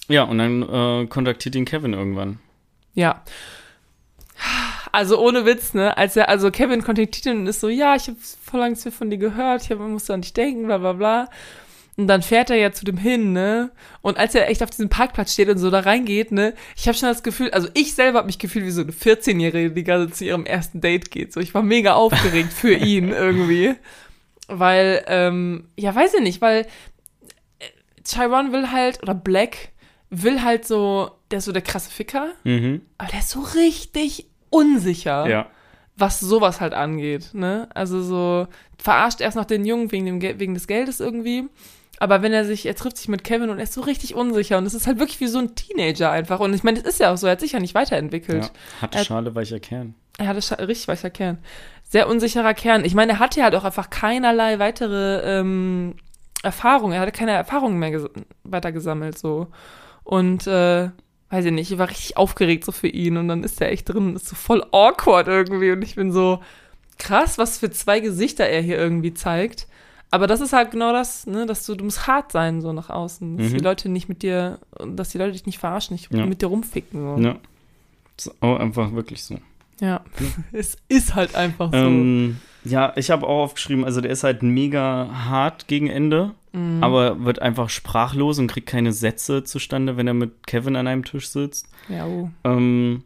[0.09, 2.39] Ja, und dann äh, kontaktiert ihn Kevin irgendwann.
[2.95, 3.23] Ja.
[4.95, 5.97] Also ohne Witz, ne?
[5.97, 8.85] Als er, also Kevin kontaktiert ihn und ist so, ja, ich habe voll lange nichts
[8.85, 11.29] mehr von dir gehört, ich hab, musste an dich denken, bla bla bla.
[11.97, 13.71] Und dann fährt er ja zu dem hin, ne?
[14.03, 16.55] Und als er echt auf diesem Parkplatz steht und so da reingeht, ne?
[16.77, 19.71] Ich habe schon das Gefühl, also ich selber habe mich gefühlt wie so eine 14-Jährige,
[19.71, 21.33] die gerade zu ihrem ersten Date geht.
[21.33, 23.75] So, ich war mega aufgeregt für ihn irgendwie.
[24.49, 26.67] Weil, ähm, ja, weiß ich nicht, weil
[27.61, 27.65] äh,
[28.05, 29.71] Chiron will halt, oder Black
[30.11, 32.83] will halt so, der ist so der krasse Ficker, Mhm.
[32.99, 35.47] aber der ist so richtig unsicher, Ja.
[35.97, 37.69] was sowas halt angeht, ne?
[37.75, 38.47] Also so,
[38.79, 41.49] verarscht erst noch den Jungen wegen, dem, wegen des Geldes irgendwie.
[42.01, 44.59] Aber wenn er sich, er trifft sich mit Kevin und er ist so richtig unsicher
[44.59, 46.41] und es ist halt wirklich wie so ein Teenager einfach.
[46.41, 48.45] Und ich meine, das ist ja auch so, er hat sich ja nicht weiterentwickelt.
[48.47, 48.51] ja.
[48.83, 49.95] Harte Er- Schale, weicher Kern.
[50.19, 51.39] Er hatte scha- richtig weicher Kern.
[51.85, 52.85] Sehr unsicherer Kern.
[52.85, 55.95] Ich meine, er hatte halt auch einfach keinerlei weitere ähm,
[56.43, 56.93] Erfahrung.
[56.93, 58.07] Er hatte keine Erfahrungen mehr ges
[58.43, 59.47] weiter gesammelt, so.
[60.03, 60.91] Und, äh,
[61.35, 63.89] weiß ich nicht, ich war richtig aufgeregt so für ihn und dann ist er echt
[63.89, 66.41] drin, ist so voll awkward irgendwie und ich bin so,
[66.99, 69.67] krass, was für zwei Gesichter er hier irgendwie zeigt.
[70.11, 72.89] Aber das ist halt genau das, ne, dass du, du musst hart sein, so nach
[72.89, 73.37] außen.
[73.37, 73.55] Dass Mhm.
[73.55, 76.25] die Leute nicht mit dir, dass die Leute dich nicht verarschen, nicht Ja.
[76.25, 77.17] mit dir rumficken.
[77.17, 77.23] So.
[77.23, 77.37] Ja.
[78.17, 79.39] Ist auch einfach wirklich so.
[79.81, 80.05] Ja,
[80.53, 81.79] es ist halt einfach so.
[81.79, 86.85] Ähm, ja, ich habe auch aufgeschrieben, also der ist halt mega hart gegen Ende, Mhm.
[86.85, 91.05] aber wird einfach sprachlos und kriegt keine Sätze zustande, wenn er mit Kevin an einem
[91.05, 91.67] Tisch sitzt.
[91.89, 92.31] ja, oh.
[92.45, 93.03] Ähm,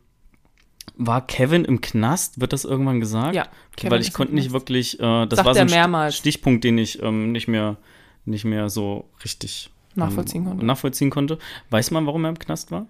[1.00, 2.40] war Kevin im Knast?
[2.40, 3.34] Wird das irgendwann gesagt?
[3.34, 3.46] Ja,
[3.76, 6.16] Kevin weil ich konnte nicht wirklich, äh, das Sagt war so ein mehrmals.
[6.16, 7.76] Stichpunkt, den ich ähm, nicht mehr,
[8.24, 10.64] nicht mehr so richtig Nachvollziehen konnte.
[10.64, 11.38] nachvollziehen konnte.
[11.70, 12.86] Weiß man, warum er im Knast war?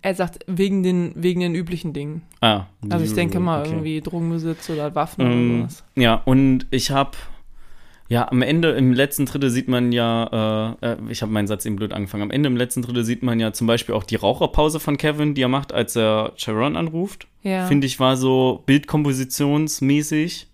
[0.00, 2.22] Er sagt, wegen den, wegen den üblichen Dingen.
[2.40, 3.70] Ah, Also ich denke mal okay.
[3.70, 5.84] irgendwie Drogenbesitz oder Waffen Ähm, oder sowas.
[5.96, 7.12] Ja, und ich habe,
[8.08, 11.64] ja, am Ende, im letzten Drittel sieht man ja, äh, äh, ich habe meinen Satz
[11.64, 14.16] eben blöd angefangen, am Ende im letzten Drittel sieht man ja zum Beispiel auch die
[14.16, 17.26] Raucherpause von Kevin, die er macht, als er Sharon anruft.
[17.42, 17.66] Ja.
[17.66, 20.48] Finde ich, war so bildkompositionsmäßig,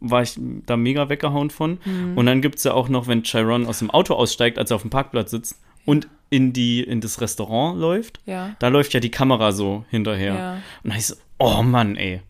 [0.00, 1.78] war ich da mega weggehauen von.
[1.84, 2.16] Mhm.
[2.16, 4.76] Und dann gibt es ja auch noch, wenn Chiron aus dem Auto aussteigt, als er
[4.76, 8.54] auf dem Parkplatz sitzt und in, die, in das Restaurant läuft, ja.
[8.58, 10.34] da läuft ja die Kamera so hinterher.
[10.34, 10.52] Ja.
[10.82, 12.22] Und da ich so, oh Mann, ey.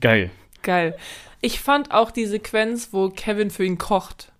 [0.00, 0.30] Geil.
[0.62, 0.96] Geil.
[1.40, 4.32] Ich fand auch die Sequenz, wo Kevin für ihn kocht.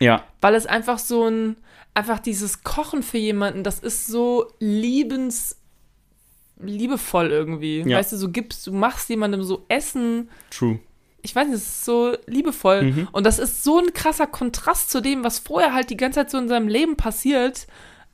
[0.00, 1.56] Ja, Weil es einfach so ein,
[1.94, 5.56] einfach dieses Kochen für jemanden, das ist so liebens,
[6.60, 7.82] liebevoll irgendwie.
[7.82, 7.98] Ja.
[7.98, 10.78] Weißt du, so gibst, du machst jemandem so Essen, true.
[11.28, 12.82] Ich weiß nicht, es ist so liebevoll.
[12.82, 13.08] Mhm.
[13.12, 16.30] Und das ist so ein krasser Kontrast zu dem, was vorher halt die ganze Zeit
[16.30, 17.66] so in seinem Leben passiert.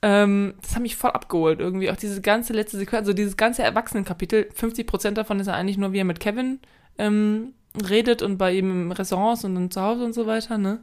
[0.03, 1.91] Ähm, das hat mich voll abgeholt irgendwie.
[1.91, 5.93] Auch diese ganze letzte Sequenz, also dieses ganze Erwachsenenkapitel, 50% davon ist ja eigentlich nur,
[5.93, 6.59] wie er mit Kevin
[6.99, 7.55] ähm,
[7.89, 10.81] redet und bei ihm im Restaurant und dann zu Hause und so weiter, ne?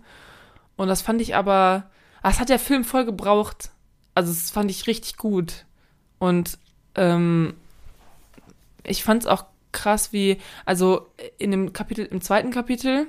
[0.78, 1.90] Und das fand ich aber,
[2.22, 3.72] ah, das hat der Film voll gebraucht.
[4.16, 5.66] Also das fand ich richtig gut.
[6.18, 6.58] Und
[6.96, 7.54] ähm,
[8.84, 11.08] ich fand es auch krass, wie, also
[11.38, 13.08] in dem Kapitel, im zweiten Kapitel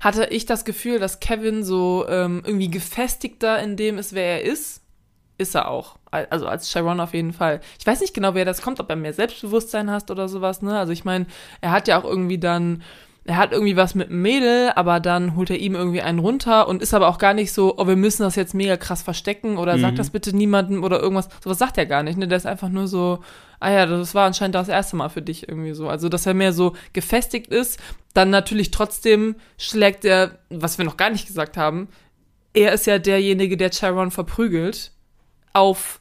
[0.00, 4.42] hatte ich das Gefühl, dass Kevin so ähm, irgendwie gefestigter in dem ist, wer er
[4.42, 4.82] ist.
[5.38, 5.98] Ist er auch.
[6.10, 7.60] Also als Sharon auf jeden Fall.
[7.78, 10.78] Ich weiß nicht genau, wer das kommt, ob er mehr Selbstbewusstsein hast oder sowas, ne?
[10.78, 11.26] Also ich meine,
[11.60, 12.82] er hat ja auch irgendwie dann
[13.26, 16.68] er hat irgendwie was mit einem Mädel, aber dann holt er ihm irgendwie einen runter
[16.68, 19.58] und ist aber auch gar nicht so, oh, wir müssen das jetzt mega krass verstecken
[19.58, 19.80] oder mhm.
[19.80, 21.28] sag das bitte niemandem oder irgendwas.
[21.42, 22.28] Sowas sagt er gar nicht, ne?
[22.28, 23.20] Der ist einfach nur so,
[23.58, 25.88] ah ja, das war anscheinend das erste Mal für dich irgendwie so.
[25.88, 27.80] Also, dass er mehr so gefestigt ist,
[28.14, 31.88] dann natürlich trotzdem schlägt er, was wir noch gar nicht gesagt haben,
[32.54, 34.92] er ist ja derjenige, der Chiron verprügelt
[35.52, 36.00] auf,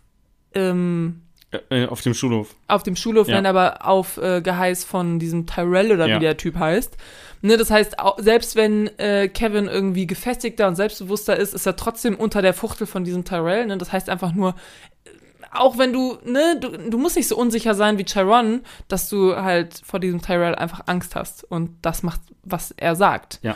[0.53, 1.21] ähm,
[1.69, 2.55] äh, äh, auf dem Schulhof.
[2.67, 3.35] Auf dem Schulhof, ja.
[3.35, 6.15] nein, aber auf äh, Geheiß von diesem Tyrell oder ja.
[6.15, 6.97] wie der Typ heißt.
[7.41, 12.15] Ne, das heißt, selbst wenn äh, Kevin irgendwie gefestigter und selbstbewusster ist, ist er trotzdem
[12.15, 13.67] unter der Fuchtel von diesem Tyrell.
[13.67, 13.77] Ne?
[13.77, 14.55] Das heißt einfach nur,
[15.03, 15.09] äh,
[15.51, 19.35] auch wenn du, ne, du, du musst nicht so unsicher sein wie Chiron, dass du
[19.35, 23.39] halt vor diesem Tyrell einfach Angst hast und das macht, was er sagt.
[23.43, 23.55] Ja.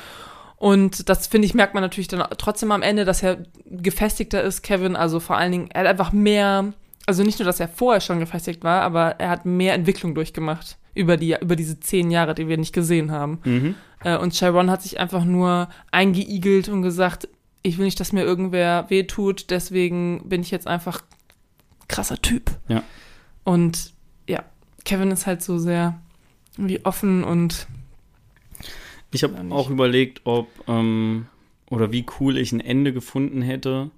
[0.59, 4.61] Und das, finde ich, merkt man natürlich dann trotzdem am Ende, dass er gefestigter ist,
[4.61, 4.97] Kevin.
[4.97, 6.73] Also vor allen Dingen, er hat einfach mehr
[7.09, 10.77] also nicht nur, dass er vorher schon gefestigt war, aber er hat mehr Entwicklung durchgemacht
[10.93, 13.39] über, die, über diese zehn Jahre, die wir nicht gesehen haben.
[13.43, 13.75] Mhm.
[14.03, 17.27] Äh, und Chiron hat sich einfach nur eingeigelt und gesagt,
[17.63, 21.01] ich will nicht, dass mir irgendwer wehtut, deswegen bin ich jetzt einfach
[21.87, 22.51] krasser Typ.
[22.67, 22.83] Ja.
[23.43, 23.93] Und
[24.27, 24.43] ja,
[24.85, 25.99] Kevin ist halt so sehr
[26.57, 27.65] wie offen und
[29.09, 31.25] ich habe auch überlegt, ob ähm,
[31.71, 33.89] oder wie cool ich ein Ende gefunden hätte,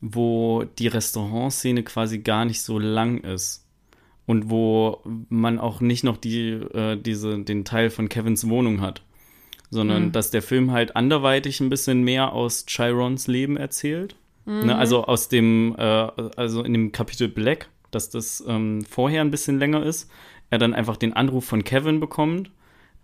[0.00, 3.66] wo die Restaurantszene quasi gar nicht so lang ist.
[4.26, 9.02] Und wo man auch nicht noch die, äh, diese, den Teil von Kevins Wohnung hat.
[9.70, 10.12] Sondern mhm.
[10.12, 14.16] dass der Film halt anderweitig ein bisschen mehr aus Chirons Leben erzählt.
[14.46, 14.66] Mhm.
[14.66, 19.30] Ne, also aus dem, äh, also in dem Kapitel Black, dass das ähm, vorher ein
[19.30, 20.10] bisschen länger ist.
[20.50, 22.50] Er dann einfach den Anruf von Kevin bekommt,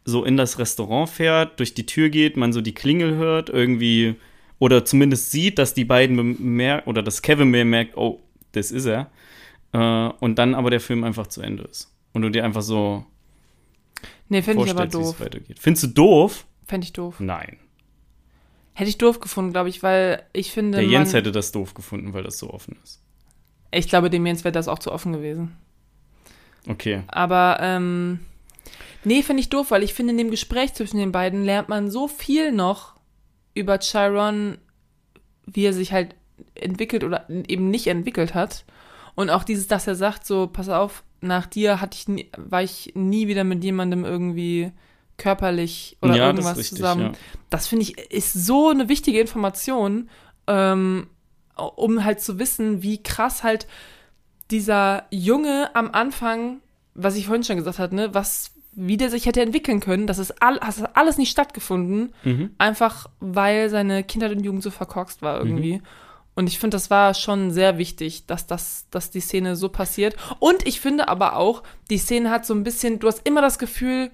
[0.04, 4.16] so in das Restaurant fährt, durch die Tür geht, man so die Klingel hört, irgendwie
[4.58, 8.20] oder zumindest sieht, dass die beiden bemerken, oder dass Kevin bemerkt, oh,
[8.52, 9.10] das ist er.
[9.72, 11.92] Äh, und dann aber der Film einfach zu Ende ist.
[12.12, 13.04] Und du dir einfach so.
[14.28, 15.20] Nee, finde ich aber doof.
[15.20, 15.58] Weitergeht.
[15.58, 16.46] Findest du doof?
[16.64, 17.20] Fände ich doof.
[17.20, 17.58] Nein.
[18.72, 20.78] Hätte ich doof gefunden, glaube ich, weil ich finde.
[20.78, 23.02] Der Jens hätte das doof gefunden, weil das so offen ist.
[23.70, 25.56] Ich glaube, dem Jens wäre das auch zu offen gewesen.
[26.68, 27.02] Okay.
[27.08, 28.20] Aber, ähm.
[29.04, 31.90] Nee, finde ich doof, weil ich finde, in dem Gespräch zwischen den beiden lernt man
[31.90, 32.95] so viel noch
[33.56, 34.58] über Chiron,
[35.46, 36.14] wie er sich halt
[36.54, 38.64] entwickelt oder eben nicht entwickelt hat.
[39.14, 42.62] Und auch dieses, dass er sagt, so, pass auf, nach dir hatte ich nie, war
[42.62, 44.72] ich nie wieder mit jemandem irgendwie
[45.16, 47.02] körperlich oder ja, irgendwas richtig, zusammen.
[47.02, 47.12] Ja.
[47.48, 50.10] Das finde ich ist so eine wichtige Information,
[50.46, 51.06] ähm,
[51.56, 53.66] um halt zu wissen, wie krass halt
[54.50, 56.60] dieser Junge am Anfang,
[56.94, 60.06] was ich vorhin schon gesagt hatte, ne, was wie der sich hätte entwickeln können.
[60.06, 62.12] Das ist all, das hat alles nicht stattgefunden.
[62.22, 62.50] Mhm.
[62.58, 65.78] Einfach weil seine Kindheit und Jugend so verkorkst war irgendwie.
[65.78, 65.82] Mhm.
[66.34, 70.14] Und ich finde, das war schon sehr wichtig, dass, das, dass die Szene so passiert.
[70.38, 73.58] Und ich finde aber auch, die Szene hat so ein bisschen, du hast immer das
[73.58, 74.10] Gefühl,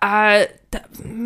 [0.00, 0.80] äh, da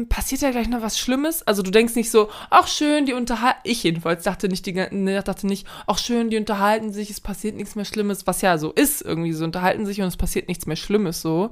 [0.09, 1.47] passiert ja gleich noch was Schlimmes.
[1.47, 5.23] Also du denkst nicht so, ach schön, die unterhalten, ich jedenfalls dachte nicht, die, ne,
[5.23, 8.73] dachte nicht, ach schön, die unterhalten sich, es passiert nichts mehr Schlimmes, was ja so
[8.73, 11.51] ist irgendwie, so unterhalten sich und es passiert nichts mehr Schlimmes so.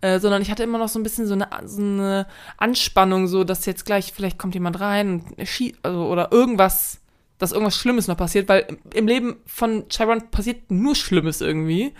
[0.00, 2.26] Äh, sondern ich hatte immer noch so ein bisschen so eine, so eine
[2.56, 7.00] Anspannung, so dass jetzt gleich vielleicht kommt jemand rein und schießt, also, oder irgendwas,
[7.38, 11.94] dass irgendwas Schlimmes noch passiert, weil im Leben von Chiron passiert nur Schlimmes irgendwie.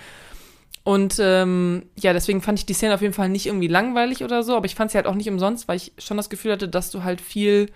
[0.85, 4.43] Und ähm, ja, deswegen fand ich die Szene auf jeden Fall nicht irgendwie langweilig oder
[4.45, 6.69] so, aber ich fand sie halt auch nicht umsonst, weil ich schon das Gefühl hatte,
[6.69, 7.71] dass du halt viel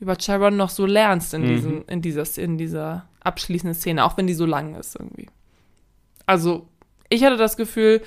[0.00, 1.48] über Chiron noch so lernst in, mhm.
[1.48, 5.28] diesem, in, dieser, in dieser abschließenden Szene, auch wenn die so lang ist irgendwie.
[6.26, 6.66] Also,
[7.08, 8.02] ich hatte das Gefühl,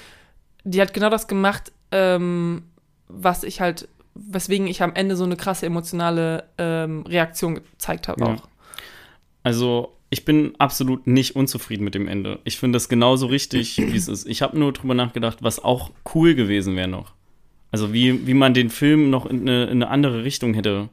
[0.63, 2.63] die hat genau das gemacht, ähm,
[3.07, 8.23] was ich halt, weswegen ich am Ende so eine krasse emotionale ähm, Reaktion gezeigt habe
[8.23, 8.33] ja.
[8.33, 8.47] auch.
[9.43, 12.39] Also, ich bin absolut nicht unzufrieden mit dem Ende.
[12.43, 14.27] Ich finde das genauso richtig, wie es ist.
[14.27, 17.13] Ich habe nur drüber nachgedacht, was auch cool gewesen wäre noch.
[17.71, 20.89] Also wie, wie man den Film noch in eine, in eine andere Richtung hätte,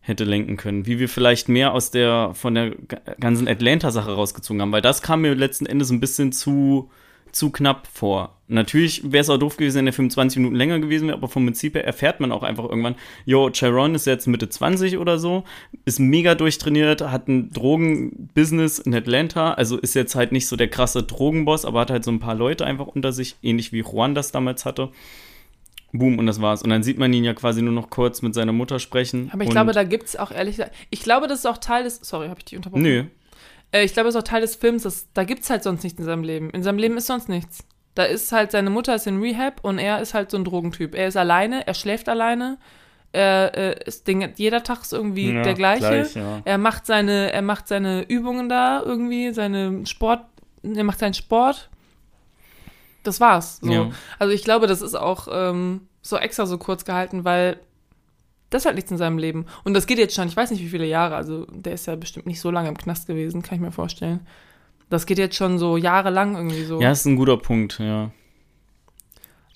[0.00, 0.86] hätte lenken können.
[0.86, 2.74] Wie wir vielleicht mehr aus der, von der
[3.20, 4.72] ganzen Atlanta-Sache rausgezogen haben.
[4.72, 6.90] Weil das kam mir letzten Endes ein bisschen zu,
[7.32, 8.34] zu knapp vor.
[8.50, 11.44] Natürlich wäre es auch doof gewesen, wenn der 25 Minuten länger gewesen wäre, aber vom
[11.44, 12.94] Prinzip her erfährt man auch einfach irgendwann,
[13.26, 15.44] yo, Chiron ist jetzt Mitte 20 oder so,
[15.84, 20.68] ist mega durchtrainiert, hat ein Drogenbusiness in Atlanta, also ist jetzt halt nicht so der
[20.68, 24.14] krasse Drogenboss, aber hat halt so ein paar Leute einfach unter sich, ähnlich wie Juan
[24.14, 24.90] das damals hatte.
[25.92, 26.62] Boom, und das war's.
[26.62, 29.30] Und dann sieht man ihn ja quasi nur noch kurz mit seiner Mutter sprechen.
[29.32, 32.00] Aber ich glaube, da gibt's auch ehrlich gesagt, ich glaube, das ist auch Teil des,
[32.02, 32.82] sorry, habe ich dich unterbrochen?
[32.82, 33.04] Nö,
[33.72, 35.82] äh, ich glaube, das ist auch Teil des Films, dass, da gibt es halt sonst
[35.82, 36.50] nichts in seinem Leben.
[36.50, 37.64] In seinem Leben ist sonst nichts.
[37.94, 40.94] Da ist halt, seine Mutter ist in Rehab und er ist halt so ein Drogentyp.
[40.94, 42.58] Er ist alleine, er schläft alleine.
[43.10, 45.80] Er äh, ist den, jeder Tag ist irgendwie Ja, der gleiche.
[45.80, 46.42] gleich, ja.
[46.44, 50.20] Er macht seine, er macht seine Übungen da irgendwie, seine Sport,
[50.62, 51.70] er macht seinen Sport.
[53.02, 53.58] Das war's.
[53.62, 53.72] So.
[53.72, 53.90] Ja.
[54.18, 57.58] Also ich glaube, das ist auch ähm, so extra so kurz gehalten, weil
[58.50, 59.46] das halt nichts in seinem Leben.
[59.64, 61.96] Und das geht jetzt schon, ich weiß nicht wie viele Jahre, also der ist ja
[61.96, 64.20] bestimmt nicht so lange im Knast gewesen, kann ich mir vorstellen.
[64.90, 66.80] Das geht jetzt schon so jahrelang irgendwie so.
[66.80, 68.10] Ja, ist ein guter Punkt, ja.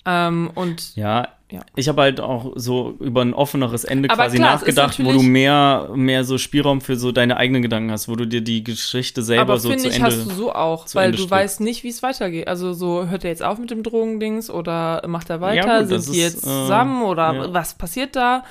[0.05, 1.61] Ähm, und Ja, Ja.
[1.75, 5.21] ich habe halt auch so über ein offeneres Ende Aber quasi klar, nachgedacht, wo du
[5.21, 9.23] mehr, mehr so Spielraum für so deine eigenen Gedanken hast, wo du dir die Geschichte
[9.23, 10.07] selber aber so finde zu ich, Ende.
[10.07, 11.31] hast du so auch, weil Ende du strickst.
[11.31, 12.47] weißt nicht, wie es weitergeht.
[12.49, 15.55] Also so, hört er jetzt auf mit dem Drogendings oder macht er weiter?
[15.65, 17.53] Ja, gut, Sind die ist, jetzt äh, zusammen oder ja.
[17.53, 18.43] was passiert da?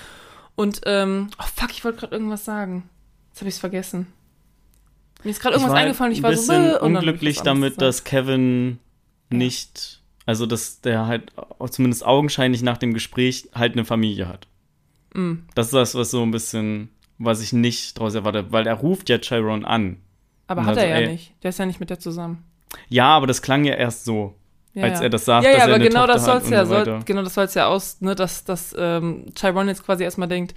[0.55, 2.89] Und, ähm, oh fuck, ich wollte gerade irgendwas sagen.
[3.31, 4.07] Jetzt habe ich es vergessen.
[5.25, 7.83] Mir ist gerade ich irgendwas halt eingefallen, ich war so bisschen ich unglücklich damit, gesagt.
[7.83, 8.79] dass Kevin
[9.31, 11.33] nicht, also dass der halt
[11.71, 14.49] zumindest augenscheinlich nach dem Gespräch halt eine Familie hat.
[15.15, 15.45] Mm.
[15.55, 16.89] Das ist das, was so ein bisschen,
[17.19, 19.99] was ich nicht draus erwarte, weil er ruft ja Chiron an.
[20.49, 21.13] Aber hat also, er ja ey.
[21.13, 21.35] nicht.
[21.43, 22.45] Der ist ja nicht mit der zusammen.
[22.89, 24.35] Ja, aber das klang ja erst so,
[24.75, 25.05] Ja, als ja.
[25.05, 26.75] er das sagt, ja, dass ja, er aber eine genau Tochter das soll's ja, so
[26.85, 30.55] soll, genau das soll's ja aus, ne, dass, dass ähm, Chiron jetzt quasi erstmal denkt,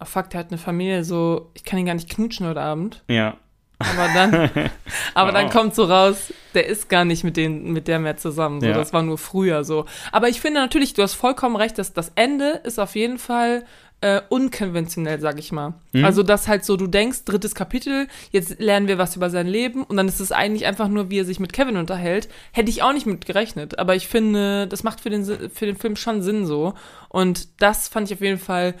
[0.00, 3.04] oh fuck, der hat eine Familie, so, ich kann ihn gar nicht knutschen heute Abend.
[3.08, 3.36] Ja.
[3.78, 4.32] Aber dann,
[5.14, 5.52] aber dann Wow.
[5.52, 8.60] kommt so raus, der ist gar nicht mit, den, mit der mehr zusammen.
[8.60, 8.74] So, Ja.
[8.74, 9.86] Das war nur früher so.
[10.10, 13.64] Aber ich finde natürlich, du hast vollkommen recht, dass das Ende ist auf jeden Fall
[14.02, 15.74] äh, unkonventionell, sag ich mal.
[15.92, 16.04] Mhm.
[16.04, 19.84] Also, dass halt so, du denkst, drittes Kapitel, jetzt lernen wir was über sein Leben
[19.84, 22.28] und dann ist es eigentlich einfach nur, wie er sich mit Kevin unterhält.
[22.52, 23.78] Hätte ich auch nicht mit gerechnet.
[23.78, 26.74] Aber ich finde, das macht für den, für den Film schon Sinn so.
[27.08, 28.74] Und das fand ich auf jeden Fall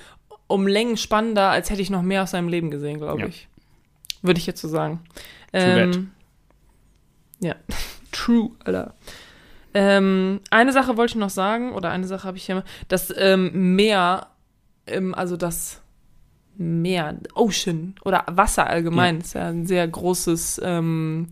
[0.48, 3.26] um Längen spannender, als hätte ich noch mehr aus seinem Leben gesehen, glaube Ja.
[3.28, 3.48] ich.
[4.22, 5.00] Würde ich jetzt so sagen.
[5.52, 6.10] Ähm,
[7.40, 7.54] ja,
[8.12, 8.94] true, Alter.
[9.74, 13.74] Ähm, eine Sache wollte ich noch sagen, oder eine Sache habe ich hier, das ähm,
[13.74, 14.26] Meer,
[14.86, 15.80] ähm, also das
[16.56, 21.28] Meer, Ocean oder Wasser allgemein, ist ja ein sehr großes, ähm,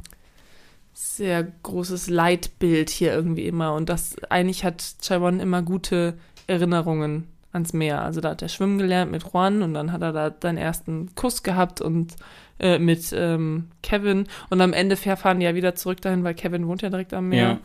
[0.95, 3.75] sehr großes Leitbild hier irgendwie immer.
[3.75, 6.15] Und das eigentlich hat Chiron immer gute
[6.47, 8.03] Erinnerungen ans Meer.
[8.03, 11.15] Also da hat er schwimmen gelernt mit Juan und dann hat er da seinen ersten
[11.15, 12.17] Kuss gehabt und
[12.59, 14.27] äh, mit ähm, Kevin.
[14.49, 17.29] Und am Ende fahren die ja wieder zurück dahin, weil Kevin wohnt ja direkt am
[17.29, 17.43] Meer.
[17.43, 17.59] Ja.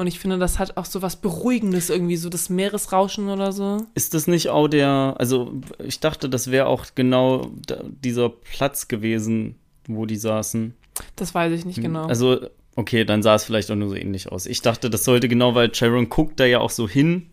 [0.00, 3.86] Und ich finde, das hat auch so was Beruhigendes irgendwie, so das Meeresrauschen oder so.
[3.92, 7.50] Ist das nicht auch der, also ich dachte, das wäre auch genau
[7.84, 9.56] dieser Platz gewesen,
[9.86, 10.72] wo die saßen.
[11.16, 12.06] Das weiß ich nicht genau.
[12.06, 14.46] Also, okay, dann sah es vielleicht auch nur so ähnlich aus.
[14.46, 17.26] Ich dachte, das sollte genau, weil Chiron guckt da ja auch so hin.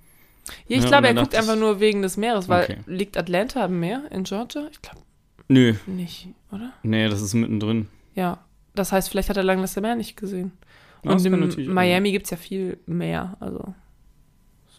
[0.68, 2.78] ja, ich ja, glaube, er guckt einfach nur wegen des Meeres, weil Okay.
[2.86, 4.68] liegt Atlanta am Meer in Georgia?
[4.70, 5.00] Ich glaube
[5.48, 6.74] Nö, nicht, oder?
[6.84, 7.88] nee, das ist mittendrin.
[8.14, 8.40] Ja.
[8.76, 10.52] Das heißt, vielleicht hat er lange das Meer nicht gesehen.
[11.04, 13.74] Und in Miami gibt es ja viel mehr, also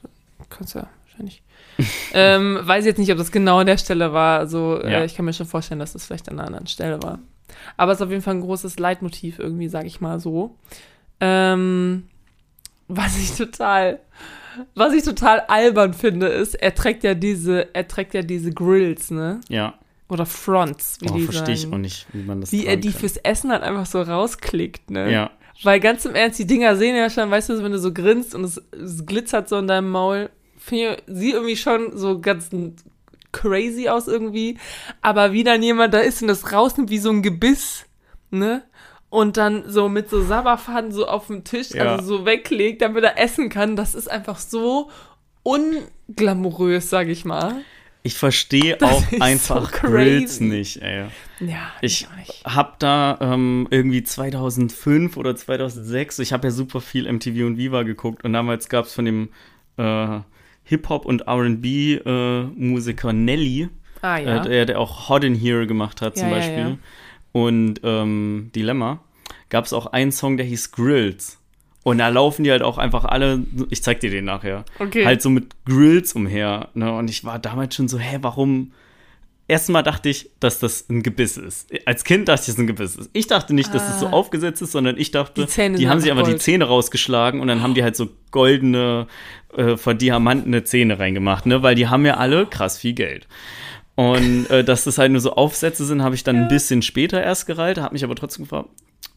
[0.03, 0.09] so,
[0.51, 1.43] kannst ja wahrscheinlich.
[2.13, 4.39] ähm, weiß jetzt nicht, ob das genau an der Stelle war.
[4.39, 5.01] Also Ja.
[5.01, 7.19] äh, ich kann mir schon vorstellen, dass das vielleicht an einer anderen Stelle war.
[7.77, 10.57] Aber es ist auf jeden Fall ein großes Leitmotiv irgendwie, sag ich mal so.
[11.21, 12.09] Ähm,
[12.89, 14.01] was ich total,
[14.75, 19.11] was ich total albern finde, ist, er trägt ja diese, er trägt ja diese Grills,
[19.11, 19.41] ne?
[19.49, 19.75] Ja,
[20.09, 22.91] Oder Fronts, wie oh, die verstehe ich auch nicht, wie man das Wie er die
[22.91, 23.01] kann.
[23.01, 25.13] fürs Essen halt einfach so rausklickt, ne?
[25.13, 25.31] Ja,
[25.63, 28.35] Weil ganz im Ernst, die Dinger sehen ja schon, weißt du, wenn du so grinst
[28.35, 32.51] und es, es glitzert so in deinem Maul, finde ich, sieht irgendwie schon so ganz
[33.33, 34.59] crazy aus irgendwie.
[35.03, 37.87] Aber wie dann jemand da ist und das rausnimmt wie so ein Gebiss,
[38.31, 38.63] ne?
[39.11, 41.97] Und dann so mit so Sabberfaden so auf dem Tisch, Ja.
[41.97, 44.91] also so weglegt, damit er essen kann, das ist einfach so
[45.43, 47.63] unglamourös, sag ich mal.
[48.09, 49.87] Ich verstehe auch einfach so.
[49.89, 51.05] Grills nicht, ey.
[51.41, 52.45] Ja, Ich nicht.
[52.45, 57.83] hab da ähm, irgendwie 2005 oder 2006, ich habe ja super viel MTV und Viva
[57.85, 59.29] geguckt und damals gab es von dem
[59.77, 60.21] äh,
[60.65, 63.69] Hip-Hop und R&B-Musiker Nelly,
[64.03, 64.37] Ah ja.
[64.45, 66.79] äh, der, der auch Hot in Here gemacht hat zum Ja, ja, Beispiel
[67.33, 69.01] und ähm, Dilemma,
[69.51, 71.38] gab es auch einen Song, der hieß Grills.
[71.89, 75.05] Und da laufen die halt auch einfach alle, ich zeig dir den nachher, Okay.
[75.05, 76.69] halt so mit Grills umher.
[76.75, 76.93] Ne?
[76.93, 78.73] Und ich war damals schon so, hä, warum?
[79.51, 81.69] Erstmal dachte ich, dass das ein Gebiss ist.
[81.87, 83.09] Als Kind dachte ich, dass es ein Gebiss ist.
[83.15, 84.11] Ich dachte nicht, dass es so Ah.
[84.11, 86.37] aufgesetzt ist, sondern ich dachte, Die die haben sich einfach die.
[86.37, 89.07] Zähne rausgeschlagen und dann haben die halt so goldene,
[89.57, 91.63] äh, verdiamantene Zähne reingemacht, ne?
[91.63, 93.27] Weil die haben ja alle krass viel Geld.
[93.95, 97.23] Und äh, dass das halt nur so Aufsätze sind, habe ich dann ein bisschen später
[97.23, 98.69] erst gereilt, habe mich aber trotzdem gefragt,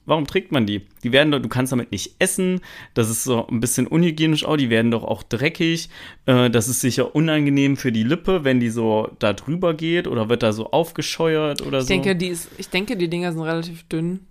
[0.06, 0.82] warum trägt man die?
[1.04, 2.60] Die werden doch, du kannst damit nicht essen,
[2.94, 5.90] das ist so ein bisschen unhygienisch auch, die werden doch auch dreckig,
[6.26, 10.28] äh, das ist sicher unangenehm für die Lippe, wenn die so da drüber geht oder
[10.30, 11.90] wird da so aufgescheuert oder Ich so.
[11.90, 14.22] denke, die ist, ich denke, die Dinger sind relativ dünn.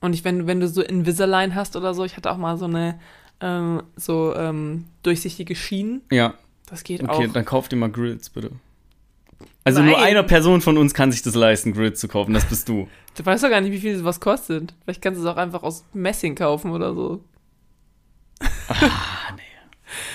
[0.00, 2.66] Und ich, wenn, wenn du so Invisalign hast oder so, ich hatte auch mal so
[2.66, 3.00] eine
[3.40, 6.02] ähm, so ähm, durchsichtige Schienen.
[6.10, 6.34] Ja,
[6.70, 7.32] Das geht okay, auch.
[7.32, 8.50] dann kauft ihr mal Grills, bitte.
[9.64, 10.04] Also nur Nein.
[10.04, 12.88] eine Person von uns kann sich das leisten, Grills zu kaufen, das bist du.
[13.16, 14.74] Du weißt doch gar nicht, wie viel sowas kostet.
[14.84, 17.24] Vielleicht kannst du es auch einfach aus Messing kaufen oder so.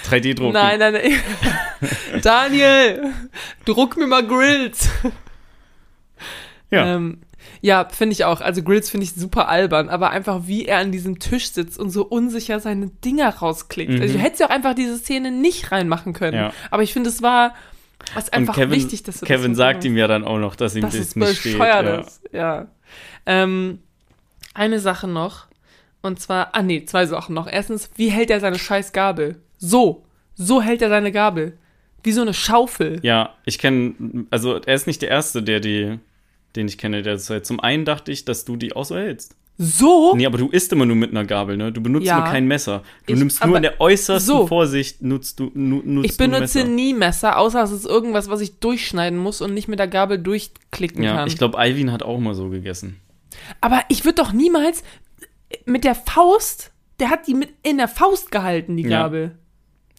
[0.10, 0.53] 3D-Drucken.
[0.53, 1.11] Nein, nein, nein.
[2.22, 3.14] Daniel,
[3.65, 4.89] druck mir mal Grills.
[6.69, 6.95] Ja.
[6.95, 7.22] Ähm,
[7.61, 8.41] ja, finde ich auch.
[8.41, 11.89] Also Grills finde ich super albern, aber einfach wie er an diesem Tisch sitzt und
[11.89, 13.91] so unsicher seine Dinger rausklickt.
[13.91, 14.02] Mhm.
[14.02, 16.38] Also du hättest ja auch einfach diese Szene nicht reinmachen können.
[16.38, 16.53] Ja.
[16.69, 17.53] Aber ich finde, es war
[18.15, 20.76] Und einfach Kevin, wichtig, dass du Kevin das sagt ihm ja dann auch noch, dass
[20.76, 21.57] ihm das es nicht steht.
[21.57, 22.03] Ja.
[22.32, 22.68] Ja.
[23.26, 23.80] Ähm,
[24.53, 25.48] eine Sache noch.
[26.02, 27.48] Und zwar, ah nee, zwei Sachen noch.
[27.48, 29.41] Erstens, wie hält er seine scheiß Gabel?
[29.57, 30.03] So.
[30.36, 31.57] So hält er seine Gabel.
[32.03, 32.99] Wie so eine Schaufel.
[33.03, 35.99] Ja, ich kenne, also er ist nicht der Erste, der die,
[36.56, 37.45] den ich kenne, der das hält.
[37.45, 39.36] Zum einen dachte ich, dass du die auch so hältst.
[39.64, 40.16] So?
[40.16, 41.72] Nee, aber du isst immer nur mit einer Gabel, ne?
[41.72, 42.18] Du benutzt Ja.
[42.20, 42.82] nur kein Messer.
[43.06, 44.48] Du Ich- nimmst nur in der äußersten so.
[44.48, 46.64] Vorsicht, nutzt du, nu, nutzt Ich benutze Messer.
[46.70, 50.18] nie Messer, außer es ist irgendwas, was ich durchschneiden muss und nicht mit der Gabel
[50.18, 51.28] durchklicken Ja, kann.
[51.28, 53.00] ich glaube, Alvin hat auch mal so gegessen.
[53.62, 54.84] Aber ich würde doch niemals
[55.66, 59.12] mit der Faust, der hat die mit in der Faust gehalten, die Ja.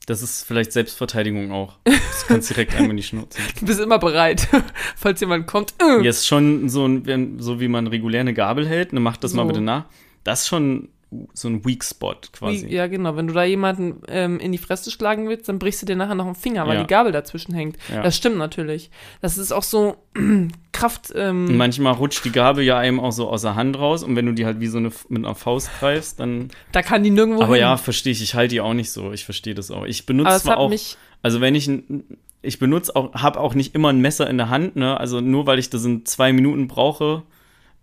[0.06, 1.78] Das ist vielleicht Selbstverteidigung auch.
[1.84, 3.38] Das kannst direkt einmal in die Schnauze.
[3.60, 4.48] Du bist immer bereit,
[4.96, 5.74] falls jemand kommt.
[5.80, 6.02] Äh.
[6.02, 9.42] Jetzt schon so, ein, so wie man regulär eine Gabel hält, ne, mach das mal
[9.42, 9.48] So.
[9.48, 9.84] bitte nach.
[10.24, 10.88] Das ist schon
[11.34, 12.66] so ein Weak Spot quasi.
[12.68, 13.16] Ja, genau.
[13.16, 16.14] Wenn du da jemanden ähm, in die Fresse schlagen willst, dann brichst du dir nachher
[16.14, 16.80] noch einen Finger, weil Ja.
[16.82, 17.76] die Gabel dazwischen hängt.
[17.92, 18.02] Ja.
[18.02, 18.90] Das stimmt natürlich.
[19.20, 19.96] Das ist auch so
[20.72, 21.12] Kraft.
[21.14, 24.26] Ähm, manchmal rutscht die Gabel ja einem auch so aus der Hand raus und wenn
[24.26, 26.48] du die halt wie so eine mit einer Faust greifst, dann.
[26.72, 27.62] da kann die nirgendwo Aber hin.
[27.62, 28.22] ja, verstehe ich.
[28.22, 29.12] Ich halte die auch nicht so.
[29.12, 29.84] Ich verstehe das auch.
[29.84, 30.68] Ich benutze zwar auch.
[30.70, 30.96] mich.
[31.22, 32.04] Also wenn ich ein,
[32.40, 34.98] ich benutze auch, habe auch nicht immer ein Messer in der Hand, ne?
[34.98, 37.22] Also nur weil ich das in zwei Minuten brauche,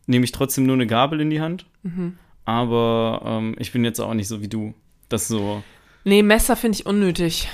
[0.07, 1.65] nehme ich trotzdem nur eine Gabel in die Hand.
[1.83, 2.17] Mhm.
[2.49, 4.73] Aber ähm, ich bin jetzt auch nicht so wie du.
[5.07, 5.61] Das so.
[6.03, 7.47] Nee, Messer finde ich unnötig.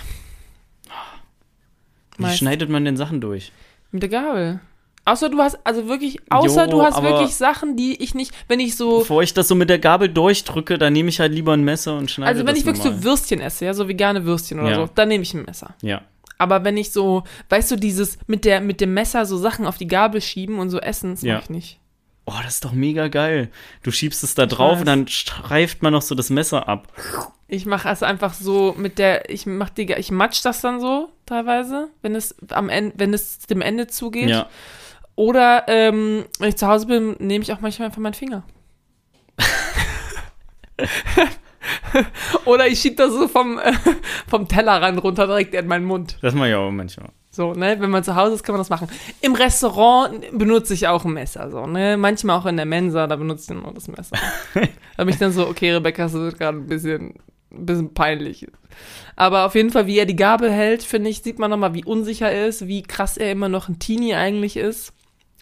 [2.18, 3.52] Wie Meist- schneidet man denn Sachen durch?
[3.92, 4.62] Mit der Gabel.
[5.04, 8.60] Außer du hast, also wirklich, außer Jo, du hast wirklich Sachen, die ich nicht, wenn
[8.60, 11.52] ich so, Bevor ich das so mit der Gabel durchdrücke, dann nehme ich halt lieber
[11.54, 13.02] ein Messer und schneide also wenn ich wirklich normal.
[13.02, 14.76] so Würstchen esse, ja, so vegane Würstchen oder Ja.
[14.78, 15.76] so, dann nehme ich ein Messer.
[15.82, 16.02] Ja.
[16.40, 19.78] Aber wenn ich so, weißt du, dieses mit der mit dem Messer so Sachen auf
[19.78, 21.36] die Gabel schieben und so essen, das Ja.
[21.36, 21.80] mach ich nicht.
[22.26, 23.50] Oh, das ist doch mega geil.
[23.84, 26.92] Du schiebst es da drauf und dann streift man noch so das Messer ab.
[27.48, 31.10] Ich mache es einfach so mit der, ich mach die, ich matsch das dann so
[31.28, 34.30] teilweise, wenn es am Ende, wenn es dem Ende zugeht.
[34.30, 34.50] Ja.
[35.16, 38.44] Oder ähm, wenn ich zu Hause bin, nehme ich auch manchmal einfach meinen Finger.
[42.46, 43.74] Oder ich schieb das so vom, äh,
[44.28, 46.18] vom Tellerrand runter direkt in meinen Mund.
[46.22, 47.10] Das mache ich auch manchmal.
[47.36, 47.76] So, ne?
[47.80, 48.88] Wenn man zu Hause ist, kann man das machen.
[49.22, 51.98] Im Restaurant benutze ich auch ein Messer, so, ne?
[51.98, 54.16] Manchmal auch in der Mensa, da benutze ich nur das Messer.
[54.98, 57.16] da bin ich dann so, okay, Rebecca, das wird gerade ein bisschen,
[57.52, 58.48] ein bisschen peinlich.
[59.18, 61.84] Aber auf jeden Fall, wie er die Gabel hält, finde ich, sieht man nochmal, wie
[61.84, 64.94] unsicher er ist, wie krass er immer noch ein Teenie eigentlich ist.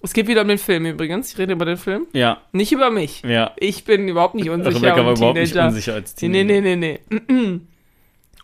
[0.01, 1.31] Es geht wieder um den Film übrigens.
[1.31, 2.07] Ich rede über den Film.
[2.11, 3.21] Ja, Nicht über mich.
[3.21, 3.51] ja.
[3.57, 4.75] Ich bin überhaupt nicht unsicher.
[4.77, 5.67] Rebecca war überhaupt nicht Teenager.
[5.69, 6.43] unsicher als Teenie.
[6.43, 6.99] Nee, nee, nee,
[7.29, 7.59] nee.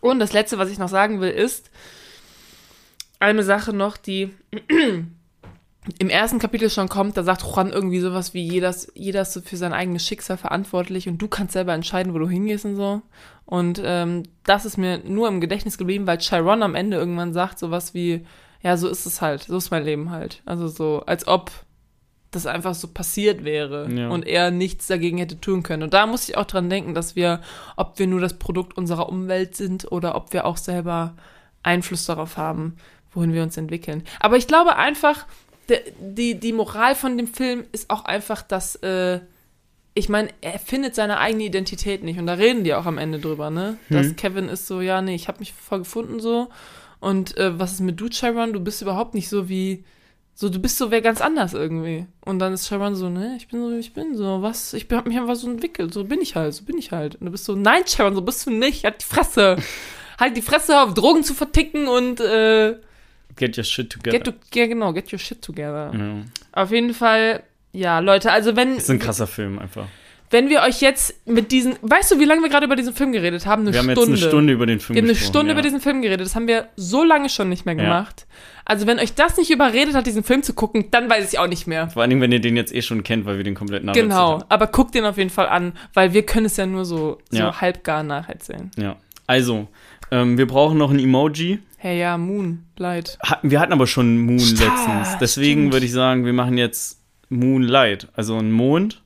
[0.02, 1.70] Und das Letzte, was ich noch sagen will, ist
[3.20, 4.32] eine Sache noch, die
[6.00, 7.18] im ersten Kapitel schon kommt.
[7.18, 11.08] Da sagt Juan irgendwie sowas wie, jeder, ist- jeder ist für sein eigenes Schicksal verantwortlich
[11.10, 13.02] und du kannst selber entscheiden, wo du hingehst und so.
[13.46, 17.58] Und ähm, das ist mir nur im Gedächtnis geblieben, weil Chiron am Ende irgendwann sagt
[17.60, 18.26] sowas wie,
[18.62, 20.42] ja, so ist es halt, so ist mein Leben halt.
[20.46, 21.50] Also so, als ob
[22.32, 24.10] das einfach so passiert wäre Ja.
[24.10, 25.82] und er nichts dagegen hätte tun können.
[25.82, 27.42] Und da muss ich auch dran denken, dass wir,
[27.76, 31.16] ob wir nur das Produkt unserer Umwelt sind oder ob wir auch selber
[31.64, 32.76] Einfluss darauf haben,
[33.14, 34.04] wohin wir uns entwickeln.
[34.20, 35.26] Aber ich glaube einfach,
[35.70, 39.20] de, die, die Moral von dem Film ist auch einfach, dass, äh,
[39.94, 42.20] ich meine, er findet seine eigene Identität nicht.
[42.20, 43.78] Und da reden die auch am Ende drüber, ne?
[43.90, 46.50] Dass Kevin ist so, ja, nee, ich habe mich voll gefunden so.
[47.00, 48.54] Und äh, was ist mit du, Chiron?
[48.54, 49.84] Du bist überhaupt nicht so wie,
[50.34, 52.06] so, du bist so wer ganz anders irgendwie.
[52.24, 54.88] Und dann ist Chiron so, ne, ich bin so, wie ich bin, so, was, ich
[54.92, 57.16] hab mich einfach so entwickelt, so bin ich halt, so bin ich halt.
[57.16, 59.58] Und du bist so, nein, Chiron, so bist du nicht, halt die Fresse.
[60.20, 62.78] halt die Fresse auf Drogen zu verticken und, äh,
[63.36, 64.18] Get your shit together.
[64.18, 65.92] get, to, ja, genau, get your shit together.
[65.94, 66.16] ja.
[66.52, 69.86] Auf jeden Fall, ja, Leute, also wenn, Das ist ein krasser Film einfach.
[70.32, 73.12] wenn wir euch jetzt mit diesen, weißt du, wie lange wir gerade über diesen Film
[73.12, 73.62] geredet haben?
[73.64, 74.12] Eine Wir haben Stunde.
[74.12, 75.54] jetzt eine Stunde über den Film Wir haben eine Stunde ja.
[75.54, 76.26] über diesen Film geredet.
[76.26, 77.84] Das haben wir so lange schon nicht mehr Ja.
[77.84, 78.26] gemacht.
[78.66, 81.48] Also, wenn euch das nicht überredet hat, diesen Film zu gucken, dann weiß ich auch
[81.48, 81.90] nicht mehr.
[81.90, 84.10] Vor allen Dingen, wenn ihr den jetzt eh schon kennt, weil wir den komplett nacherzählt
[84.10, 84.34] Genau.
[84.34, 84.44] haben.
[84.50, 87.38] Aber guckt den auf jeden Fall an, weil wir können es ja nur so, so
[87.38, 87.62] Ja.
[87.62, 88.70] halbgar nacherzählen.
[88.78, 88.98] Ja.
[89.26, 89.68] Also,
[90.12, 91.60] ähm, wir brauchen noch ein Emoji.
[91.82, 93.18] Hey, ja, Moonlight.
[93.24, 95.18] Hatten, wir hatten aber schon Moon Stimmt, letztens.
[95.22, 95.74] Deswegen stimmt.
[95.74, 98.10] würde ich sagen, wir machen jetzt Moonlight.
[98.16, 99.02] Also einen Mond.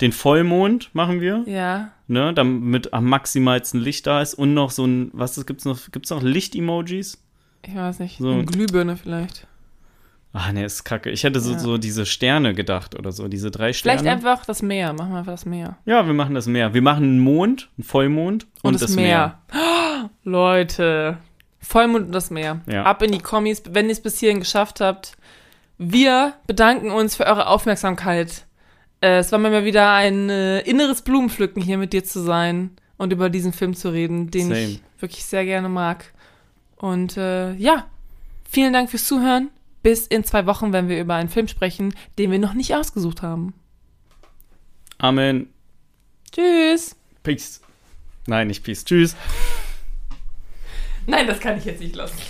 [0.00, 1.44] Den Vollmond machen wir.
[1.46, 1.90] Ja.
[2.08, 5.78] ne, damit am maximalsten Licht da ist und noch so ein, was ist, gibt's noch,
[5.92, 7.22] gibt's noch Licht-Emojis?
[7.64, 8.18] Ich weiß nicht.
[8.18, 8.30] So.
[8.32, 9.46] Eine Glühbirne vielleicht.
[10.32, 11.10] Ach nee, ist kacke.
[11.10, 11.58] Ich hätte so, Ja.
[11.60, 14.00] so diese Sterne gedacht oder so, diese drei Sterne.
[14.00, 14.92] Vielleicht einfach das Meer.
[14.92, 15.78] Machen wir einfach das Meer.
[15.84, 16.74] Ja, wir machen das Meer.
[16.74, 19.38] Wir machen einen Mond, einen Vollmond und, das, Meer.
[20.24, 21.18] Leute.
[21.66, 22.60] Vollmond und das Meer.
[22.66, 22.84] Ja.
[22.84, 25.16] Ab in die Kommis, wenn ihr es bis hierhin geschafft habt.
[25.78, 28.46] Wir bedanken uns für eure Aufmerksamkeit.
[29.00, 32.70] Äh, es war mir mal wieder ein äh, inneres Blumenpflücken, hier mit dir zu sein
[32.96, 34.60] und über diesen Film zu reden, den Same.
[34.60, 36.12] ich wirklich sehr gerne mag.
[36.76, 37.86] Und äh, ja,
[38.48, 39.50] vielen Dank fürs Zuhören.
[39.82, 43.22] Bis in zwei Wochen, wenn wir über einen Film sprechen, den wir noch nicht ausgesucht
[43.22, 43.54] haben.
[44.98, 45.50] Amen.
[46.32, 46.96] Tschüss.
[47.22, 47.60] Peace.
[48.26, 48.84] Nein, nicht Peace.
[48.84, 49.14] Tschüss.
[51.06, 52.20] Nein, das kann ich jetzt nicht lassen.